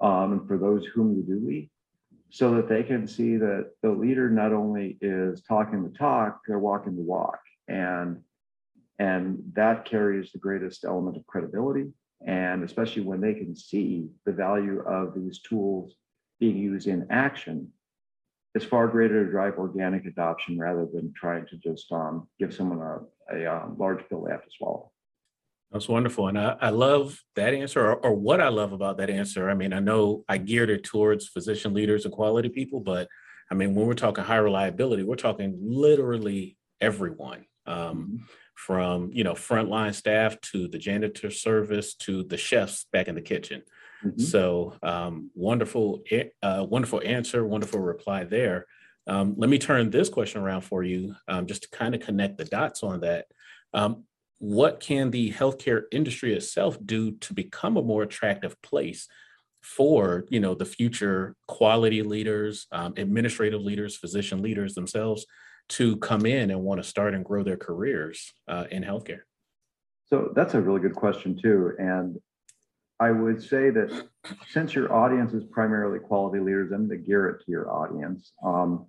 um, 0.00 0.32
and 0.32 0.48
for 0.48 0.58
those 0.58 0.84
whom 0.86 1.14
you 1.14 1.22
do 1.22 1.46
lead 1.46 1.70
so 2.32 2.54
that 2.54 2.66
they 2.66 2.82
can 2.82 3.06
see 3.06 3.36
that 3.36 3.72
the 3.82 3.90
leader 3.90 4.30
not 4.30 4.54
only 4.54 4.96
is 5.02 5.42
talking 5.42 5.82
the 5.82 5.96
talk, 5.96 6.40
they're 6.46 6.58
walking 6.58 6.96
the 6.96 7.02
walk. 7.02 7.38
And 7.68 8.22
and 8.98 9.42
that 9.54 9.84
carries 9.84 10.32
the 10.32 10.38
greatest 10.38 10.84
element 10.84 11.16
of 11.16 11.26
credibility. 11.26 11.90
And 12.26 12.62
especially 12.62 13.02
when 13.02 13.20
they 13.20 13.34
can 13.34 13.54
see 13.54 14.08
the 14.24 14.32
value 14.32 14.80
of 14.80 15.14
these 15.14 15.40
tools 15.40 15.94
being 16.40 16.56
used 16.56 16.86
in 16.86 17.06
action, 17.10 17.68
it's 18.54 18.64
far 18.64 18.86
greater 18.88 19.24
to 19.24 19.30
drive 19.30 19.58
organic 19.58 20.06
adoption 20.06 20.58
rather 20.58 20.86
than 20.86 21.12
trying 21.16 21.46
to 21.46 21.56
just 21.56 21.90
um, 21.92 22.28
give 22.38 22.54
someone 22.54 22.80
a, 22.80 23.36
a, 23.36 23.46
um, 23.46 23.76
large 23.78 24.08
pill 24.08 24.24
they 24.24 24.30
have 24.30 24.44
to 24.44 24.50
swallow. 24.56 24.90
That's 25.72 25.88
wonderful. 25.88 26.28
And 26.28 26.38
I, 26.38 26.56
I 26.60 26.68
love 26.70 27.18
that 27.34 27.54
answer, 27.54 27.80
or, 27.80 27.96
or, 27.96 28.14
what 28.14 28.40
I 28.40 28.48
love 28.48 28.72
about 28.72 28.98
that 28.98 29.08
answer. 29.08 29.48
I 29.48 29.54
mean, 29.54 29.72
I 29.72 29.80
know 29.80 30.22
I 30.28 30.36
geared 30.36 30.68
it 30.68 30.84
towards 30.84 31.28
physician 31.28 31.72
leaders 31.72 32.04
and 32.04 32.12
quality 32.12 32.50
people, 32.50 32.80
but 32.80 33.08
I 33.50 33.54
mean, 33.54 33.74
when 33.74 33.86
we're 33.86 33.94
talking 33.94 34.24
high 34.24 34.36
reliability, 34.36 35.02
we're 35.02 35.16
talking 35.16 35.56
literally 35.60 36.56
everyone 36.80 37.46
um, 37.66 37.76
mm-hmm. 37.76 38.16
from, 38.54 39.10
you 39.12 39.24
know, 39.24 39.32
frontline 39.32 39.94
staff 39.94 40.38
to 40.42 40.68
the 40.68 40.78
janitor 40.78 41.30
service 41.30 41.94
to 41.94 42.24
the 42.24 42.36
chefs 42.36 42.86
back 42.92 43.08
in 43.08 43.14
the 43.14 43.22
kitchen. 43.22 43.62
Mm-hmm. 44.04 44.20
So 44.20 44.74
um, 44.82 45.30
wonderful, 45.34 46.02
uh, 46.42 46.66
wonderful 46.68 47.00
answer, 47.04 47.46
wonderful 47.46 47.80
reply 47.80 48.24
there. 48.24 48.66
Um, 49.06 49.34
let 49.36 49.48
me 49.48 49.58
turn 49.58 49.90
this 49.90 50.08
question 50.08 50.42
around 50.42 50.62
for 50.62 50.82
you, 50.82 51.14
um, 51.28 51.46
just 51.46 51.62
to 51.62 51.70
kind 51.70 51.94
of 51.94 52.02
connect 52.02 52.38
the 52.38 52.44
dots 52.44 52.82
on 52.82 53.00
that. 53.00 53.26
Um, 53.74 54.04
what 54.42 54.80
can 54.80 55.12
the 55.12 55.30
healthcare 55.30 55.84
industry 55.92 56.34
itself 56.34 56.76
do 56.84 57.12
to 57.12 57.32
become 57.32 57.76
a 57.76 57.82
more 57.82 58.02
attractive 58.02 58.60
place 58.60 59.06
for 59.60 60.24
you 60.30 60.40
know 60.40 60.52
the 60.52 60.64
future 60.64 61.36
quality 61.46 62.02
leaders 62.02 62.66
um, 62.72 62.92
administrative 62.96 63.60
leaders 63.60 63.96
physician 63.96 64.42
leaders 64.42 64.74
themselves 64.74 65.26
to 65.68 65.96
come 65.98 66.26
in 66.26 66.50
and 66.50 66.60
want 66.60 66.82
to 66.82 66.88
start 66.88 67.14
and 67.14 67.24
grow 67.24 67.44
their 67.44 67.56
careers 67.56 68.32
uh, 68.48 68.64
in 68.72 68.82
healthcare? 68.82 69.20
So 70.06 70.32
that's 70.34 70.54
a 70.54 70.60
really 70.60 70.80
good 70.80 70.96
question 70.96 71.38
too 71.40 71.74
and 71.78 72.18
i 72.98 73.12
would 73.12 73.40
say 73.40 73.70
that 73.70 74.08
since 74.48 74.74
your 74.74 74.92
audience 74.92 75.32
is 75.34 75.44
primarily 75.44 76.00
quality 76.00 76.40
leaders 76.40 76.72
i'm 76.72 76.88
going 76.88 77.00
to 77.00 77.06
gear 77.06 77.28
it 77.28 77.44
to 77.44 77.50
your 77.52 77.70
audience. 77.70 78.32
Um, 78.44 78.86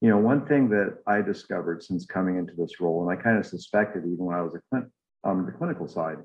You 0.00 0.08
know, 0.10 0.18
one 0.18 0.46
thing 0.46 0.68
that 0.70 0.98
I 1.06 1.22
discovered 1.22 1.82
since 1.82 2.06
coming 2.06 2.36
into 2.36 2.54
this 2.56 2.80
role, 2.80 3.02
and 3.08 3.18
I 3.18 3.22
kind 3.22 3.38
of 3.38 3.46
suspected 3.46 4.04
even 4.04 4.24
when 4.24 4.36
I 4.36 4.42
was 4.42 4.56
on 5.24 5.46
the 5.46 5.52
clinical 5.52 5.88
side, 5.88 6.18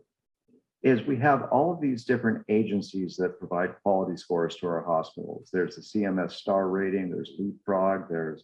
is 0.84 1.02
we 1.04 1.18
have 1.18 1.44
all 1.52 1.74
of 1.74 1.82
these 1.82 2.06
different 2.06 2.44
agencies 2.50 3.16
that 3.18 3.40
provide 3.40 3.76
quality 3.82 4.16
scores 4.16 4.56
to 4.58 4.68
our 4.68 4.84
hospitals. 4.84 5.50
There's 5.52 5.76
the 5.76 5.82
CMS 5.82 6.32
star 6.32 6.70
rating, 6.70 7.10
there's 7.10 7.32
Leapfrog, 7.40 8.10
there's 8.10 8.44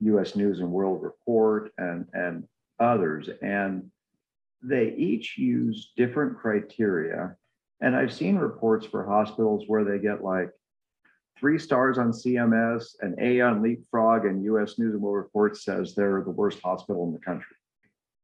US 0.00 0.34
News 0.34 0.60
and 0.60 0.70
World 0.70 1.02
Report 1.02 1.70
and, 1.78 2.06
and 2.14 2.44
others. 2.80 3.28
And 3.42 3.90
they 4.62 4.94
each 4.96 5.36
use 5.38 5.92
different 5.96 6.38
criteria. 6.38 7.36
And 7.80 7.96
I've 7.96 8.12
seen 8.12 8.36
reports 8.36 8.86
for 8.86 9.04
hospitals 9.04 9.64
where 9.66 9.84
they 9.84 9.98
get 9.98 10.24
like 10.24 10.50
three 11.42 11.58
stars 11.58 11.98
on 11.98 12.12
CMS, 12.12 12.94
an 13.00 13.16
A 13.18 13.40
on 13.40 13.62
Leapfrog, 13.62 14.26
and 14.26 14.44
US 14.44 14.78
News 14.78 14.94
and 14.94 15.02
World 15.02 15.16
Report 15.16 15.56
says 15.56 15.92
they're 15.92 16.22
the 16.22 16.30
worst 16.30 16.60
hospital 16.62 17.04
in 17.04 17.12
the 17.12 17.18
country. 17.18 17.56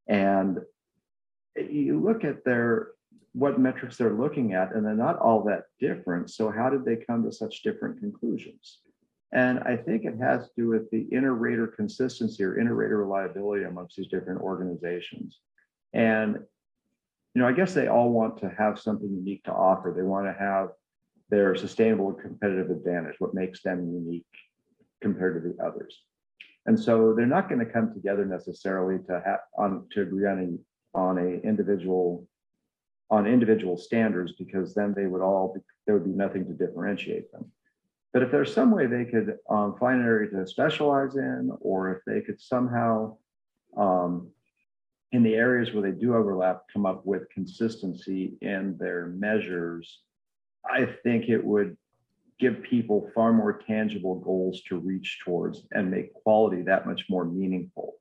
And 0.06 0.60
you 1.56 1.98
look 1.98 2.22
at 2.22 2.44
their 2.44 2.92
what 3.32 3.58
metrics 3.58 3.96
they're 3.96 4.14
looking 4.14 4.54
at, 4.54 4.72
and 4.72 4.86
they're 4.86 4.94
not 4.94 5.18
all 5.18 5.42
that 5.44 5.64
different. 5.80 6.30
So 6.30 6.48
how 6.48 6.70
did 6.70 6.84
they 6.84 6.94
come 6.94 7.24
to 7.24 7.32
such 7.32 7.62
different 7.62 7.98
conclusions? 7.98 8.78
And 9.32 9.58
I 9.60 9.76
think 9.76 10.04
it 10.04 10.16
has 10.20 10.44
to 10.44 10.50
do 10.56 10.68
with 10.68 10.88
the 10.90 11.06
inter-rater 11.10 11.66
consistency 11.66 12.44
or 12.44 12.58
inter-rater 12.58 12.98
reliability 12.98 13.64
amongst 13.64 13.96
these 13.96 14.06
different 14.06 14.40
organizations. 14.40 15.40
And, 15.92 16.36
you 17.34 17.42
know, 17.42 17.48
I 17.48 17.52
guess 17.52 17.74
they 17.74 17.88
all 17.88 18.10
want 18.10 18.38
to 18.38 18.48
have 18.56 18.78
something 18.78 19.10
unique 19.10 19.42
to 19.44 19.52
offer. 19.52 19.92
They 19.94 20.02
want 20.02 20.26
to 20.26 20.32
have 20.32 20.70
their 21.30 21.54
sustainable 21.54 22.12
competitive 22.12 22.70
advantage, 22.70 23.16
what 23.18 23.34
makes 23.34 23.62
them 23.62 23.92
unique 23.92 24.24
compared 25.00 25.42
to 25.42 25.48
the 25.48 25.64
others. 25.64 26.02
And 26.66 26.78
so 26.78 27.14
they're 27.14 27.26
not 27.26 27.48
going 27.48 27.64
to 27.64 27.72
come 27.72 27.92
together 27.94 28.24
necessarily 28.24 28.98
to 29.06 29.22
have 29.24 29.40
on 29.56 29.86
to 29.92 30.02
agree 30.02 30.26
on 30.26 30.38
a 30.94 30.98
on 30.98 31.18
a 31.18 31.46
individual 31.46 32.26
on 33.10 33.26
individual 33.26 33.76
standards 33.76 34.32
because 34.32 34.74
then 34.74 34.92
they 34.94 35.06
would 35.06 35.22
all 35.22 35.54
be, 35.54 35.60
there 35.86 35.94
would 35.94 36.04
be 36.04 36.10
nothing 36.10 36.44
to 36.44 36.52
differentiate 36.52 37.32
them. 37.32 37.50
But 38.12 38.22
if 38.22 38.30
there's 38.30 38.52
some 38.52 38.70
way 38.70 38.86
they 38.86 39.04
could 39.04 39.36
um, 39.48 39.76
find 39.78 40.00
an 40.00 40.06
area 40.06 40.30
to 40.30 40.46
specialize 40.46 41.16
in, 41.16 41.50
or 41.60 41.94
if 41.94 42.02
they 42.06 42.20
could 42.20 42.40
somehow, 42.40 43.16
um, 43.76 44.28
in 45.12 45.22
the 45.22 45.34
areas 45.34 45.72
where 45.72 45.82
they 45.82 45.98
do 45.98 46.14
overlap, 46.14 46.62
come 46.72 46.84
up 46.84 47.06
with 47.06 47.30
consistency 47.30 48.36
in 48.42 48.76
their 48.78 49.06
measures, 49.06 50.00
I 50.64 50.86
think 51.02 51.28
it 51.28 51.44
would 51.44 51.76
give 52.38 52.62
people 52.62 53.10
far 53.14 53.32
more 53.32 53.60
tangible 53.66 54.20
goals 54.20 54.62
to 54.68 54.78
reach 54.78 55.18
towards 55.24 55.66
and 55.72 55.90
make 55.90 56.14
quality 56.14 56.62
that 56.62 56.86
much 56.86 57.04
more 57.08 57.24
meaningful. 57.24 57.94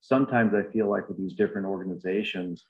Sometimes 0.00 0.54
I 0.54 0.70
feel 0.70 0.88
like 0.88 1.08
with 1.08 1.18
these 1.18 1.34
different 1.34 1.66
organizations, 1.66 2.64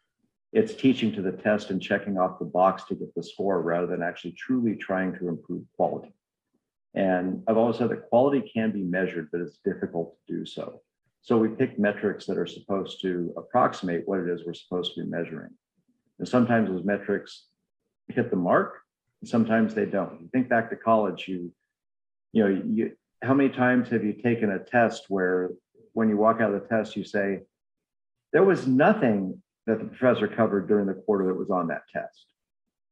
it's 0.52 0.74
teaching 0.74 1.12
to 1.12 1.22
the 1.22 1.32
test 1.32 1.70
and 1.70 1.82
checking 1.82 2.18
off 2.18 2.38
the 2.38 2.44
box 2.44 2.84
to 2.84 2.94
get 2.94 3.14
the 3.14 3.22
score 3.22 3.60
rather 3.60 3.86
than 3.86 4.02
actually 4.02 4.32
truly 4.32 4.76
trying 4.76 5.12
to 5.18 5.28
improve 5.28 5.64
quality. 5.76 6.14
And 6.94 7.42
I've 7.46 7.58
always 7.58 7.76
said 7.76 7.90
that 7.90 8.08
quality 8.08 8.50
can 8.52 8.70
be 8.70 8.82
measured, 8.82 9.28
but 9.30 9.40
it's 9.40 9.58
difficult 9.64 10.16
to 10.26 10.38
do 10.38 10.46
so. 10.46 10.80
So 11.20 11.36
we 11.36 11.48
pick 11.48 11.78
metrics 11.78 12.24
that 12.26 12.38
are 12.38 12.46
supposed 12.46 13.02
to 13.02 13.34
approximate 13.36 14.08
what 14.08 14.20
it 14.20 14.28
is 14.28 14.46
we're 14.46 14.54
supposed 14.54 14.94
to 14.94 15.04
be 15.04 15.10
measuring. 15.10 15.50
And 16.18 16.26
sometimes 16.26 16.70
those 16.70 16.84
metrics 16.84 17.46
hit 18.08 18.30
the 18.30 18.36
mark, 18.36 18.80
sometimes 19.24 19.74
they 19.74 19.86
don't. 19.86 20.20
You 20.20 20.28
think 20.32 20.48
back 20.48 20.70
to 20.70 20.76
college, 20.76 21.26
you, 21.28 21.52
you 22.32 22.44
know, 22.44 22.62
you 22.66 22.92
how 23.22 23.34
many 23.34 23.48
times 23.48 23.88
have 23.88 24.04
you 24.04 24.12
taken 24.12 24.52
a 24.52 24.58
test 24.58 25.06
where 25.08 25.50
when 25.92 26.08
you 26.08 26.16
walk 26.16 26.40
out 26.40 26.54
of 26.54 26.62
the 26.62 26.68
test, 26.68 26.96
you 26.96 27.04
say, 27.04 27.40
there 28.32 28.44
was 28.44 28.66
nothing 28.66 29.42
that 29.66 29.78
the 29.78 29.84
professor 29.84 30.28
covered 30.28 30.68
during 30.68 30.86
the 30.86 30.94
quarter 30.94 31.26
that 31.26 31.34
was 31.34 31.50
on 31.50 31.68
that 31.68 31.82
test. 31.92 32.26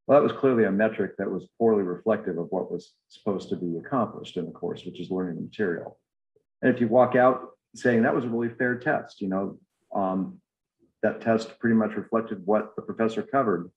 Well, 0.05 0.19
that 0.19 0.23
was 0.23 0.37
clearly 0.37 0.65
a 0.65 0.71
metric 0.71 1.17
that 1.17 1.29
was 1.29 1.47
poorly 1.57 1.83
reflective 1.83 2.37
of 2.37 2.47
what 2.49 2.71
was 2.71 2.93
supposed 3.09 3.49
to 3.49 3.55
be 3.55 3.77
accomplished 3.77 4.37
in 4.37 4.45
the 4.45 4.51
course, 4.51 4.85
which 4.85 4.99
is 4.99 5.11
learning 5.11 5.35
the 5.35 5.41
material. 5.41 5.99
And 6.61 6.73
if 6.73 6.81
you 6.81 6.87
walk 6.87 7.15
out 7.15 7.49
saying 7.75 8.03
that 8.03 8.15
was 8.15 8.25
a 8.25 8.29
really 8.29 8.53
fair 8.55 8.77
test, 8.77 9.21
you 9.21 9.27
know, 9.27 9.59
um, 9.93 10.39
that 11.03 11.21
test 11.21 11.59
pretty 11.59 11.75
much 11.75 11.95
reflected 11.95 12.45
what 12.45 12.75
the 12.75 12.81
professor 12.81 13.21
covered, 13.21 13.69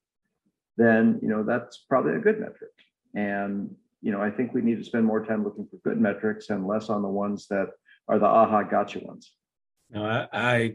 then 0.80 1.18
you 1.22 1.28
know 1.28 1.42
that's 1.42 1.84
probably 1.88 2.14
a 2.14 2.18
good 2.18 2.40
metric. 2.40 2.70
And 3.14 3.74
you 4.02 4.12
know, 4.12 4.22
I 4.22 4.30
think 4.30 4.54
we 4.54 4.62
need 4.62 4.78
to 4.78 4.84
spend 4.84 5.04
more 5.04 5.24
time 5.24 5.44
looking 5.44 5.68
for 5.70 5.76
good 5.88 6.00
metrics 6.00 6.48
and 6.48 6.66
less 6.66 6.88
on 6.88 7.02
the 7.02 7.08
ones 7.08 7.46
that 7.48 7.68
are 8.08 8.18
the 8.18 8.26
aha 8.26 8.62
gotcha 8.62 9.00
ones. 9.00 9.32
No, 9.90 10.04
I, 10.04 10.28
I 10.32 10.74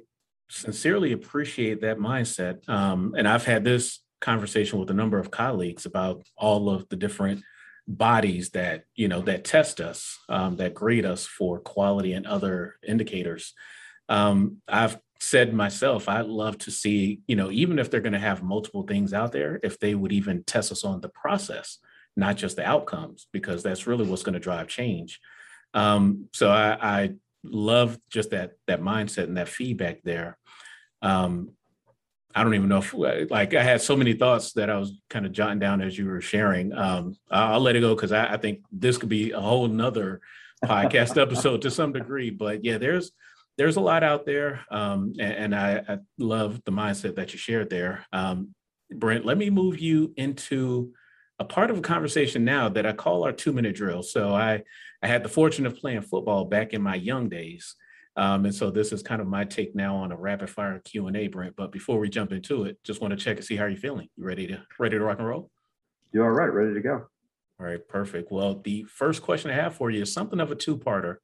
sincerely 0.50 1.12
appreciate 1.12 1.82
that 1.82 1.98
mindset. 1.98 2.68
Um, 2.70 3.15
and 3.18 3.28
I've 3.28 3.46
had 3.46 3.63
this 3.63 4.02
conversation 4.22 4.80
with 4.80 4.89
a 4.89 4.94
number 4.94 5.18
of 5.18 5.32
colleagues 5.32 5.86
about 5.86 6.28
all 6.38 6.70
of 6.70 6.88
the 6.89 6.96
different 6.96 7.44
bodies 7.88 8.50
that 8.52 8.86
you 8.96 9.08
know 9.08 9.22
that 9.22 9.44
test 9.44 9.80
us 9.80 10.18
um, 10.30 10.56
that 10.56 10.74
grade 10.74 11.06
us 11.06 11.28
for 11.28 11.60
quality 11.60 12.13
and 12.13 12.26
other 12.26 12.76
indicators 12.88 13.54
um, 14.10 14.58
i've 14.68 14.98
said 15.19 15.54
myself 15.54 16.10
i'd 16.10 16.25
love 16.25 16.58
to 16.58 16.71
see 16.71 17.21
you 17.28 17.36
know 17.36 17.49
even 17.51 17.80
if 17.80 17.89
they're 17.89 18.01
going 18.01 18.13
to 18.13 18.19
have 18.19 18.43
multiple 18.43 18.84
things 18.84 19.13
out 19.13 19.32
there 19.32 19.60
if 19.63 19.80
they 19.80 19.95
would 19.95 20.12
even 20.12 20.43
test 20.43 20.71
us 20.71 20.84
on 20.84 21.01
the 21.01 21.10
process 21.10 21.80
not 22.17 22.36
just 22.36 22.56
the 22.56 22.65
outcomes 22.65 23.28
because 23.32 23.63
that's 23.63 23.88
really 23.88 24.06
what's 24.06 24.23
going 24.23 24.34
to 24.34 24.39
drive 24.39 24.67
change 24.67 25.19
um, 25.73 26.30
so 26.32 26.49
I, 26.49 26.78
I 26.82 27.13
love 27.43 27.97
just 28.10 28.30
that 28.30 28.54
that 28.67 28.82
mindset 28.82 29.23
and 29.25 29.38
that 29.38 29.49
feedback 29.49 30.01
there 30.04 30.38
um, 31.01 31.51
I 32.36 32.43
don't 32.43 32.54
even 32.54 32.67
know 32.67 32.80
if 32.80 32.93
like 32.93 33.54
I 33.54 33.63
had 33.63 33.82
so 33.82 33.95
many 33.95 34.12
thoughts 34.12 34.51
that 34.54 34.69
I 34.69 34.78
was 34.78 34.91
kind 35.10 35.25
of 35.25 35.32
jotting 35.32 35.60
down 35.60 35.82
as 35.82 35.97
you 35.97 36.06
were 36.06 36.19
sharing. 36.19 36.73
Um, 36.73 37.15
I'll 37.32 37.62
let 37.62 37.78
it 37.78 37.80
go 37.80 37.95
because 37.95 38.12
I, 38.12 38.34
I, 38.34 38.38
think 38.38 38.60
this 38.73 38.97
could 38.97 39.08
be 39.08 39.32
a 39.32 39.39
whole 39.39 39.69
nother 39.69 40.19
podcast 40.63 41.21
episode 41.21 41.62
to 41.62 41.71
some 41.71 41.93
degree. 41.93 42.32
But 42.32 42.65
yeah, 42.65 42.78
there's 42.78 43.13
there's 43.58 43.78
a 43.78 43.82
lot 43.82 44.04
out 44.04 44.26
there, 44.26 44.62
um, 44.70 45.13
and, 45.20 45.34
and 45.34 45.56
I, 45.56 45.84
I, 45.88 45.98
love 46.18 46.62
the 46.65 46.72
mindset 46.72 47.15
that 47.15 47.32
you 47.32 47.39
shared 47.39 47.70
there. 47.70 48.06
Um, 48.12 48.54
Brent, 48.91 49.26
let 49.26 49.38
me 49.38 49.50
move 49.50 49.80
you 49.80 50.13
into 50.18 50.94
a 51.39 51.46
part 51.46 51.70
of 51.70 51.78
a 51.78 51.82
conversation 51.82 52.44
now 52.44 52.70
that 52.70 52.86
I 52.86 52.94
call 52.94 53.24
our 53.24 53.32
two 53.32 53.54
minute 53.54 53.76
drill. 53.76 54.04
So 54.04 54.34
I 54.34 54.63
I 55.02 55.08
had 55.08 55.24
the 55.24 55.30
fortune 55.30 55.65
of 55.65 55.76
playing 55.76 56.02
football 56.02 56.46
back 56.46 56.74
in 56.74 56.82
my 56.82 56.96
young 56.96 57.30
days. 57.30 57.76
Um, 58.18 58.46
and 58.46 58.56
so 58.56 58.72
this 58.72 58.94
is 58.94 59.04
kind 59.04 59.22
of 59.22 59.28
my 59.28 59.44
take 59.44 59.76
now 59.76 59.98
on 59.98 60.12
a 60.12 60.18
rapid 60.18 60.50
fire 60.50 60.82
Q 60.84 61.08
and 61.08 61.18
A, 61.18 61.28
Brent. 61.28 61.56
But 61.56 61.72
before 61.72 62.00
we 62.00 62.10
jump 62.10 62.32
into 62.32 62.63
it, 62.63 62.78
just 62.84 63.02
want 63.02 63.12
to 63.12 63.18
check 63.18 63.38
and 63.38 63.46
see 63.46 63.58
how 63.58 63.65
you're 63.65 63.78
feeling. 63.78 64.08
You 64.15 64.24
ready 64.24 64.48
to 64.48 64.63
ready 64.80 64.98
to 64.98 65.04
rock 65.04 65.20
and 65.20 65.28
roll? 65.28 65.52
You 66.13 66.24
all 66.24 66.30
right? 66.30 66.52
Ready 66.52 66.74
to 66.74 66.82
go? 66.82 67.08
All 67.60 67.65
right, 67.65 67.86
perfect. 67.88 68.32
Well, 68.32 68.62
the 68.63 68.84
first 68.84 69.22
question 69.22 69.52
I 69.52 69.56
have 69.56 69.76
for 69.76 69.89
you 69.89 70.02
is 70.02 70.13
something 70.13 70.41
of 70.41 70.52
a 70.52 70.56
two-parter, 70.56 71.18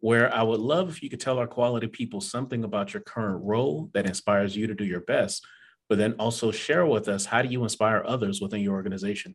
where 0.00 0.32
I 0.34 0.42
would 0.42 0.60
love 0.60 0.88
if 0.88 1.02
you 1.02 1.10
could 1.10 1.20
tell 1.20 1.38
our 1.38 1.46
quality 1.46 1.86
people 1.86 2.20
something 2.20 2.64
about 2.64 2.92
your 2.92 3.02
current 3.02 3.42
role 3.42 3.90
that 3.94 4.06
inspires 4.06 4.56
you 4.56 4.66
to 4.66 4.74
do 4.74 4.84
your 4.84 5.00
best, 5.00 5.44
but 5.88 5.98
then 5.98 6.14
also 6.14 6.50
share 6.50 6.86
with 6.86 7.08
us 7.08 7.24
how 7.26 7.42
do 7.42 7.48
you 7.48 7.62
inspire 7.62 8.02
others 8.06 8.40
within 8.40 8.60
your 8.60 8.74
organization. 8.74 9.34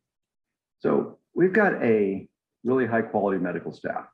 So 0.80 1.20
we've 1.34 1.54
got 1.54 1.74
a 1.84 2.28
really 2.64 2.86
high 2.86 3.02
quality 3.02 3.40
medical 3.40 3.74
staff. 3.74 4.06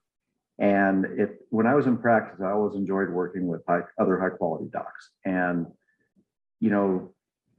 And 0.60 1.30
when 1.50 1.68
I 1.68 1.76
was 1.76 1.86
in 1.86 1.98
practice, 1.98 2.42
I 2.42 2.52
always 2.52 2.76
enjoyed 2.76 3.10
working 3.10 3.48
with 3.48 3.62
high, 3.68 3.82
other 4.00 4.20
high 4.20 4.36
quality 4.36 4.70
docs. 4.72 5.12
And 5.26 5.68
you 6.60 6.72
know, 6.72 7.14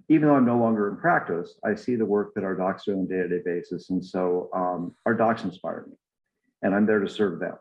even 0.08 0.28
though 0.28 0.34
I'm 0.34 0.46
no 0.46 0.58
longer 0.58 0.88
in 0.88 0.96
practice, 0.96 1.54
I 1.64 1.74
see 1.74 1.94
the 1.94 2.04
work 2.04 2.34
that 2.34 2.42
our 2.42 2.54
docs 2.56 2.86
do 2.86 2.94
on 2.94 3.04
a 3.04 3.06
day-to-day 3.06 3.42
basis, 3.44 3.90
and 3.90 4.04
so 4.04 4.48
um, 4.54 4.96
our 5.04 5.14
docs 5.14 5.44
inspire 5.44 5.84
me, 5.88 5.96
and 6.62 6.74
I'm 6.74 6.86
there 6.86 6.98
to 6.98 7.08
serve 7.08 7.38
them 7.38 7.54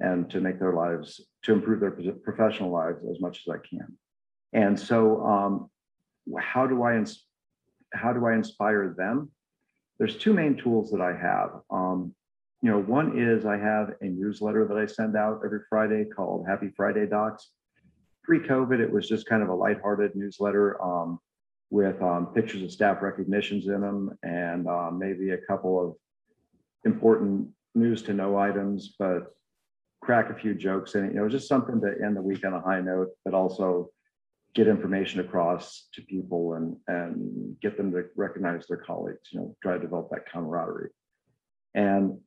and 0.00 0.30
to 0.30 0.40
make 0.40 0.58
their 0.58 0.72
lives 0.72 1.20
to 1.42 1.52
improve 1.52 1.80
their 1.80 1.90
professional 2.22 2.70
lives 2.70 3.04
as 3.10 3.20
much 3.20 3.42
as 3.46 3.54
I 3.54 3.58
can. 3.58 3.96
And 4.52 4.78
so, 4.78 5.24
um, 5.24 5.70
how 6.38 6.66
do 6.66 6.82
I 6.82 7.04
how 7.92 8.12
do 8.12 8.26
I 8.26 8.34
inspire 8.34 8.94
them? 8.96 9.30
There's 9.98 10.16
two 10.16 10.32
main 10.32 10.56
tools 10.56 10.90
that 10.90 11.00
I 11.00 11.16
have. 11.16 11.60
Um, 11.70 12.14
you 12.62 12.70
know, 12.70 12.80
one 12.80 13.18
is 13.18 13.44
I 13.44 13.58
have 13.58 13.92
a 14.00 14.06
newsletter 14.06 14.66
that 14.66 14.76
I 14.76 14.86
send 14.86 15.16
out 15.16 15.42
every 15.44 15.60
Friday 15.68 16.04
called 16.04 16.46
Happy 16.48 16.70
Friday 16.76 17.06
Docs. 17.06 17.50
Pre-COVID, 18.22 18.80
it 18.80 18.90
was 18.90 19.06
just 19.06 19.26
kind 19.26 19.42
of 19.42 19.50
a 19.50 19.54
lighthearted 19.54 20.16
newsletter 20.16 20.82
um, 20.82 21.18
with 21.70 22.00
um, 22.02 22.28
pictures 22.28 22.62
of 22.62 22.72
staff 22.72 23.02
recognitions 23.02 23.66
in 23.66 23.82
them 23.82 24.16
and 24.22 24.66
um, 24.66 24.98
maybe 24.98 25.30
a 25.30 25.38
couple 25.38 25.78
of 25.78 25.94
important 26.84 27.48
news 27.74 28.02
to 28.04 28.14
know 28.14 28.38
items, 28.38 28.94
but 28.98 29.34
crack 30.04 30.30
a 30.30 30.34
few 30.34 30.54
jokes 30.54 30.94
in 30.94 31.04
it. 31.04 31.14
You 31.14 31.20
know, 31.20 31.28
just 31.28 31.48
something 31.48 31.80
to 31.80 31.94
end 32.04 32.16
the 32.16 32.22
week 32.22 32.44
on 32.44 32.52
a 32.52 32.60
high 32.60 32.80
note, 32.80 33.08
but 33.24 33.34
also 33.34 33.90
get 34.54 34.68
information 34.68 35.20
across 35.20 35.88
to 35.94 36.02
people 36.02 36.54
and 36.54 36.76
and 36.86 37.60
get 37.60 37.76
them 37.76 37.90
to 37.92 38.04
recognize 38.16 38.66
their 38.66 38.76
colleagues. 38.76 39.30
You 39.32 39.40
know, 39.40 39.56
try 39.62 39.74
to 39.74 39.80
develop 39.80 40.10
that 40.10 40.30
camaraderie. 40.30 40.90
And 41.74 42.18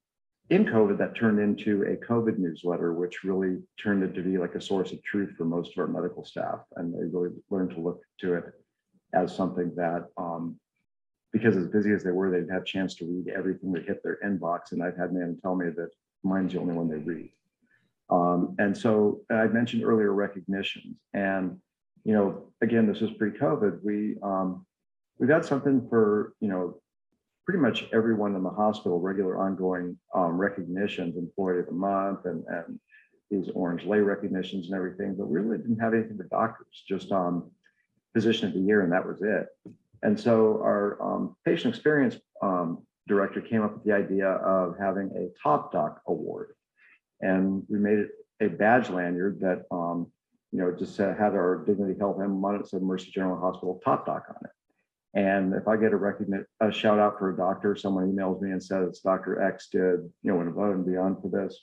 in 0.50 0.66
COVID, 0.66 0.98
that 0.98 1.16
turned 1.16 1.40
into 1.40 1.84
a 1.84 2.06
COVID 2.06 2.38
newsletter, 2.38 2.94
which 2.94 3.24
really 3.24 3.58
turned 3.82 4.04
it 4.04 4.14
to 4.16 4.22
be 4.22 4.38
like 4.38 4.56
a 4.56 4.62
source 4.62 4.92
of 4.94 5.04
truth 5.04 5.32
for 5.38 5.44
most 5.44 5.74
of 5.74 5.80
our 5.80 5.88
medical 5.88 6.24
staff. 6.24 6.60
And 6.78 6.94
they 6.94 7.04
really 7.04 7.36
learned 7.50 7.72
to 7.72 7.82
look 7.82 8.02
to 8.22 8.36
it 8.36 8.46
as 9.14 9.36
something 9.36 9.74
that, 9.76 10.06
um, 10.18 10.58
because 11.34 11.58
as 11.58 11.68
busy 11.68 11.92
as 11.92 12.04
they 12.04 12.12
were, 12.12 12.32
they'd 12.32 12.52
have 12.52 12.62
a 12.62 12.66
chance 12.66 12.96
to 12.96 13.06
read 13.06 13.28
everything 13.28 13.74
that 13.74 13.86
hit 13.86 14.02
their 14.04 14.20
inbox. 14.26 14.72
And 14.72 14.82
I've 14.82 14.98
had 14.98 15.14
men 15.14 15.38
tell 15.42 15.56
me 15.56 15.70
that 15.70 15.90
mine's 16.24 16.54
the 16.54 16.60
only 16.60 16.74
one 16.74 16.90
they 16.90 16.98
read. 16.98 17.30
Um, 18.10 18.56
and 18.60 18.78
so 18.78 19.22
I 19.30 19.46
mentioned 19.48 19.84
earlier 19.84 20.14
recognitions. 20.14 20.98
And, 21.14 21.58
you 22.04 22.14
know, 22.14 22.52
again, 22.62 22.88
this 22.88 23.02
was 23.02 23.12
pre-COVID. 23.12 23.84
We 23.84 24.16
um, 24.24 24.66
we've 25.20 25.30
got 25.30 25.46
something 25.46 25.88
for, 25.90 26.34
you 26.40 26.48
know, 26.48 26.80
pretty 27.46 27.60
much 27.60 27.86
everyone 27.94 28.36
in 28.36 28.44
the 28.44 28.50
hospital, 28.50 29.00
regular 29.00 29.38
ongoing 29.38 29.98
um, 30.14 30.38
recognitions, 30.38 31.18
employee 31.18 31.60
of 31.60 31.66
the 31.66 31.72
month 31.72 32.26
and, 32.26 32.44
and 32.48 32.80
these 33.30 33.50
orange 33.54 33.84
lay 33.84 34.00
recognitions 34.00 34.68
and 34.68 34.76
everything, 34.76 35.16
but 35.16 35.28
we 35.28 35.40
really 35.40 35.58
didn't 35.58 35.80
have 35.80 35.94
anything 35.94 36.18
for 36.18 36.24
doctors, 36.26 36.84
just 36.88 37.12
um, 37.12 37.52
physician 38.14 38.48
of 38.48 38.54
the 38.54 38.60
year, 38.60 38.82
and 38.82 38.92
that 38.92 39.06
was 39.06 39.22
it. 39.22 39.48
And 40.04 40.20
so 40.20 40.62
our 40.62 41.02
um, 41.02 41.36
patient 41.46 41.74
experience 41.74 42.18
um, 42.42 42.86
director 43.08 43.42
came 43.42 43.64
up 43.64 43.74
with 43.74 43.84
the 43.84 43.94
idea 43.94 44.28
of 44.28 44.76
having 44.80 45.12
a 45.16 45.30
top 45.42 45.72
doc 45.72 46.02
award. 46.08 46.54
And 47.22 47.64
we 47.70 47.80
made 47.80 48.00
it 48.00 48.10
a 48.42 48.48
badge 48.48 48.90
lanyard 48.90 49.40
that, 49.42 49.66
um, 49.72 50.12
you 50.52 50.60
know, 50.60 50.72
just 50.72 50.98
had 50.98 51.20
our 51.20 51.64
Dignity 51.66 51.98
Health 52.00 52.18
emblem 52.22 52.46
on 52.46 52.56
it, 52.62 52.68
said 52.68 52.82
Mercy 52.82 53.12
General 53.12 53.40
Hospital 53.40 53.82
top 53.84 54.06
doc 54.06 54.26
on 54.30 54.38
it. 54.44 54.52
And 55.14 55.54
if 55.54 55.68
I 55.68 55.78
get 55.78 55.94
a 55.94 55.98
recognition, 55.98 56.46
a 56.62 56.72
shout 56.72 57.00
out 57.00 57.18
for 57.18 57.34
a 57.34 57.38
doctor, 57.38 57.76
someone 57.76 58.12
emails 58.12 58.42
me 58.42 58.52
and 58.52 58.64
says 58.64 59.00
Dr. 59.00 59.42
X 59.42 59.70
did, 59.72 59.82
you 59.82 60.12
know, 60.24 60.36
went 60.36 60.50
above 60.50 60.76
and 60.76 60.86
beyond 60.86 61.18
for 61.22 61.30
this. 61.30 61.58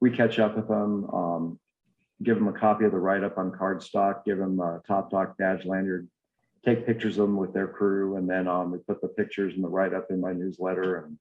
We 0.00 0.10
catch 0.10 0.38
up 0.38 0.56
with 0.56 0.68
them, 0.68 1.08
um, 1.10 1.58
give 2.22 2.36
them 2.36 2.48
a 2.48 2.52
copy 2.52 2.84
of 2.84 2.92
the 2.92 2.98
write 2.98 3.24
up 3.24 3.38
on 3.38 3.50
cardstock, 3.50 4.24
give 4.26 4.36
them 4.38 4.60
a 4.60 4.82
top 4.86 5.10
doc 5.10 5.38
badge 5.38 5.64
lanyard, 5.64 6.06
take 6.66 6.84
pictures 6.84 7.18
of 7.18 7.28
them 7.28 7.36
with 7.36 7.54
their 7.54 7.68
crew, 7.68 8.16
and 8.16 8.28
then 8.28 8.46
um, 8.46 8.72
we 8.72 8.78
put 8.78 9.00
the 9.00 9.08
pictures 9.08 9.54
and 9.54 9.64
the 9.64 9.68
write 9.68 9.94
up 9.94 10.08
in 10.10 10.20
my 10.20 10.34
newsletter. 10.34 10.96
And 10.98 11.18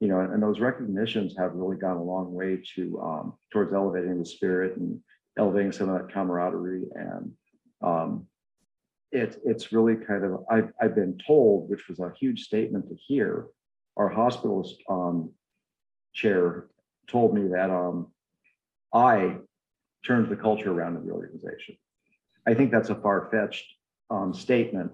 you 0.00 0.08
know, 0.08 0.20
and 0.20 0.42
those 0.42 0.60
recognitions 0.60 1.34
have 1.36 1.54
really 1.54 1.76
gone 1.76 1.96
a 1.96 2.02
long 2.02 2.32
way 2.32 2.60
to 2.74 3.00
um, 3.00 3.32
towards 3.52 3.72
elevating 3.72 4.18
the 4.18 4.24
spirit 4.24 4.76
and 4.76 5.00
elevating 5.38 5.72
some 5.72 5.88
of 5.88 5.98
that 5.98 6.12
camaraderie 6.12 6.84
and 6.94 7.32
um, 7.82 8.26
it, 9.10 9.40
it's 9.44 9.72
really 9.72 9.96
kind 9.96 10.24
of, 10.24 10.44
I've, 10.50 10.70
I've 10.80 10.94
been 10.94 11.18
told, 11.26 11.70
which 11.70 11.88
was 11.88 11.98
a 11.98 12.12
huge 12.18 12.42
statement 12.42 12.88
to 12.88 12.96
hear, 12.96 13.46
our 13.96 14.12
hospitalist 14.12 14.76
um, 14.88 15.30
chair 16.12 16.66
told 17.08 17.34
me 17.34 17.48
that 17.48 17.70
um, 17.70 18.08
I 18.92 19.36
turned 20.06 20.30
the 20.30 20.36
culture 20.36 20.70
around 20.70 20.96
in 20.96 21.06
the 21.06 21.12
organization. 21.12 21.76
I 22.46 22.54
think 22.54 22.70
that's 22.70 22.90
a 22.90 22.94
far 22.94 23.28
fetched 23.30 23.66
um, 24.10 24.32
statement. 24.34 24.92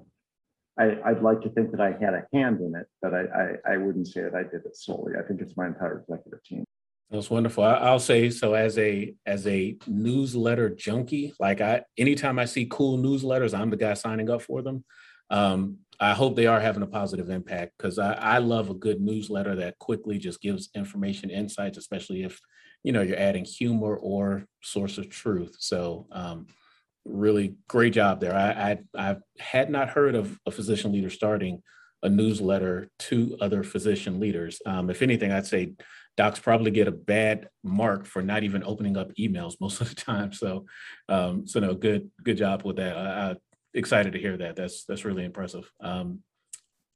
I, 0.76 1.12
would 1.12 1.22
like 1.22 1.40
to 1.42 1.50
think 1.50 1.70
that 1.70 1.80
I 1.80 1.92
had 1.92 2.14
a 2.14 2.26
hand 2.32 2.60
in 2.60 2.74
it, 2.74 2.86
but 3.00 3.14
I, 3.14 3.22
I, 3.22 3.74
I 3.74 3.76
wouldn't 3.76 4.08
say 4.08 4.22
that 4.22 4.34
I 4.34 4.42
did 4.42 4.64
it 4.66 4.76
solely. 4.76 5.12
I 5.18 5.22
think 5.22 5.40
it's 5.40 5.56
my 5.56 5.66
entire 5.66 6.00
executive 6.00 6.42
team. 6.42 6.64
That's 7.10 7.30
wonderful. 7.30 7.62
I, 7.62 7.92
will 7.92 8.00
say 8.00 8.28
so 8.30 8.54
as 8.54 8.76
a 8.78 9.14
as 9.24 9.46
a 9.46 9.76
newsletter 9.86 10.70
junkie. 10.70 11.32
Like 11.38 11.60
I, 11.60 11.82
anytime 11.96 12.38
I 12.38 12.46
see 12.46 12.66
cool 12.68 12.98
newsletters, 12.98 13.56
I'm 13.56 13.70
the 13.70 13.76
guy 13.76 13.94
signing 13.94 14.30
up 14.30 14.42
for 14.42 14.62
them. 14.62 14.84
Um, 15.30 15.78
I 16.00 16.12
hope 16.12 16.34
they 16.34 16.46
are 16.46 16.60
having 16.60 16.82
a 16.82 16.88
positive 16.88 17.30
impact 17.30 17.74
because 17.78 17.98
I, 17.98 18.14
I 18.14 18.38
love 18.38 18.68
a 18.68 18.74
good 18.74 19.00
newsletter 19.00 19.54
that 19.56 19.78
quickly 19.78 20.18
just 20.18 20.40
gives 20.40 20.70
information, 20.74 21.30
insights, 21.30 21.78
especially 21.78 22.24
if 22.24 22.40
you 22.82 22.90
know 22.90 23.02
you're 23.02 23.18
adding 23.18 23.44
humor 23.44 23.96
or 23.96 24.46
source 24.62 24.98
of 24.98 25.08
truth. 25.08 25.56
So 25.60 26.08
um, 26.10 26.48
really 27.04 27.56
great 27.68 27.92
job 27.92 28.20
there. 28.20 28.34
I, 28.34 28.78
I 28.96 29.10
I 29.10 29.16
had 29.38 29.70
not 29.70 29.90
heard 29.90 30.14
of 30.14 30.38
a 30.46 30.50
physician 30.50 30.92
leader 30.92 31.10
starting 31.10 31.62
a 32.02 32.08
newsletter 32.08 32.90
to 32.98 33.36
other 33.40 33.62
physician 33.62 34.20
leaders. 34.20 34.60
Um, 34.66 34.90
if 34.90 35.02
anything, 35.02 35.32
I'd 35.32 35.46
say 35.46 35.72
docs 36.16 36.38
probably 36.38 36.70
get 36.70 36.86
a 36.86 36.92
bad 36.92 37.48
mark 37.62 38.06
for 38.06 38.22
not 38.22 38.44
even 38.44 38.62
opening 38.62 38.96
up 38.96 39.10
emails 39.18 39.54
most 39.60 39.80
of 39.80 39.88
the 39.88 39.94
time. 39.94 40.32
So, 40.32 40.66
um, 41.08 41.46
so 41.46 41.60
no, 41.60 41.74
good, 41.74 42.10
good 42.22 42.36
job 42.36 42.62
with 42.62 42.76
that. 42.76 42.96
I, 42.96 43.30
I 43.30 43.34
excited 43.72 44.12
to 44.12 44.18
hear 44.18 44.36
that. 44.36 44.56
That's 44.56 44.84
that's 44.84 45.04
really 45.04 45.24
impressive. 45.24 45.70
Um, 45.80 46.20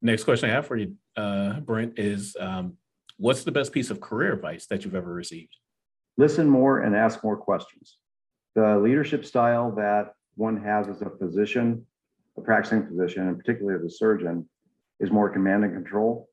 next 0.03 0.25
question 0.25 0.51
I 0.51 0.53
have 0.53 0.67
for 0.67 0.77
you, 0.77 0.95
uh, 1.17 1.61
Brent, 1.61 1.99
is 1.99 2.37
um, 2.39 2.77
what's 3.17 3.45
the 3.45 3.53
best 3.53 3.73
piece 3.73 3.91
of 3.91 4.01
career 4.01 4.35
advice 4.35 4.67
that 4.67 4.85
you've 4.85 4.95
ever 4.95 5.13
received? 5.13 5.57
Listen 6.17 6.49
more 6.49 6.81
and 6.81 6.95
ask 6.95 7.23
more 7.25 7.37
questions. 7.37 7.99
The 8.55 8.78
leadership 8.78 9.24
style 9.24 9.72
that 9.76 10.14
one 10.36 10.62
has 10.62 10.88
as 10.88 11.03
a 11.03 11.11
physician, 11.11 11.86
a 12.36 12.40
practicing 12.40 12.86
physician, 12.86 13.28
and 13.28 13.38
particularly 13.38 13.78
as 13.78 13.84
a 13.84 13.94
surgeon, 13.94 14.49
is 15.01 15.11
more 15.11 15.30
command 15.30 15.64
and 15.64 15.74
control 15.74 16.28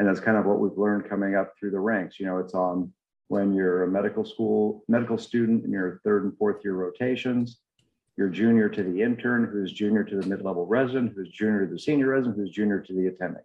and 0.00 0.08
that's 0.08 0.18
kind 0.18 0.38
of 0.38 0.46
what 0.46 0.58
we've 0.58 0.78
learned 0.78 1.08
coming 1.08 1.36
up 1.36 1.52
through 1.58 1.70
the 1.72 1.78
ranks. 1.78 2.18
You 2.18 2.24
know, 2.24 2.38
it's 2.38 2.54
on 2.54 2.90
when 3.28 3.52
you're 3.52 3.84
a 3.84 3.88
medical 3.88 4.24
school 4.24 4.82
medical 4.88 5.18
student 5.18 5.62
in 5.62 5.70
your 5.70 6.00
third 6.04 6.24
and 6.24 6.36
fourth 6.38 6.64
year 6.64 6.72
rotations. 6.72 7.58
You're 8.16 8.30
junior 8.30 8.70
to 8.70 8.82
the 8.82 9.02
intern, 9.02 9.44
who's 9.44 9.72
junior 9.72 10.02
to 10.04 10.16
the 10.16 10.26
mid-level 10.26 10.66
resident, 10.66 11.12
who's 11.14 11.28
junior 11.28 11.66
to 11.66 11.72
the 11.72 11.78
senior 11.78 12.08
resident, 12.08 12.36
who's 12.36 12.50
junior 12.50 12.80
to 12.80 12.92
the 12.94 13.08
attending, 13.08 13.42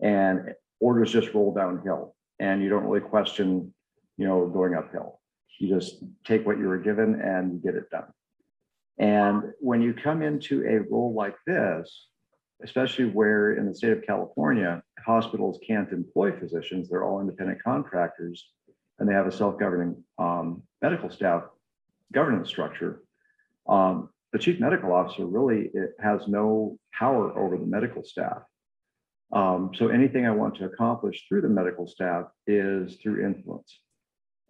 and 0.00 0.54
orders 0.78 1.12
just 1.12 1.34
roll 1.34 1.52
downhill, 1.52 2.14
and 2.38 2.62
you 2.62 2.68
don't 2.68 2.84
really 2.84 3.00
question, 3.00 3.74
you 4.16 4.26
know, 4.26 4.46
going 4.46 4.74
uphill. 4.74 5.20
You 5.58 5.68
just 5.74 6.02
take 6.24 6.46
what 6.46 6.58
you 6.58 6.66
were 6.66 6.78
given 6.78 7.20
and 7.20 7.52
you 7.52 7.58
get 7.60 7.74
it 7.74 7.90
done. 7.90 8.12
And 8.98 9.52
when 9.60 9.80
you 9.82 9.94
come 9.94 10.22
into 10.22 10.64
a 10.66 10.80
role 10.90 11.14
like 11.14 11.36
this, 11.46 12.08
especially 12.62 13.06
where 13.06 13.54
in 13.54 13.66
the 13.66 13.74
state 13.74 13.92
of 13.92 14.02
California, 14.06 14.82
hospitals 15.04 15.58
can't 15.66 15.90
employ 15.90 16.32
physicians. 16.38 16.88
They're 16.88 17.04
all 17.04 17.20
independent 17.20 17.62
contractors 17.62 18.46
and 18.98 19.08
they 19.08 19.14
have 19.14 19.26
a 19.26 19.32
self-governing 19.32 20.02
um, 20.18 20.62
medical 20.80 21.10
staff 21.10 21.44
governance 22.12 22.48
structure. 22.48 23.02
Um, 23.68 24.10
the 24.32 24.38
chief 24.38 24.60
medical 24.60 24.92
officer 24.92 25.26
really 25.26 25.70
has 26.00 26.28
no 26.28 26.78
power 26.92 27.36
over 27.36 27.56
the 27.58 27.66
medical 27.66 28.04
staff. 28.04 28.42
Um, 29.32 29.70
so 29.74 29.88
anything 29.88 30.26
I 30.26 30.30
want 30.30 30.54
to 30.56 30.66
accomplish 30.66 31.24
through 31.26 31.40
the 31.42 31.48
medical 31.48 31.86
staff 31.86 32.26
is 32.46 32.96
through 32.96 33.24
influence. 33.24 33.80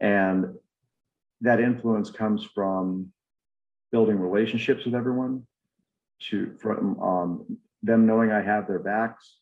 And 0.01 0.55
that 1.43 1.61
influence 1.61 2.11
comes 2.11 2.45
from 2.45 3.13
building 3.91 4.19
relationships 4.19 4.85
with 4.85 4.95
everyone, 4.95 5.47
to 6.31 6.57
from 6.61 7.01
um, 7.01 7.59
them 7.83 8.07
knowing 8.07 8.31
I 8.31 8.41
have 8.41 8.67
their 8.67 8.79
backs, 8.79 9.39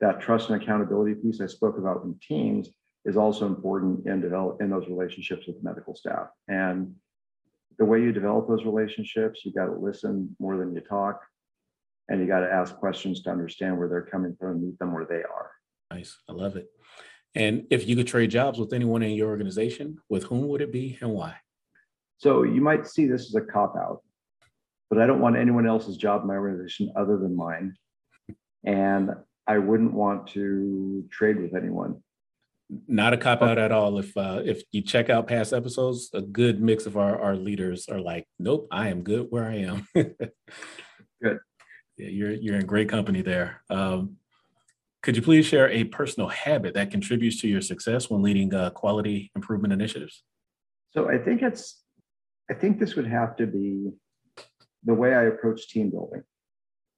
that 0.00 0.20
trust 0.20 0.50
and 0.50 0.60
accountability 0.60 1.14
piece 1.14 1.40
I 1.40 1.46
spoke 1.46 1.78
about 1.78 2.02
in 2.04 2.18
teams 2.26 2.68
is 3.04 3.16
also 3.16 3.46
important 3.46 4.06
in 4.06 4.20
develop 4.20 4.60
in 4.62 4.70
those 4.70 4.88
relationships 4.88 5.46
with 5.46 5.62
medical 5.62 5.94
staff. 5.94 6.28
And 6.48 6.94
the 7.78 7.84
way 7.84 8.00
you 8.00 8.12
develop 8.12 8.48
those 8.48 8.64
relationships, 8.64 9.44
you 9.44 9.52
got 9.52 9.66
to 9.66 9.76
listen 9.76 10.34
more 10.40 10.56
than 10.56 10.74
you 10.74 10.80
talk, 10.80 11.20
and 12.08 12.20
you 12.20 12.26
got 12.26 12.40
to 12.40 12.50
ask 12.50 12.74
questions 12.76 13.22
to 13.22 13.30
understand 13.30 13.78
where 13.78 13.88
they're 13.88 14.02
coming 14.02 14.34
from 14.38 14.64
meet 14.64 14.78
them 14.78 14.94
where 14.94 15.06
they 15.06 15.22
are. 15.22 15.50
Nice, 15.90 16.16
I 16.28 16.32
love 16.32 16.56
it. 16.56 16.68
And 17.34 17.66
if 17.70 17.86
you 17.86 17.96
could 17.96 18.06
trade 18.06 18.30
jobs 18.30 18.58
with 18.58 18.72
anyone 18.72 19.02
in 19.02 19.10
your 19.12 19.28
organization, 19.28 19.98
with 20.08 20.24
whom 20.24 20.46
would 20.48 20.60
it 20.60 20.72
be 20.72 20.98
and 21.00 21.10
why? 21.10 21.36
So 22.18 22.44
you 22.44 22.60
might 22.60 22.86
see 22.86 23.06
this 23.06 23.26
as 23.26 23.34
a 23.34 23.40
cop 23.40 23.74
out, 23.76 24.02
but 24.88 25.00
I 25.00 25.06
don't 25.06 25.20
want 25.20 25.36
anyone 25.36 25.66
else's 25.66 25.96
job 25.96 26.22
in 26.22 26.28
my 26.28 26.34
organization 26.34 26.92
other 26.96 27.18
than 27.18 27.36
mine. 27.36 27.74
And 28.64 29.10
I 29.46 29.58
wouldn't 29.58 29.92
want 29.92 30.28
to 30.28 31.04
trade 31.10 31.40
with 31.40 31.54
anyone. 31.54 32.02
Not 32.88 33.12
a 33.12 33.18
cop 33.18 33.42
out 33.42 33.58
at 33.58 33.72
all. 33.72 33.98
If 33.98 34.16
uh, 34.16 34.40
if 34.44 34.62
you 34.72 34.80
check 34.80 35.10
out 35.10 35.26
past 35.26 35.52
episodes, 35.52 36.08
a 36.14 36.22
good 36.22 36.62
mix 36.62 36.86
of 36.86 36.96
our, 36.96 37.20
our 37.20 37.36
leaders 37.36 37.88
are 37.88 38.00
like, 38.00 38.26
nope, 38.38 38.68
I 38.70 38.88
am 38.88 39.02
good 39.02 39.26
where 39.28 39.44
I 39.44 39.56
am. 39.56 39.86
good. 39.94 41.38
Yeah, 41.98 42.08
you're 42.08 42.32
you're 42.32 42.56
in 42.56 42.64
great 42.64 42.88
company 42.88 43.20
there. 43.20 43.62
Um, 43.68 44.16
could 45.04 45.16
you 45.16 45.22
please 45.22 45.44
share 45.44 45.68
a 45.68 45.84
personal 45.84 46.30
habit 46.30 46.72
that 46.72 46.90
contributes 46.90 47.38
to 47.42 47.46
your 47.46 47.60
success 47.60 48.08
when 48.08 48.22
leading 48.22 48.54
uh, 48.54 48.70
quality 48.70 49.30
improvement 49.36 49.70
initiatives? 49.70 50.22
So 50.92 51.10
I 51.10 51.18
think 51.18 51.42
it's, 51.42 51.82
I 52.50 52.54
think 52.54 52.80
this 52.80 52.96
would 52.96 53.06
have 53.06 53.36
to 53.36 53.46
be 53.46 53.90
the 54.82 54.94
way 54.94 55.14
I 55.14 55.24
approach 55.24 55.68
team 55.68 55.90
building. 55.90 56.22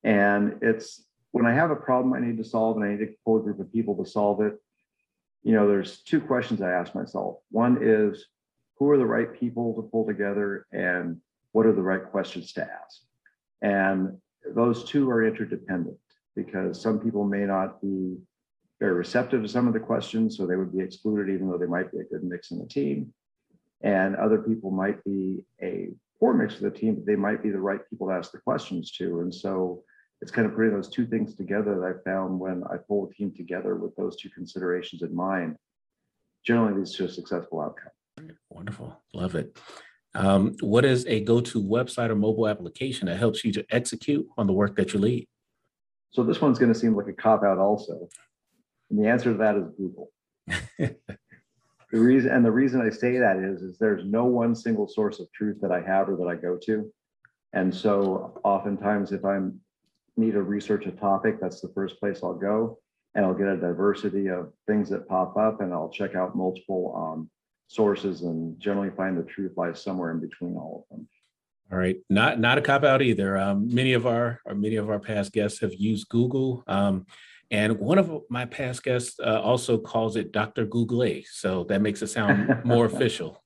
And 0.05 0.59
it's 0.63 1.05
when 1.33 1.47
I 1.47 1.53
have 1.53 1.73
a 1.73 1.77
problem 1.77 2.15
I 2.15 2.21
need 2.21 2.37
to 2.39 2.45
solve 2.45 2.77
and 2.77 2.85
I 2.85 2.91
need 2.91 3.01
to 3.01 3.13
pull 3.25 3.39
a 3.39 3.43
group 3.43 3.59
of 3.59 3.73
people 3.73 3.97
to 3.97 4.09
solve 4.09 4.41
it, 4.41 4.55
you 5.43 5.53
know, 5.53 5.67
there's 5.67 6.03
two 6.03 6.21
questions 6.21 6.63
I 6.63 6.71
ask 6.71 6.95
myself. 6.95 7.39
One 7.51 7.79
is 7.83 8.25
who 8.79 8.89
are 8.89 8.99
the 8.99 9.07
right 9.07 9.35
people 9.35 9.75
to 9.75 9.83
pull 9.83 10.07
together 10.07 10.69
and 10.71 11.21
what 11.51 11.67
are 11.67 11.73
the 11.73 11.83
right 11.83 12.05
questions 12.05 12.53
to 12.53 12.63
ask? 12.63 13.01
And 13.63 14.19
those 14.55 14.85
two 14.85 15.11
are 15.11 15.27
interdependent 15.27 15.99
because 16.37 16.81
some 16.81 17.01
people 17.01 17.25
may 17.25 17.45
not 17.47 17.81
be 17.81 18.19
very 18.79 18.93
receptive 18.93 19.43
to 19.43 19.49
some 19.49 19.67
of 19.67 19.73
the 19.73 19.81
questions, 19.81 20.37
so 20.37 20.47
they 20.47 20.57
would 20.57 20.77
be 20.77 20.85
excluded 20.85 21.33
even 21.33 21.49
though 21.49 21.59
they 21.59 21.67
might 21.67 21.91
be 21.91 21.99
a 21.99 22.05
good 22.05 22.23
mix 22.23 22.51
in 22.51 22.59
the 22.59 22.67
team. 22.67 23.13
And 23.83 24.15
other 24.17 24.39
people 24.39 24.71
might 24.71 25.03
be 25.05 25.45
a 25.63 25.89
poor 26.21 26.35
mix 26.35 26.57
of 26.57 26.61
the 26.61 26.71
team, 26.71 26.97
but 26.97 27.07
they 27.07 27.17
might 27.17 27.43
be 27.43 27.51
the 27.51 27.59
right 27.59 27.81
people 27.89 28.09
to 28.09 28.15
ask 28.15 28.33
the 28.33 28.39
questions 28.39 28.91
to. 28.93 29.21
And 29.21 29.35
so 29.35 29.83
it's 30.21 30.31
kind 30.31 30.47
of 30.47 30.55
putting 30.55 30.73
those 30.73 30.89
two 30.89 31.07
things 31.07 31.35
together 31.35 31.79
that 31.79 31.87
I 31.87 32.11
found 32.11 32.39
when 32.39 32.65
I 32.65 32.77
pull 32.77 33.09
a 33.09 33.15
team 33.15 33.33
together 33.35 33.77
with 33.77 33.95
those 33.97 34.17
two 34.17 34.31
considerations 34.31 35.03
in 35.03 35.15
mind, 35.15 35.57
generally 36.45 36.79
leads 36.79 36.95
to 36.97 37.05
a 37.05 37.09
successful 37.09 37.61
outcome. 37.61 37.93
Wonderful. 38.51 38.99
Love 39.13 39.35
it. 39.35 39.59
Um, 40.15 40.57
what 40.61 40.87
is 40.87 41.05
a 41.07 41.21
go-to 41.21 41.63
website 41.63 42.09
or 42.09 42.15
mobile 42.15 42.49
application 42.49 43.07
that 43.07 43.19
helps 43.19 43.45
you 43.45 43.53
to 43.53 43.67
execute 43.71 44.27
on 44.39 44.47
the 44.47 44.55
work 44.55 44.77
that 44.77 44.95
you 44.95 45.01
lead? 45.01 45.29
So 46.17 46.23
this 46.23 46.41
one's 46.41 46.59
going 46.59 46.73
to 46.73 46.79
seem 46.79 46.97
like 46.97 47.09
a 47.09 47.13
cop 47.13 47.45
out 47.45 47.59
also. 47.59 48.09
And 48.89 48.99
the 48.99 49.07
answer 49.07 49.33
to 49.33 49.37
that 49.37 49.57
is 49.57 49.69
Google. 49.77 50.11
the 50.79 50.97
reason 51.93 52.31
and 52.31 52.43
the 52.43 52.51
reason 52.51 52.81
I 52.81 52.89
say 52.89 53.19
that 53.19 53.37
is 53.37 53.61
is 53.61 53.77
there's 53.77 54.03
no 54.03 54.25
one 54.25 54.55
single 54.55 54.89
source 54.89 55.21
of 55.21 55.31
truth 55.33 55.59
that 55.61 55.71
I 55.71 55.83
have 55.83 56.09
or 56.09 56.17
that 56.17 56.27
I 56.27 56.37
go 56.37 56.57
to. 56.65 56.91
And 57.53 57.75
so 57.75 58.41
oftentimes 58.45 59.13
if 59.13 59.27
I'm 59.27 59.61
need 60.17 60.33
to 60.33 60.43
research 60.43 60.87
a 60.87 60.91
topic, 60.91 61.39
that's 61.39 61.61
the 61.61 61.73
first 61.75 62.01
place 62.01 62.21
I'll 62.23 62.33
go. 62.33 62.79
And 63.15 63.27
I'll 63.27 63.35
get 63.35 63.49
a 63.49 63.59
diversity 63.59 64.31
of 64.31 64.55
things 64.67 64.89
that 64.89 65.07
pop 65.09 65.37
up 65.37 65.61
and 65.61 65.71
I'll 65.71 65.91
check 65.91 66.15
out 66.15 66.35
multiple 66.35 66.95
um, 66.97 67.31
sources 67.67 68.23
and 68.23 68.59
generally 68.59 68.91
find 68.97 69.19
the 69.19 69.23
truth 69.23 69.53
lies 69.59 69.83
somewhere 69.83 70.13
in 70.13 70.21
between 70.21 70.57
all 70.57 70.87
of 70.91 70.97
them. 70.97 71.07
All 71.71 71.79
right, 71.79 71.97
not 72.09 72.39
not 72.39 72.59
a 72.59 72.63
cop 72.63 72.85
out 72.85 73.03
either. 73.03 73.37
Um, 73.37 73.75
many 73.75 73.95
of 73.95 74.07
our 74.07 74.41
or 74.45 74.55
many 74.55 74.77
of 74.77 74.89
our 74.89 75.01
past 75.01 75.33
guests 75.33 75.61
have 75.61 75.75
used 75.75 76.09
Google, 76.09 76.63
um, 76.69 77.07
and 77.51 77.79
one 77.81 77.99
of 77.99 78.23
my 78.31 78.45
past 78.45 78.85
guests 78.85 79.19
uh, 79.19 79.41
also 79.41 79.77
calls 79.77 80.15
it 80.15 80.31
Dr. 80.31 80.65
Google. 80.65 81.23
So 81.29 81.65
that 81.65 81.83
makes 81.83 82.03
it 82.03 82.07
sound 82.07 82.65
more 82.65 82.87
official. 82.93 83.43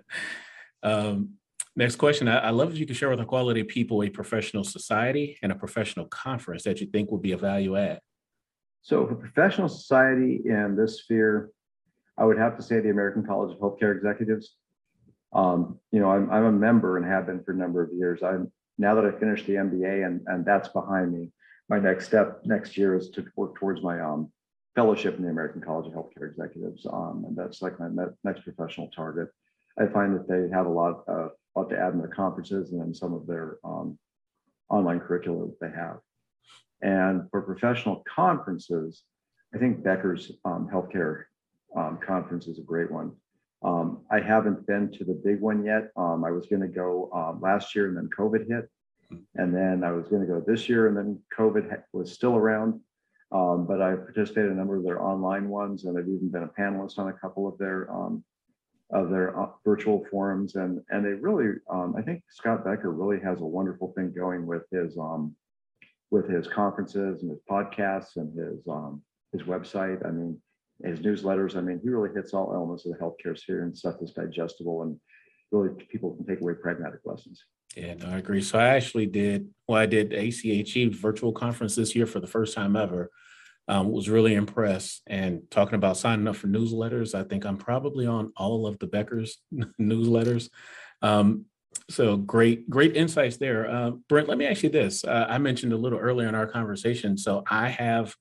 um, 0.82 1.34
next 1.76 1.96
question: 1.96 2.26
I, 2.26 2.38
I 2.38 2.50
love 2.50 2.72
if 2.72 2.78
you 2.78 2.86
can 2.86 2.96
share 2.96 3.10
with 3.10 3.20
our 3.20 3.26
quality 3.26 3.62
people 3.62 4.02
a 4.02 4.10
professional 4.10 4.64
society 4.64 5.38
and 5.40 5.52
a 5.52 5.54
professional 5.54 6.06
conference 6.06 6.64
that 6.64 6.80
you 6.80 6.88
think 6.88 7.12
would 7.12 7.22
be 7.22 7.32
a 7.32 7.38
value 7.38 7.76
add. 7.76 8.00
So, 8.82 9.06
for 9.06 9.14
professional 9.14 9.68
society 9.68 10.42
in 10.44 10.74
this 10.74 11.02
sphere, 11.02 11.50
I 12.16 12.24
would 12.24 12.38
have 12.38 12.56
to 12.56 12.62
say 12.64 12.80
the 12.80 12.90
American 12.90 13.24
College 13.24 13.54
of 13.54 13.60
Healthcare 13.60 13.96
Executives. 13.96 14.56
Um, 15.32 15.78
you 15.92 16.00
know, 16.00 16.10
I'm, 16.10 16.30
I'm 16.30 16.44
a 16.44 16.52
member 16.52 16.96
and 16.96 17.06
have 17.06 17.26
been 17.26 17.42
for 17.42 17.52
a 17.52 17.56
number 17.56 17.82
of 17.82 17.92
years. 17.92 18.22
I'm 18.22 18.50
now 18.78 18.94
that 18.94 19.04
I 19.04 19.18
finished 19.18 19.46
the 19.46 19.54
MBA 19.54 20.06
and, 20.06 20.20
and 20.26 20.44
that's 20.44 20.68
behind 20.68 21.12
me. 21.12 21.30
My 21.68 21.78
next 21.78 22.06
step 22.06 22.40
next 22.44 22.76
year 22.76 22.96
is 22.96 23.10
to 23.10 23.26
work 23.36 23.56
towards 23.56 23.82
my 23.82 24.00
um, 24.00 24.32
fellowship 24.74 25.16
in 25.16 25.24
the 25.24 25.30
American 25.30 25.60
College 25.60 25.86
of 25.86 25.92
Healthcare 25.92 26.30
Executives. 26.30 26.86
Um, 26.90 27.24
and 27.26 27.36
that's 27.36 27.60
like 27.60 27.78
my 27.78 27.88
next 28.24 28.42
professional 28.44 28.88
target. 28.88 29.28
I 29.78 29.86
find 29.86 30.14
that 30.14 30.28
they 30.28 30.48
have 30.54 30.66
a 30.66 30.70
lot, 30.70 31.04
uh, 31.08 31.28
lot 31.54 31.68
to 31.70 31.78
add 31.78 31.92
in 31.92 31.98
their 31.98 32.08
conferences 32.08 32.72
and 32.72 32.80
then 32.80 32.94
some 32.94 33.12
of 33.12 33.26
their 33.26 33.58
um, 33.64 33.98
online 34.70 35.00
curricula 35.00 35.46
that 35.46 35.60
they 35.60 35.76
have. 35.76 35.98
And 36.80 37.28
for 37.30 37.42
professional 37.42 38.04
conferences, 38.08 39.02
I 39.54 39.58
think 39.58 39.82
Becker's 39.82 40.32
um, 40.44 40.68
healthcare 40.72 41.24
um, 41.76 41.98
conference 42.04 42.46
is 42.46 42.58
a 42.58 42.62
great 42.62 42.90
one. 42.90 43.12
Um, 43.62 44.02
I 44.10 44.20
haven't 44.20 44.66
been 44.66 44.90
to 44.92 45.04
the 45.04 45.20
big 45.24 45.40
one 45.40 45.64
yet. 45.64 45.90
Um, 45.96 46.24
I 46.24 46.30
was 46.30 46.46
going 46.46 46.62
to 46.62 46.68
go 46.68 47.10
um, 47.12 47.40
last 47.40 47.74
year 47.74 47.88
and 47.88 47.96
then 47.96 48.08
COVID 48.16 48.48
hit. 48.48 48.68
And 49.36 49.54
then 49.54 49.84
I 49.84 49.92
was 49.92 50.06
going 50.08 50.20
to 50.20 50.28
go 50.28 50.40
this 50.46 50.68
year 50.68 50.86
and 50.86 50.96
then 50.96 51.18
COVID 51.36 51.82
was 51.92 52.12
still 52.12 52.36
around. 52.36 52.80
Um, 53.32 53.66
but 53.66 53.82
I 53.82 53.94
participated 53.94 54.50
in 54.50 54.52
a 54.52 54.58
number 54.58 54.76
of 54.76 54.84
their 54.84 55.02
online 55.02 55.48
ones 55.48 55.84
and 55.84 55.98
I've 55.98 56.08
even 56.08 56.30
been 56.30 56.44
a 56.44 56.60
panelist 56.60 56.98
on 56.98 57.08
a 57.08 57.12
couple 57.12 57.46
of 57.48 57.58
their 57.58 57.90
um, 57.92 58.24
of 58.90 59.10
their 59.10 59.38
uh, 59.38 59.48
virtual 59.64 60.06
forums. 60.10 60.54
And, 60.54 60.80
and 60.88 61.04
they 61.04 61.10
really, 61.10 61.56
um, 61.70 61.94
I 61.98 62.00
think 62.00 62.22
Scott 62.30 62.64
Becker 62.64 62.90
really 62.90 63.20
has 63.22 63.40
a 63.40 63.44
wonderful 63.44 63.92
thing 63.94 64.14
going 64.16 64.46
with 64.46 64.62
his 64.70 64.96
with 66.10 66.26
his 66.26 66.46
conferences 66.46 67.22
and 67.22 67.30
his 67.30 67.40
podcasts 67.50 68.16
and 68.16 68.32
his 68.38 68.64
his 69.32 69.42
website. 69.42 70.06
I 70.06 70.10
mean, 70.10 70.40
his 70.84 71.00
newsletters. 71.00 71.56
I 71.56 71.60
mean, 71.60 71.80
he 71.82 71.88
really 71.88 72.10
hits 72.14 72.32
all 72.32 72.54
elements 72.54 72.86
of 72.86 72.92
the 72.92 72.98
healthcare 72.98 73.38
sphere 73.38 73.64
and 73.64 73.76
stuff 73.76 73.96
that's 74.00 74.12
digestible 74.12 74.82
and 74.82 74.98
really 75.50 75.70
people 75.90 76.14
can 76.14 76.26
take 76.26 76.40
away 76.40 76.54
pragmatic 76.54 77.00
lessons. 77.04 77.44
Yeah, 77.76 77.94
no, 77.94 78.08
I 78.08 78.18
agree. 78.18 78.42
So 78.42 78.58
I 78.58 78.68
actually 78.68 79.06
did, 79.06 79.48
well, 79.66 79.80
I 79.80 79.86
did 79.86 80.12
ACHE 80.12 80.94
virtual 80.94 81.32
conference 81.32 81.74
this 81.74 81.94
year 81.94 82.06
for 82.06 82.20
the 82.20 82.26
first 82.26 82.54
time 82.54 82.76
ever. 82.76 83.10
Um, 83.70 83.92
was 83.92 84.08
really 84.08 84.34
impressed 84.34 85.02
and 85.06 85.42
talking 85.50 85.74
about 85.74 85.98
signing 85.98 86.26
up 86.26 86.36
for 86.36 86.46
newsletters. 86.46 87.14
I 87.14 87.22
think 87.22 87.44
I'm 87.44 87.58
probably 87.58 88.06
on 88.06 88.32
all 88.34 88.66
of 88.66 88.78
the 88.78 88.86
Becker's 88.86 89.42
newsletters. 89.78 90.48
Um, 91.02 91.44
so 91.90 92.16
great, 92.16 92.70
great 92.70 92.96
insights 92.96 93.36
there. 93.36 93.70
Uh, 93.70 93.90
Brent, 94.08 94.26
let 94.26 94.38
me 94.38 94.46
ask 94.46 94.62
you 94.62 94.70
this. 94.70 95.04
Uh, 95.04 95.26
I 95.28 95.36
mentioned 95.36 95.74
a 95.74 95.76
little 95.76 95.98
earlier 95.98 96.28
in 96.28 96.34
our 96.34 96.46
conversation. 96.46 97.18
So 97.18 97.44
I 97.50 97.68
have 97.68 98.14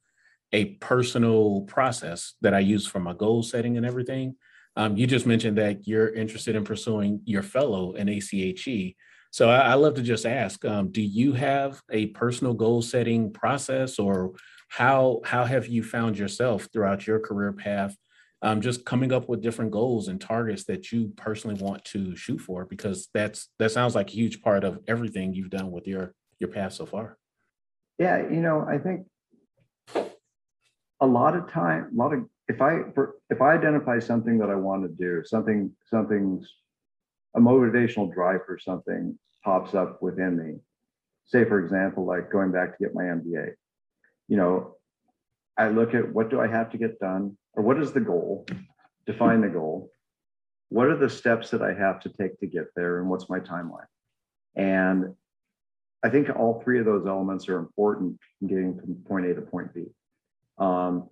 a 0.54 0.76
personal 0.76 1.62
process 1.62 2.34
that 2.42 2.54
I 2.54 2.60
use 2.60 2.88
for 2.88 3.00
my 3.00 3.14
goal 3.14 3.44
setting 3.44 3.78
and 3.78 3.86
everything. 3.86 4.36
Um, 4.76 4.96
you 4.96 5.08
just 5.08 5.26
mentioned 5.26 5.58
that 5.58 5.88
you're 5.88 6.14
interested 6.14 6.56
in 6.56 6.64
pursuing 6.64 7.22
your 7.26 7.44
fellow 7.44 7.94
in 7.94 8.08
ACHE. 8.08 8.96
So 9.32 9.50
I, 9.50 9.60
I 9.60 9.74
love 9.74 9.96
to 9.96 10.02
just 10.02 10.26
ask, 10.26 10.64
um, 10.66 10.92
do 10.92 11.02
you 11.02 11.34
have 11.34 11.82
a 11.92 12.08
personal 12.08 12.54
goal 12.54 12.82
setting 12.82 13.34
process 13.34 14.00
or 14.00 14.34
how, 14.70 15.22
how 15.26 15.46
have 15.46 15.68
you 15.68 15.84
found 15.84 16.18
yourself 16.18 16.68
throughout 16.72 17.08
your 17.08 17.20
career 17.20 17.54
path 17.54 17.96
um, 18.42 18.62
just 18.62 18.86
coming 18.86 19.12
up 19.12 19.28
with 19.28 19.42
different 19.42 19.72
goals 19.72 20.08
and 20.08 20.22
targets 20.22 20.66
that 20.66 20.92
you 20.92 21.12
personally 21.16 21.62
want 21.62 21.84
to 21.86 22.16
shoot 22.16 22.40
for 22.40 22.66
because 22.66 23.10
that's 23.14 23.50
that 23.60 23.72
sounds 23.72 23.96
like 23.96 24.10
a 24.10 24.14
huge 24.14 24.42
part 24.42 24.64
of 24.64 24.80
everything 24.88 25.34
you've 25.34 25.50
done 25.50 25.72
with 25.72 25.88
your 25.88 26.14
your 26.40 26.50
path 26.50 26.74
so 26.74 26.86
far 26.86 27.18
yeah 27.98 28.18
you 28.18 28.40
know 28.40 28.66
i 28.68 28.78
think 28.78 29.08
a 31.00 31.08
lot 31.08 31.36
of 31.36 31.50
time, 31.52 31.90
a 31.94 31.96
lot 31.96 32.14
of 32.14 32.26
if 32.48 32.62
I 32.62 32.84
for 32.94 33.16
if 33.30 33.42
I 33.42 33.54
identify 33.54 34.00
something 34.00 34.38
that 34.40 34.50
I 34.50 34.56
want 34.56 34.84
to 34.84 34.90
do, 34.90 35.24
something 35.26 35.72
something's 35.86 36.48
a 37.36 37.40
motivational 37.40 38.14
drive 38.14 38.42
for 38.46 38.58
something 38.58 39.18
pops 39.44 39.76
up 39.76 40.02
within 40.02 40.38
me. 40.38 40.60
Say, 41.26 41.46
for 41.46 41.64
example, 41.64 42.06
like 42.06 42.32
going 42.32 42.52
back 42.52 42.78
to 42.78 42.84
get 42.84 42.96
my 42.96 43.04
MBA. 43.04 43.54
You 44.28 44.38
know, 44.38 44.76
I 45.58 45.70
look 45.70 45.94
at 45.94 46.12
what 46.14 46.30
do 46.30 46.40
I 46.40 46.48
have 46.48 46.72
to 46.72 46.78
get 46.78 47.00
done, 47.00 47.38
or 47.54 47.64
what 47.64 47.80
is 47.80 47.92
the 47.92 48.00
goal? 48.00 48.46
Define 49.06 49.42
the 49.42 49.50
goal. 49.50 49.92
What 50.70 50.88
are 50.88 50.98
the 50.98 51.10
steps 51.10 51.52
that 51.52 51.62
I 51.62 51.74
have 51.74 52.02
to 52.02 52.10
take 52.10 52.40
to 52.40 52.48
get 52.48 52.68
there, 52.76 53.00
and 53.00 53.10
what's 53.10 53.30
my 53.30 53.40
timeline? 53.40 53.88
And 54.56 55.14
I 56.04 56.10
think 56.10 56.30
all 56.36 56.62
three 56.62 56.80
of 56.80 56.86
those 56.86 57.06
elements 57.06 57.48
are 57.50 57.58
important 57.58 58.20
in 58.42 58.48
getting 58.48 58.80
from 58.80 58.96
point 59.08 59.26
A 59.26 59.36
to 59.36 59.42
point 59.42 59.74
B. 59.74 59.86
Um, 60.58 61.10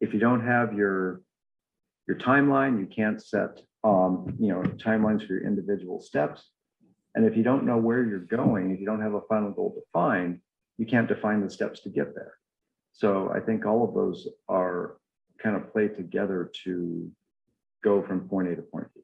if 0.00 0.12
you 0.12 0.20
don't 0.20 0.44
have 0.44 0.74
your 0.74 1.22
your 2.06 2.18
timeline, 2.18 2.78
you 2.78 2.86
can't 2.86 3.22
set 3.22 3.60
um, 3.84 4.36
you 4.38 4.48
know 4.48 4.62
timelines 4.62 5.26
for 5.26 5.34
your 5.34 5.46
individual 5.46 6.00
steps. 6.00 6.50
And 7.14 7.24
if 7.24 7.36
you 7.36 7.42
don't 7.42 7.64
know 7.64 7.78
where 7.78 8.04
you're 8.04 8.18
going, 8.18 8.72
if 8.72 8.80
you 8.80 8.86
don't 8.86 9.00
have 9.00 9.14
a 9.14 9.22
final 9.22 9.50
goal 9.50 9.74
defined, 9.74 10.40
you 10.76 10.84
can't 10.84 11.08
define 11.08 11.40
the 11.40 11.50
steps 11.50 11.80
to 11.80 11.88
get 11.88 12.14
there. 12.14 12.34
So 12.92 13.30
I 13.34 13.40
think 13.40 13.64
all 13.64 13.88
of 13.88 13.94
those 13.94 14.28
are 14.48 14.96
kind 15.42 15.56
of 15.56 15.72
play 15.72 15.88
together 15.88 16.50
to 16.64 17.10
go 17.82 18.02
from 18.02 18.28
point 18.28 18.48
A 18.48 18.56
to 18.56 18.62
point 18.62 18.88
B. 18.94 19.00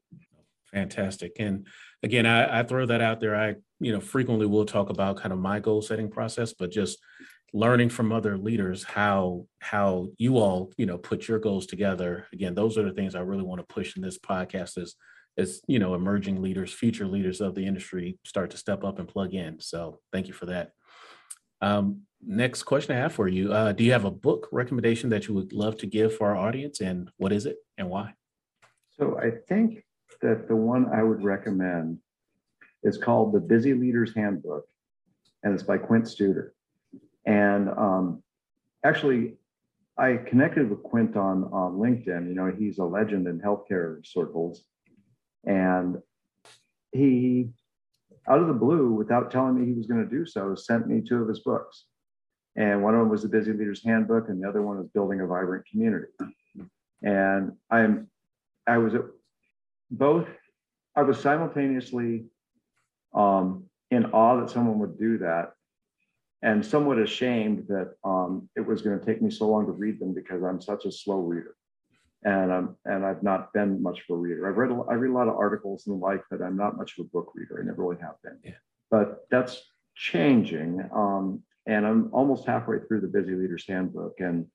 Fantastic. 0.71 1.33
And 1.39 1.67
again, 2.01 2.25
I, 2.25 2.59
I 2.59 2.63
throw 2.63 2.85
that 2.87 3.01
out 3.01 3.19
there. 3.19 3.35
I, 3.35 3.55
you 3.79 3.91
know, 3.91 3.99
frequently 3.99 4.47
will 4.47 4.65
talk 4.65 4.89
about 4.89 5.17
kind 5.17 5.31
of 5.31 5.39
my 5.39 5.59
goal 5.59 5.81
setting 5.81 6.09
process, 6.09 6.53
but 6.53 6.71
just 6.71 6.97
learning 7.53 7.89
from 7.89 8.11
other 8.11 8.35
leaders 8.35 8.83
how 8.83 9.45
how 9.59 10.07
you 10.17 10.37
all 10.37 10.71
you 10.75 10.85
know 10.85 10.97
put 10.97 11.27
your 11.27 11.39
goals 11.39 11.65
together. 11.65 12.27
Again 12.33 12.55
those 12.55 12.77
are 12.77 12.83
the 12.83 12.93
things 12.93 13.15
i 13.15 13.19
really 13.19 13.43
want 13.43 13.59
to 13.59 13.73
push 13.73 13.95
in 13.95 14.01
this 14.01 14.17
podcast 14.17 14.77
as 14.77 14.95
as 15.37 15.61
you 15.67 15.79
know 15.79 15.93
emerging 15.93 16.41
leaders 16.41 16.73
future 16.73 17.07
leaders 17.07 17.41
of 17.41 17.55
the 17.55 17.65
industry 17.65 18.17
start 18.25 18.49
to 18.51 18.57
step 18.57 18.83
up 18.83 18.99
and 18.99 19.07
plug 19.07 19.33
in. 19.33 19.59
So 19.59 19.99
thank 20.11 20.27
you 20.27 20.33
for 20.33 20.47
that. 20.47 20.71
Um, 21.61 22.01
next 22.25 22.63
question 22.63 22.95
i 22.95 22.99
have 22.99 23.11
for 23.11 23.27
you 23.27 23.51
uh, 23.51 23.73
do 23.73 23.83
you 23.83 23.91
have 23.91 24.05
a 24.05 24.11
book 24.11 24.47
recommendation 24.51 25.09
that 25.09 25.27
you 25.27 25.33
would 25.33 25.51
love 25.51 25.75
to 25.75 25.85
give 25.85 26.15
for 26.15 26.29
our 26.29 26.37
audience 26.37 26.79
and 26.79 27.11
what 27.17 27.33
is 27.33 27.45
it 27.45 27.57
and 27.77 27.89
why? 27.89 28.13
So 28.91 29.19
i 29.19 29.29
think 29.47 29.83
that 30.21 30.47
the 30.47 30.55
one 30.55 30.87
i 30.93 31.03
would 31.03 31.23
recommend 31.23 31.99
is 32.83 32.97
called 32.97 33.33
the 33.33 33.39
busy 33.39 33.73
leaders 33.73 34.13
handbook 34.15 34.65
and 35.43 35.53
it's 35.53 35.63
by 35.63 35.77
quint 35.77 36.05
studer 36.05 36.51
and 37.25 37.69
um, 37.69 38.23
actually, 38.83 39.35
I 39.97 40.17
connected 40.17 40.69
with 40.69 40.83
Quint 40.83 41.15
on, 41.15 41.45
on 41.45 41.73
LinkedIn. 41.73 42.27
You 42.27 42.35
know, 42.35 42.51
he's 42.57 42.79
a 42.79 42.83
legend 42.83 43.27
in 43.27 43.39
healthcare 43.39 44.05
circles. 44.05 44.63
And 45.45 45.97
he, 46.91 47.49
out 48.27 48.39
of 48.39 48.47
the 48.47 48.53
blue, 48.53 48.91
without 48.91 49.31
telling 49.31 49.59
me 49.59 49.67
he 49.67 49.73
was 49.73 49.87
going 49.87 50.03
to 50.03 50.09
do 50.09 50.25
so, 50.25 50.55
sent 50.55 50.87
me 50.87 51.01
two 51.01 51.21
of 51.21 51.27
his 51.27 51.39
books. 51.39 51.85
And 52.55 52.83
one 52.83 52.93
of 52.93 52.99
them 52.99 53.09
was 53.09 53.23
the 53.23 53.29
Busy 53.29 53.51
Leaders 53.51 53.83
Handbook, 53.83 54.29
and 54.29 54.41
the 54.41 54.47
other 54.47 54.61
one 54.61 54.77
was 54.77 54.87
Building 54.89 55.21
a 55.21 55.27
Vibrant 55.27 55.65
Community. 55.65 56.11
And 57.01 57.53
I'm, 57.69 58.09
I 58.67 58.77
was 58.77 58.93
at 58.93 59.01
both, 59.89 60.27
I 60.95 61.01
was 61.01 61.19
simultaneously 61.19 62.25
um, 63.13 63.65
in 63.91 64.05
awe 64.05 64.39
that 64.39 64.49
someone 64.49 64.79
would 64.79 64.99
do 64.99 65.17
that 65.19 65.53
and 66.43 66.63
somewhat 66.63 66.99
ashamed 66.99 67.65
that 67.69 67.93
um, 68.03 68.49
it 68.57 68.61
was 68.61 68.81
going 68.81 68.99
to 68.99 69.05
take 69.05 69.21
me 69.21 69.31
so 69.31 69.47
long 69.47 69.65
to 69.65 69.71
read 69.71 69.97
them 69.97 70.13
because 70.13 70.43
I'm 70.43 70.61
such 70.61 70.83
a 70.85 70.91
slow 70.91 71.19
reader. 71.19 71.55
And 72.25 72.53
I'm 72.53 72.77
and 72.85 73.05
I've 73.05 73.23
not 73.23 73.51
been 73.53 73.81
much 73.81 73.99
of 73.99 74.15
a 74.15 74.17
reader. 74.17 74.47
I've 74.47 74.57
read 74.57 74.71
a, 74.71 74.81
I 74.89 74.93
read 74.93 75.11
a 75.11 75.13
lot 75.13 75.27
of 75.27 75.35
articles 75.35 75.87
and 75.87 75.95
the 75.95 76.05
like, 76.05 76.21
but 76.29 76.41
I'm 76.41 76.55
not 76.55 76.77
much 76.77 76.97
of 76.97 77.05
a 77.05 77.09
book 77.09 77.31
reader. 77.33 77.59
I 77.61 77.65
never 77.65 77.83
really 77.83 78.01
have 78.01 78.15
been. 78.23 78.39
Yeah. 78.43 78.51
But 78.91 79.25
that's 79.29 79.61
changing. 79.95 80.89
Um, 80.93 81.43
and 81.65 81.85
I'm 81.85 82.09
almost 82.13 82.45
halfway 82.45 82.79
through 82.79 83.01
the 83.01 83.07
Busy 83.07 83.35
Leaders 83.35 83.65
Handbook, 83.67 84.19
and 84.19 84.45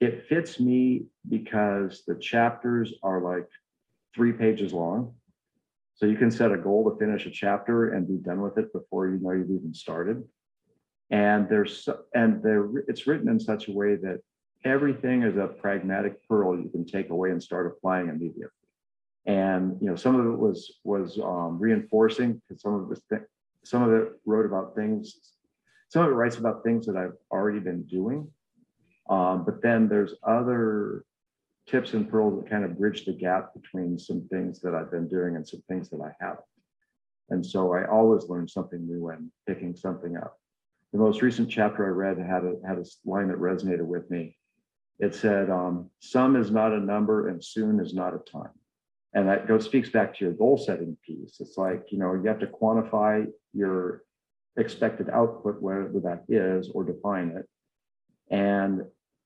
it 0.00 0.26
fits 0.28 0.60
me 0.60 1.06
because 1.28 2.04
the 2.06 2.16
chapters 2.16 2.94
are 3.02 3.20
like 3.20 3.48
three 4.14 4.32
pages 4.32 4.72
long. 4.72 5.14
So 5.94 6.06
you 6.06 6.16
can 6.16 6.30
set 6.30 6.52
a 6.52 6.58
goal 6.58 6.88
to 6.90 6.98
finish 6.98 7.26
a 7.26 7.30
chapter 7.30 7.94
and 7.94 8.06
be 8.06 8.16
done 8.16 8.42
with 8.42 8.58
it 8.58 8.72
before 8.72 9.08
you 9.08 9.18
know 9.20 9.32
you've 9.32 9.50
even 9.50 9.74
started. 9.74 10.22
And 11.10 11.48
there's 11.48 11.88
and 12.14 12.42
there 12.42 12.68
it's 12.88 13.06
written 13.06 13.28
in 13.28 13.38
such 13.38 13.68
a 13.68 13.72
way 13.72 13.96
that 13.96 14.20
everything 14.64 15.22
is 15.22 15.36
a 15.36 15.46
pragmatic 15.46 16.26
pearl 16.28 16.58
you 16.58 16.68
can 16.68 16.84
take 16.84 17.10
away 17.10 17.30
and 17.30 17.42
start 17.42 17.66
applying 17.66 18.08
immediately. 18.08 18.50
And 19.26 19.76
you 19.80 19.88
know, 19.88 19.96
some 19.96 20.18
of 20.18 20.26
it 20.26 20.38
was 20.38 20.78
was 20.84 21.18
um, 21.18 21.58
reinforcing 21.58 22.40
because 22.48 22.62
some 22.62 22.74
of 22.74 22.82
it 22.82 22.88
was 22.88 23.02
th- 23.08 23.22
some 23.64 23.82
of 23.82 23.92
it 23.92 24.12
wrote 24.24 24.46
about 24.46 24.74
things, 24.76 25.16
some 25.88 26.04
of 26.04 26.10
it 26.10 26.14
writes 26.14 26.36
about 26.36 26.62
things 26.62 26.86
that 26.86 26.96
I've 26.96 27.16
already 27.30 27.58
been 27.58 27.82
doing. 27.84 28.28
Um, 29.08 29.44
but 29.44 29.62
then 29.62 29.88
there's 29.88 30.14
other 30.26 31.04
tips 31.68 31.94
and 31.94 32.08
pearls 32.08 32.40
that 32.40 32.50
kind 32.50 32.64
of 32.64 32.78
bridge 32.78 33.04
the 33.04 33.12
gap 33.12 33.52
between 33.54 33.98
some 33.98 34.26
things 34.30 34.60
that 34.60 34.74
I've 34.74 34.90
been 34.90 35.08
doing 35.08 35.34
and 35.34 35.46
some 35.46 35.62
things 35.68 35.90
that 35.90 36.00
I 36.00 36.12
haven't. 36.20 36.44
And 37.30 37.44
so 37.44 37.74
I 37.74 37.88
always 37.88 38.28
learn 38.28 38.46
something 38.46 38.86
new 38.86 39.02
when 39.02 39.32
picking 39.48 39.74
something 39.74 40.16
up. 40.16 40.38
The 40.92 40.98
most 40.98 41.22
recent 41.22 41.50
chapter 41.50 41.84
I 41.84 41.90
read 41.90 42.18
had 42.18 42.44
a 42.44 42.54
had 42.66 42.78
a 42.78 42.84
line 43.04 43.28
that 43.28 43.38
resonated 43.38 43.86
with 43.86 44.10
me. 44.10 44.36
It 44.98 45.14
said, 45.14 45.50
um, 45.50 45.90
"Some 46.00 46.36
is 46.36 46.50
not 46.50 46.72
a 46.72 46.80
number, 46.80 47.28
and 47.28 47.44
soon 47.44 47.80
is 47.80 47.92
not 47.92 48.14
a 48.14 48.18
time." 48.18 48.52
And 49.12 49.28
that 49.28 49.46
goes 49.46 49.64
speaks 49.64 49.90
back 49.90 50.14
to 50.14 50.24
your 50.24 50.34
goal 50.34 50.58
setting 50.58 50.96
piece. 51.04 51.40
It's 51.40 51.58
like 51.58 51.90
you 51.90 51.98
know 51.98 52.14
you 52.14 52.24
have 52.28 52.38
to 52.40 52.46
quantify 52.46 53.30
your 53.52 54.04
expected 54.56 55.10
output, 55.10 55.60
whatever 55.60 56.00
that 56.00 56.24
is, 56.28 56.70
or 56.70 56.84
define 56.84 57.28
it, 57.30 57.46
and 58.30 58.84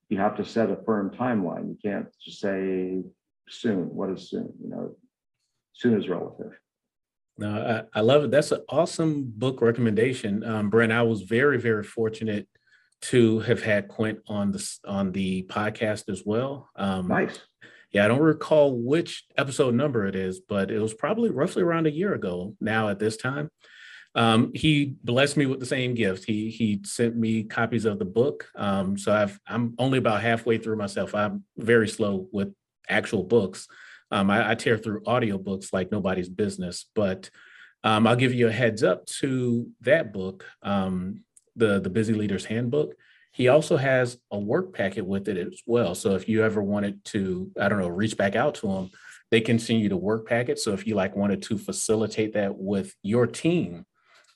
you 0.08 0.18
have 0.18 0.36
to 0.36 0.44
set 0.44 0.70
a 0.70 0.76
firm 0.84 1.10
timeline. 1.10 1.68
You 1.68 1.78
can't 1.82 2.08
just 2.20 2.40
say 2.40 3.02
soon. 3.48 3.94
What 3.94 4.10
is 4.10 4.28
soon? 4.28 4.52
You 4.60 4.70
know, 4.70 4.96
soon 5.72 5.96
is 5.96 6.08
relative. 6.08 6.58
No, 7.40 7.84
I, 7.94 7.98
I 7.98 8.02
love 8.02 8.24
it. 8.24 8.30
That's 8.30 8.52
an 8.52 8.60
awesome 8.68 9.32
book 9.34 9.62
recommendation, 9.62 10.44
um, 10.44 10.68
Brent. 10.68 10.92
I 10.92 11.02
was 11.02 11.22
very, 11.22 11.58
very 11.58 11.82
fortunate 11.82 12.46
to 13.02 13.40
have 13.40 13.62
had 13.62 13.88
Quint 13.88 14.18
on 14.28 14.52
the 14.52 14.78
on 14.86 15.10
the 15.12 15.44
podcast 15.44 16.10
as 16.10 16.22
well. 16.24 16.68
Um, 16.76 17.08
nice. 17.08 17.40
Yeah, 17.92 18.04
I 18.04 18.08
don't 18.08 18.20
recall 18.20 18.76
which 18.76 19.24
episode 19.38 19.74
number 19.74 20.06
it 20.06 20.14
is, 20.14 20.38
but 20.38 20.70
it 20.70 20.80
was 20.80 20.92
probably 20.92 21.30
roughly 21.30 21.62
around 21.62 21.86
a 21.86 21.90
year 21.90 22.12
ago 22.12 22.54
now 22.60 22.90
at 22.90 22.98
this 22.98 23.16
time. 23.16 23.50
Um, 24.14 24.52
he 24.54 24.96
blessed 25.02 25.38
me 25.38 25.46
with 25.46 25.60
the 25.60 25.66
same 25.66 25.94
gift. 25.94 26.26
He 26.26 26.50
he 26.50 26.82
sent 26.84 27.16
me 27.16 27.44
copies 27.44 27.86
of 27.86 27.98
the 27.98 28.04
book. 28.04 28.48
Um, 28.54 28.98
so 28.98 29.14
I've 29.14 29.40
I'm 29.46 29.74
only 29.78 29.96
about 29.96 30.20
halfway 30.20 30.58
through 30.58 30.76
myself. 30.76 31.14
I'm 31.14 31.44
very 31.56 31.88
slow 31.88 32.28
with 32.32 32.52
actual 32.86 33.22
books. 33.22 33.66
Um, 34.10 34.30
I, 34.30 34.50
I, 34.50 34.54
tear 34.54 34.76
through 34.76 35.02
audiobooks 35.02 35.72
like 35.72 35.92
nobody's 35.92 36.28
business, 36.28 36.86
but 36.94 37.30
um, 37.84 38.06
I'll 38.06 38.16
give 38.16 38.34
you 38.34 38.48
a 38.48 38.52
heads 38.52 38.82
up 38.82 39.06
to 39.06 39.68
that 39.82 40.12
book, 40.12 40.44
um, 40.62 41.24
the 41.56 41.80
the 41.80 41.90
Busy 41.90 42.12
Leaders 42.12 42.44
Handbook. 42.44 42.94
He 43.32 43.48
also 43.48 43.76
has 43.76 44.18
a 44.30 44.38
work 44.38 44.74
packet 44.74 45.06
with 45.06 45.28
it 45.28 45.38
as 45.38 45.62
well. 45.64 45.94
So 45.94 46.16
if 46.16 46.28
you 46.28 46.42
ever 46.42 46.62
wanted 46.62 47.04
to, 47.06 47.50
I 47.60 47.68
don't 47.68 47.78
know, 47.78 47.88
reach 47.88 48.16
back 48.16 48.34
out 48.34 48.56
to 48.56 48.68
him, 48.68 48.90
they 49.30 49.40
can 49.40 49.58
send 49.58 49.80
you 49.80 49.88
the 49.88 49.96
work 49.96 50.26
packet. 50.26 50.58
So 50.58 50.72
if 50.72 50.86
you 50.86 50.96
like 50.96 51.14
wanted 51.14 51.42
to 51.42 51.56
facilitate 51.56 52.34
that 52.34 52.56
with 52.56 52.94
your 53.02 53.26
team, 53.26 53.86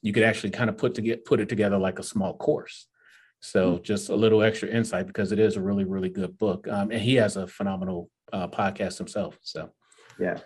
you 0.01 0.13
could 0.13 0.23
actually 0.23 0.51
kind 0.51 0.71
of 0.71 0.79
put 0.79 0.95
to 0.95 1.03
get 1.03 1.25
put 1.25 1.41
it 1.41 1.49
together 1.49 1.79
like 1.79 1.99
a 1.99 2.05
small 2.05 2.37
course. 2.37 2.87
So 3.41 3.75
mm-hmm. 3.75 3.83
just 3.83 4.09
a 4.09 4.15
little 4.15 4.43
extra 4.43 4.69
insight 4.69 5.07
because 5.07 5.33
it 5.33 5.39
is 5.39 5.57
a 5.57 5.63
really 5.63 5.85
really 5.85 6.11
good 6.11 6.39
book, 6.39 6.69
um, 6.69 6.91
and 6.91 7.01
he 7.01 7.17
has 7.17 7.37
a 7.37 7.47
phenomenal 7.47 8.11
uh, 8.33 8.49
podcast 8.49 8.99
himself. 8.99 9.39
So 9.43 9.71
yeah, 10.19 10.39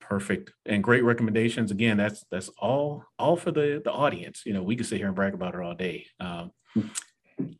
perfect 0.00 0.52
and 0.66 0.82
great 0.82 1.04
recommendations. 1.04 1.70
Again, 1.70 1.96
that's 1.96 2.24
that's 2.30 2.48
all 2.58 3.04
all 3.18 3.36
for 3.36 3.50
the 3.50 3.80
the 3.84 3.92
audience. 3.92 4.42
You 4.44 4.54
know, 4.54 4.62
we 4.62 4.76
could 4.76 4.86
sit 4.86 4.98
here 4.98 5.06
and 5.06 5.16
brag 5.16 5.34
about 5.34 5.54
it 5.54 5.60
all 5.60 5.74
day. 5.74 6.06
Um, 6.20 6.52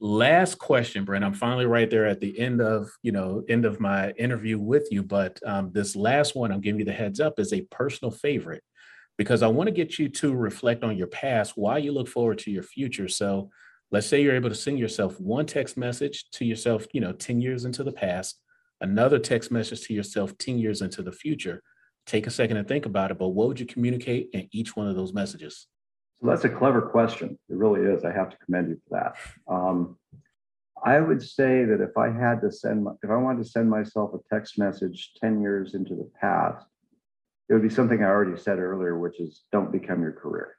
last 0.00 0.58
question, 0.58 1.04
Brent. 1.04 1.24
I'm 1.24 1.34
finally 1.34 1.66
right 1.66 1.88
there 1.90 2.06
at 2.06 2.20
the 2.20 2.38
end 2.38 2.60
of 2.60 2.90
you 3.02 3.12
know 3.12 3.42
end 3.48 3.64
of 3.64 3.80
my 3.80 4.10
interview 4.12 4.58
with 4.58 4.88
you, 4.90 5.02
but 5.02 5.40
um, 5.46 5.70
this 5.72 5.96
last 5.96 6.34
one, 6.34 6.52
I'm 6.52 6.60
giving 6.60 6.80
you 6.80 6.84
the 6.84 6.92
heads 6.92 7.20
up, 7.20 7.38
is 7.38 7.52
a 7.52 7.62
personal 7.62 8.10
favorite 8.10 8.62
because 9.18 9.42
I 9.42 9.48
want 9.48 9.68
to 9.68 9.72
get 9.72 9.98
you 9.98 10.08
to 10.08 10.34
reflect 10.34 10.84
on 10.84 10.96
your 10.96 11.06
past 11.06 11.52
why 11.56 11.78
you 11.78 11.92
look 11.92 12.08
forward 12.08 12.38
to 12.38 12.50
your 12.50 12.62
future. 12.62 13.08
So 13.08 13.50
let's 13.90 14.06
say 14.06 14.22
you're 14.22 14.34
able 14.34 14.48
to 14.48 14.54
send 14.54 14.78
yourself 14.78 15.20
one 15.20 15.46
text 15.46 15.76
message 15.76 16.30
to 16.32 16.44
yourself, 16.44 16.86
you 16.92 17.00
know, 17.00 17.12
10 17.12 17.40
years 17.40 17.64
into 17.64 17.84
the 17.84 17.92
past, 17.92 18.40
another 18.82 19.18
text 19.18 19.50
message 19.50 19.82
to 19.82 19.94
yourself 19.94 20.36
10 20.38 20.58
years 20.58 20.82
into 20.82 21.02
the 21.02 21.12
future. 21.12 21.62
Take 22.04 22.26
a 22.26 22.30
second 22.30 22.56
and 22.56 22.66
think 22.66 22.84
about 22.84 23.10
it, 23.10 23.18
but 23.18 23.28
what 23.28 23.48
would 23.48 23.60
you 23.60 23.66
communicate 23.66 24.28
in 24.32 24.48
each 24.52 24.76
one 24.76 24.88
of 24.88 24.96
those 24.96 25.14
messages? 25.14 25.68
So 26.20 26.28
that's 26.28 26.44
a 26.44 26.48
clever 26.48 26.82
question. 26.82 27.38
It 27.48 27.56
really 27.56 27.80
is. 27.80 28.04
I 28.04 28.12
have 28.12 28.30
to 28.30 28.36
commend 28.44 28.70
you 28.70 28.80
for 28.88 28.98
that. 28.98 29.52
Um, 29.52 29.96
I 30.84 31.00
would 31.00 31.22
say 31.22 31.64
that 31.64 31.80
if 31.80 31.96
I 31.96 32.10
had 32.10 32.40
to 32.40 32.50
send, 32.50 32.86
if 33.04 33.10
I 33.10 33.16
wanted 33.16 33.44
to 33.44 33.48
send 33.48 33.70
myself 33.70 34.10
a 34.14 34.34
text 34.34 34.58
message 34.58 35.12
10 35.20 35.40
years 35.40 35.74
into 35.74 35.94
the 35.94 36.10
past, 36.20 36.66
it 37.48 37.52
would 37.52 37.62
be 37.62 37.70
something 37.70 38.02
I 38.02 38.06
already 38.06 38.40
said 38.40 38.58
earlier, 38.58 38.98
which 38.98 39.20
is 39.20 39.42
don't 39.52 39.70
become 39.70 40.02
your 40.02 40.12
career 40.12 40.56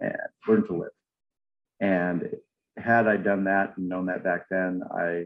and 0.00 0.16
learn 0.48 0.66
to 0.66 0.78
live. 0.78 0.90
And 1.80 2.30
had 2.78 3.06
I 3.06 3.18
done 3.18 3.44
that 3.44 3.76
and 3.76 3.88
known 3.88 4.06
that 4.06 4.24
back 4.24 4.46
then, 4.50 4.82
I 4.90 5.24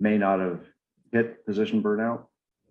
may 0.00 0.16
not 0.16 0.40
have 0.40 0.60
hit 1.14 1.38
physician 1.46 1.82
burnout, 1.82 2.24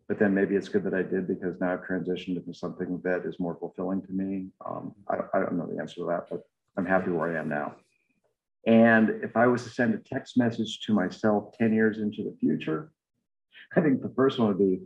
but 0.08 0.20
then 0.20 0.34
maybe 0.34 0.56
it's 0.56 0.68
good 0.68 0.84
that 0.84 0.94
I 0.94 1.02
did 1.02 1.28
because 1.28 1.60
now 1.62 1.74
I've 1.74 1.86
transitioned 1.88 2.36
into 2.36 2.54
something 2.54 3.00
that 3.04 3.26
is 3.26 3.39
more 3.39 3.56
fulfilling 3.56 4.02
to 4.04 4.12
me. 4.12 4.48
Um, 4.66 4.94
I, 5.10 5.16
I 5.34 5.39
don't 5.39 5.58
know 5.58 5.66
the 5.66 5.80
answer 5.80 5.96
to 6.02 6.06
that, 6.08 6.28
but 6.30 6.41
I'm 6.78 6.86
happy 6.86 7.10
where 7.10 7.36
I 7.36 7.39
am 7.39 7.48
now. 7.48 7.76
And 8.68 9.10
if 9.24 9.36
I 9.36 9.48
was 9.48 9.64
to 9.64 9.70
send 9.70 9.94
a 9.94 9.98
text 9.98 10.38
message 10.38 10.82
to 10.86 10.94
myself 10.94 11.54
10 11.58 11.74
years 11.74 11.98
into 12.00 12.24
the 12.24 12.36
future, 12.39 12.91
I 13.76 13.82
think 13.82 14.02
the 14.02 14.14
first 14.16 14.39
one 14.39 14.50
would 14.50 14.60
be, 14.60 14.82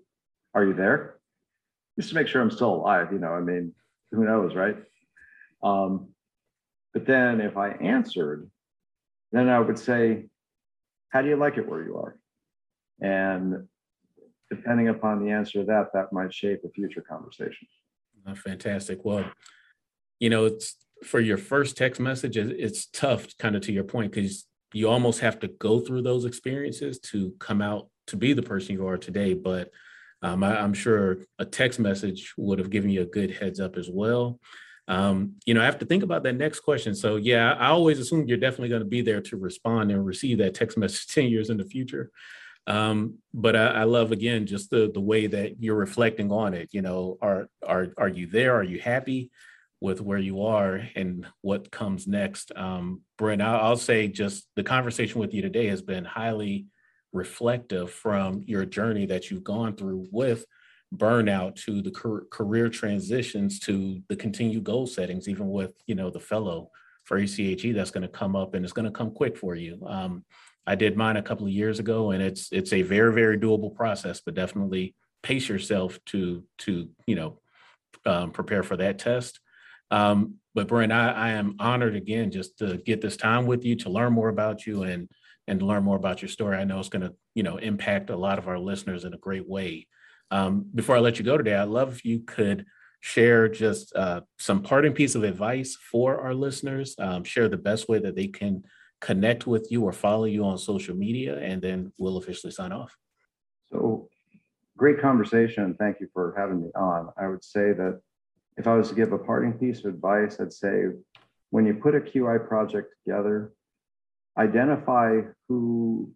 Are 0.54 0.64
you 0.64 0.74
there? 0.74 1.16
just 1.98 2.10
to 2.10 2.16
make 2.16 2.28
sure 2.28 2.42
I'm 2.44 2.52
still 2.52 2.76
alive. 2.76 3.12
You 3.12 3.18
know, 3.18 3.32
I 3.32 3.40
mean, 3.40 3.74
who 4.12 4.24
knows, 4.24 4.54
right? 4.54 4.78
Um, 5.64 6.10
but 6.94 7.08
then 7.08 7.42
if 7.42 7.58
I 7.58 7.70
answered, 7.70 8.50
then 9.32 9.50
I 9.50 9.60
would 9.60 9.80
say, 9.80 10.28
how 11.10 11.24
do 11.24 11.28
you 11.30 11.36
like 11.36 11.58
it 11.58 11.68
where 11.68 11.84
you 11.84 11.98
are? 11.98 12.20
And 13.02 13.68
depending 14.50 14.90
upon 14.90 15.24
the 15.24 15.32
answer 15.32 15.60
to 15.60 15.66
that, 15.66 15.94
that 15.94 16.14
might 16.14 16.34
shape 16.34 16.62
a 16.66 16.70
future 16.70 17.02
conversation. 17.02 17.68
Oh, 18.28 18.36
fantastic. 18.36 19.04
Well, 19.06 19.30
you 20.20 20.30
know, 20.30 20.46
it's 20.46 20.76
for 21.04 21.20
your 21.20 21.38
first 21.38 21.78
text 21.78 22.02
message, 22.02 22.38
it's 22.38 22.88
tough, 22.88 23.28
kind 23.38 23.56
of 23.56 23.62
to 23.64 23.72
your 23.72 23.84
point, 23.84 24.12
because 24.12 24.46
you 24.74 24.90
almost 24.90 25.20
have 25.22 25.40
to 25.40 25.48
go 25.48 25.80
through 25.80 26.02
those 26.02 26.26
experiences 26.26 27.00
to 27.00 27.34
come 27.40 27.62
out 27.62 27.90
to 28.08 28.18
be 28.18 28.34
the 28.34 28.42
person 28.42 28.76
you 28.76 28.88
are 28.88 28.98
today. 28.98 29.34
But 29.34 29.72
um, 30.22 30.44
I, 30.44 30.64
am 30.64 30.74
sure 30.74 31.20
a 31.40 31.46
text 31.46 31.80
message 31.80 32.34
would 32.38 32.60
have 32.60 32.70
given 32.70 32.90
you 32.90 33.02
a 33.02 33.06
good 33.06 33.32
heads 33.32 33.60
up 33.60 33.78
as 33.78 33.90
well. 33.90 34.40
Um, 34.88 35.34
you 35.46 35.54
know, 35.54 35.62
I 35.62 35.66
have 35.66 35.80
to 35.80 35.86
think 35.86 36.04
about 36.04 36.24
that 36.24 36.36
next 36.36 36.62
question. 36.62 36.96
So, 36.96 37.18
yeah, 37.18 37.54
I 37.54 37.68
always 37.68 38.00
assume 38.00 38.28
you're 38.28 38.38
definitely 38.38 38.70
going 38.70 38.82
to 38.82 38.88
be 38.88 39.02
there 39.02 39.22
to 39.22 39.38
respond 39.38 39.92
and 39.92 40.06
receive 40.06 40.38
that 40.40 40.54
text 40.54 40.78
message 40.78 41.08
10 41.08 41.26
years 41.26 41.50
in 41.50 41.58
the 41.58 41.66
future. 41.66 42.12
Um, 42.68 43.20
but 43.34 43.56
I, 43.56 43.68
I, 43.68 43.84
love 43.86 44.12
again 44.12 44.46
just 44.46 44.70
the 44.70 44.92
the 44.94 45.00
way 45.00 45.28
that 45.28 45.62
you're 45.62 45.76
reflecting 45.76 46.32
on 46.32 46.54
it. 46.54 46.70
You 46.74 46.82
know, 46.82 47.18
are 47.22 47.48
are 47.66 47.94
are 47.98 48.10
you 48.10 48.28
there? 48.28 48.56
Are 48.56 48.64
you 48.64 48.80
happy 48.80 49.32
with 49.80 50.02
where 50.02 50.18
you 50.18 50.44
are 50.44 50.82
and 50.96 51.26
what 51.42 51.72
comes 51.72 52.08
next? 52.08 52.52
Um, 52.56 53.02
Brent, 53.18 53.42
I'll, 53.42 53.62
I'll 53.62 53.78
say 53.78 54.10
just 54.10 54.48
the 54.56 54.64
conversation 54.64 55.22
with 55.22 55.34
you 55.34 55.42
today 55.42 55.68
has 55.68 55.82
been 55.82 56.04
highly 56.04 56.66
reflective 57.14 57.90
from 57.90 58.44
your 58.46 58.66
journey 58.66 59.06
that 59.06 59.32
you've 59.32 59.46
gone 59.46 59.76
through 59.76 60.08
with 60.12 60.46
burnout 60.94 61.56
to 61.56 61.82
the 61.82 61.92
career 62.32 62.70
transitions 62.70 63.60
to 63.60 64.02
the 64.08 64.16
continued 64.16 64.64
goal 64.64 64.88
settings 64.88 65.28
even 65.28 65.50
with 65.50 65.74
you 65.86 65.96
know 65.96 66.10
the 66.10 66.20
fellow 66.20 66.70
for 67.08 67.18
ACHE 67.18 67.72
that's 67.74 67.92
going 67.92 68.04
to 68.04 68.08
come 68.10 68.36
up 68.36 68.54
and 68.54 68.66
it's 68.66 68.74
going 68.74 68.86
to 68.86 68.92
come 68.92 69.12
quick 69.12 69.38
for 69.38 69.56
you. 69.56 69.80
Um, 69.88 70.26
I 70.68 70.76
did 70.76 70.98
mine 70.98 71.16
a 71.16 71.24
couple 71.24 71.48
of 71.48 71.54
years 71.54 71.80
ago, 71.80 72.12
and 72.12 72.22
it's 72.22 72.50
it's 72.52 72.74
a 72.74 72.82
very 72.82 73.14
very 73.14 73.40
doable 73.40 73.74
process, 73.74 74.22
but 74.24 74.36
definitely 74.36 74.94
pace 75.24 75.48
yourself 75.48 75.98
to 76.08 76.44
to 76.60 76.90
you 77.08 77.16
know 77.16 77.40
um, 78.06 78.32
prepare 78.32 78.64
for 78.64 78.76
that 78.78 79.00
test. 79.00 79.40
Um, 79.90 80.36
but 80.54 80.68
Brent, 80.68 80.92
I, 80.92 81.12
I 81.12 81.30
am 81.30 81.56
honored 81.60 81.96
again 81.96 82.32
just 82.32 82.58
to 82.58 82.78
get 82.78 83.00
this 83.00 83.16
time 83.16 83.46
with 83.46 83.64
you 83.64 83.78
to 83.78 83.90
learn 83.90 84.12
more 84.12 84.30
about 84.30 84.68
you 84.68 84.84
and 84.84 85.08
and 85.48 85.60
to 85.60 85.66
learn 85.66 85.84
more 85.84 85.96
about 85.96 86.22
your 86.22 86.30
story. 86.30 86.58
I 86.58 86.66
know 86.66 86.80
it's 86.80 86.90
going 86.90 87.04
to 87.04 87.14
you 87.34 87.44
know 87.44 87.58
impact 87.58 88.10
a 88.10 88.18
lot 88.18 88.38
of 88.38 88.50
our 88.50 88.60
listeners 88.60 89.06
in 89.06 89.14
a 89.14 89.18
great 89.18 89.48
way. 89.48 89.88
Um, 90.32 90.66
before 90.76 90.98
I 90.98 91.00
let 91.00 91.18
you 91.18 91.24
go 91.24 91.38
today, 91.38 91.56
I'd 91.56 91.70
love 91.70 91.94
if 91.94 92.04
you 92.04 92.20
could 92.20 92.66
share 93.00 93.48
just 93.48 93.96
uh, 93.96 94.22
some 94.38 94.64
parting 94.64 94.92
piece 94.92 95.16
of 95.16 95.24
advice 95.24 95.78
for 95.78 96.20
our 96.20 96.34
listeners. 96.34 96.96
Um, 97.00 97.24
share 97.24 97.48
the 97.48 97.56
best 97.56 97.88
way 97.88 98.00
that 98.00 98.16
they 98.16 98.28
can 98.28 98.64
connect 99.00 99.48
with 99.48 99.72
you 99.72 99.84
or 99.84 99.92
follow 99.92 100.26
you 100.26 100.44
on 100.44 100.58
social 100.58 100.96
media, 100.96 101.38
and 101.40 101.62
then 101.62 101.92
we'll 101.98 102.18
officially 102.18 102.52
sign 102.52 102.72
off. 102.72 102.96
So 103.72 104.10
great 104.78 105.00
conversation. 105.02 105.76
Thank 105.78 106.00
you 106.00 106.08
for 106.14 106.34
having 106.38 106.62
me 106.62 106.70
on. 106.76 107.10
I 107.18 107.28
would 107.28 107.44
say 107.44 107.74
that 107.74 108.00
if 108.58 108.68
I 108.68 108.76
was 108.76 108.90
to 108.90 108.96
give 108.96 109.12
a 109.12 109.18
parting 109.18 109.54
piece 109.54 109.80
of 109.80 109.94
advice, 109.94 110.40
I'd 110.40 110.54
say 110.54 110.86
when 111.52 111.66
you 111.66 111.76
put 111.76 111.96
a 111.96 112.00
QI 112.00 112.48
project 112.48 112.94
together, 113.04 113.54
identify 114.38 115.22
who 115.48 116.12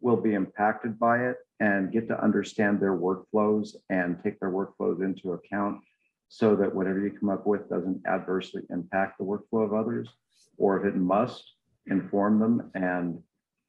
will 0.00 0.16
be 0.16 0.34
impacted 0.34 0.98
by 0.98 1.26
it 1.28 1.36
and 1.60 1.92
get 1.92 2.08
to 2.08 2.22
understand 2.22 2.80
their 2.80 2.96
workflows 2.96 3.76
and 3.88 4.18
take 4.22 4.40
their 4.40 4.50
workflows 4.50 5.02
into 5.02 5.32
account 5.32 5.80
so 6.28 6.56
that 6.56 6.74
whatever 6.74 7.00
you 7.00 7.10
come 7.10 7.28
up 7.28 7.46
with 7.46 7.68
doesn't 7.68 8.02
adversely 8.06 8.62
impact 8.70 9.18
the 9.18 9.24
workflow 9.24 9.64
of 9.64 9.72
others. 9.72 10.08
Or 10.56 10.80
if 10.80 10.86
it 10.86 10.96
must, 10.96 11.44
inform 11.86 12.38
them 12.38 12.70
and 12.74 13.18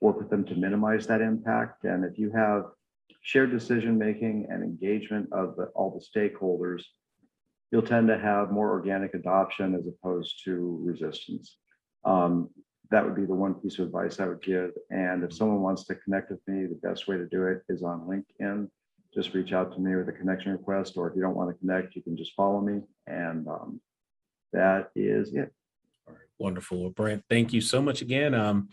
work 0.01 0.18
with 0.18 0.30
them 0.30 0.43
to 0.45 0.55
minimize 0.55 1.07
that 1.07 1.22
impact. 1.22 1.86
And 1.86 2.03
if 2.03 2.18
you 2.18 2.32
have 2.32 2.66
shared 3.22 3.51
decision 3.51 3.97
making 3.97 4.47
and 4.49 4.64
engagement 4.64 5.30
of 5.32 5.55
the, 5.55 5.66
all 5.76 5.91
the 5.91 6.20
stakeholders, 6.20 6.84
you'll 7.72 7.82
tend 7.82 8.07
to 8.07 8.18
have 8.18 8.51
more 8.51 8.70
organic 8.70 9.14
adoption 9.14 9.76
as 9.76 9.88
opposed 9.88 10.43
to 10.43 10.80
resistance. 10.84 11.57
Um, 12.05 12.49
that 12.91 13.03
would 13.03 13.16
be 13.16 13.26
the 13.26 13.34
one 13.34 13.55
piece 13.55 13.80
of 13.80 13.88
advice 13.88 14.20
I 14.20 14.28
would 14.28 14.43
give. 14.43 14.72
And 14.91 15.24
if 15.24 15.34
someone 15.34 15.61
wants 15.61 15.86
to 15.86 15.95
connect 15.95 16.30
with 16.30 16.41
me, 16.47 16.68
the 16.68 16.88
best 16.88 17.07
way 17.07 17.18
to 17.18 17.26
do 17.26 17.47
it 17.47 17.61
is 17.70 17.82
on 17.82 18.01
LinkedIn. 18.01 18.70
Just 19.16 19.34
reach 19.34 19.53
out 19.53 19.72
to 19.74 19.80
me 19.80 19.95
with 19.95 20.09
a 20.09 20.11
connection 20.11 20.51
request, 20.51 20.93
or 20.97 21.09
if 21.09 21.16
you 21.16 21.22
don't 21.22 21.36
want 21.36 21.49
to 21.49 21.59
connect, 21.59 21.95
you 21.95 22.01
can 22.03 22.18
just 22.18 22.34
follow 22.34 22.61
me. 22.61 22.82
And 23.07 23.47
um, 23.47 23.82
that 24.51 24.91
is 24.95 25.34
it. 25.34 25.51
Wonderful. 26.40 26.90
Brent, 26.92 27.24
thank 27.30 27.54
you 27.54 27.62
so 27.62 27.82
much 27.82 28.02
again. 28.02 28.34
Um, 28.34 28.70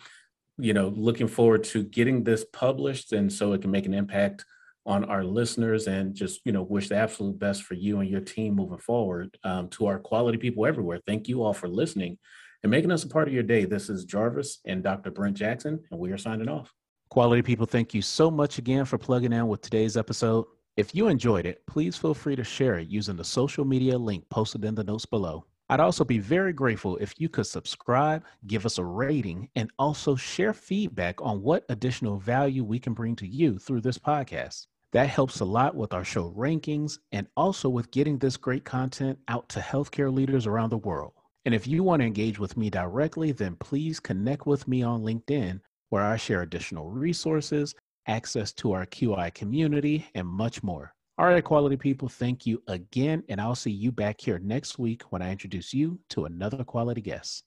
you 0.59 0.75
know, 0.75 0.89
looking 0.89 1.29
forward 1.29 1.65
to 1.65 1.83
getting 1.83 2.25
this 2.25 2.45
published 2.53 3.13
and 3.13 3.33
so 3.33 3.53
it 3.53 3.63
can 3.63 3.71
make 3.71 3.87
an 3.87 3.95
impact 3.95 4.45
on 4.87 5.05
our 5.05 5.25
listeners 5.25 5.87
and 5.87 6.15
just, 6.15 6.41
you 6.45 6.53
know, 6.53 6.63
wish 6.63 6.89
the 6.89 6.97
absolute 6.97 7.39
best 7.39 7.63
for 7.63 7.75
you 7.75 8.01
and 8.01 8.11
your 8.11 8.21
team 8.21 8.55
moving 8.55 8.79
forward. 8.79 9.37
Um, 9.45 9.69
to 9.71 9.87
our 9.87 9.99
quality 9.99 10.39
people 10.39 10.67
everywhere, 10.67 11.01
thank 11.07 11.29
you 11.29 11.43
all 11.43 11.53
for 11.53 11.69
listening 11.69 12.19
and 12.63 12.71
making 12.71 12.91
us 12.91 13.05
a 13.05 13.09
part 13.09 13.29
of 13.29 13.35
your 13.35 13.43
day. 13.43 13.65
This 13.65 13.89
is 13.89 14.05
Jarvis 14.05 14.59
and 14.65 14.83
Dr. 14.83 15.11
Brent 15.11 15.37
Jackson, 15.37 15.81
and 15.91 16.01
we 16.01 16.13
are 16.13 16.19
signing 16.19 16.49
off. 16.49 16.73
Quality 17.11 17.43
people, 17.43 17.67
thank 17.67 17.93
you 17.93 18.03
so 18.03 18.31
much 18.31 18.59
again 18.59 18.85
for 18.85 18.99
plugging 18.99 19.33
in 19.33 19.49
with 19.49 19.63
today's 19.63 19.97
episode. 19.97 20.47
If 20.77 20.95
you 20.95 21.09
enjoyed 21.09 21.45
it, 21.45 21.67
please 21.67 21.97
feel 21.97 22.15
free 22.15 22.37
to 22.37 22.45
share 22.45 22.79
it 22.79 22.89
using 22.89 23.17
the 23.17 23.25
social 23.25 23.65
media 23.65 23.99
link 23.99 24.29
posted 24.31 24.65
in 24.65 24.75
the 24.75 24.85
notes 24.85 25.07
below. 25.07 25.45
I'd 25.71 25.79
also 25.79 26.05
be 26.05 26.19
very 26.19 26.53
grateful 26.53 26.97
if 26.97 27.15
you 27.19 27.29
could 27.29 27.47
subscribe, 27.47 28.25
give 28.49 28.67
us 28.67 28.79
a 28.79 28.85
rating, 28.85 29.49
and 29.55 29.71
also 29.79 30.17
share 30.17 30.53
feedback 30.53 31.23
on 31.23 31.43
what 31.43 31.65
additional 31.69 32.19
value 32.19 32.65
we 32.65 32.81
can 32.81 32.93
bring 32.93 33.15
to 33.15 33.27
you 33.27 33.57
through 33.57 33.83
this 33.83 33.97
podcast. 33.97 34.67
That 34.91 35.09
helps 35.09 35.39
a 35.39 35.45
lot 35.45 35.77
with 35.77 35.95
our 35.95 36.03
show 36.03 36.35
rankings 36.37 36.99
and 37.13 37.29
also 37.37 37.69
with 37.69 37.93
getting 37.93 38.19
this 38.19 38.37
great 38.37 38.65
content 38.65 39.17
out 39.29 39.49
to 39.51 39.61
healthcare 39.61 40.13
leaders 40.13 40.45
around 40.45 40.71
the 40.71 40.79
world. 40.79 41.13
And 41.45 41.55
if 41.55 41.69
you 41.69 41.85
want 41.85 42.01
to 42.03 42.07
engage 42.07 42.41
with 42.41 42.57
me 42.57 42.69
directly, 42.69 43.31
then 43.31 43.55
please 43.55 44.01
connect 44.01 44.49
with 44.49 44.67
me 44.67 44.83
on 44.83 45.03
LinkedIn, 45.03 45.61
where 45.91 46.03
I 46.03 46.17
share 46.17 46.43
additional 46.43 46.91
resources, 46.91 47.77
access 48.09 48.53
to 48.55 48.73
our 48.73 48.87
QI 48.87 49.33
community, 49.35 50.05
and 50.17 50.27
much 50.27 50.65
more. 50.65 50.97
All 51.21 51.27
right, 51.27 51.45
quality 51.45 51.77
people, 51.77 52.09
thank 52.09 52.47
you 52.47 52.63
again. 52.67 53.23
And 53.29 53.43
I'll 53.43 53.55
see 53.55 53.71
you 53.71 53.93
back 53.93 54.23
here 54.23 54.39
next 54.39 54.79
week 54.79 55.03
when 55.13 55.21
I 55.21 55.31
introduce 55.31 55.75
you 55.75 55.99
to 56.09 56.25
another 56.25 56.65
quality 56.65 57.03
guest. 57.03 57.39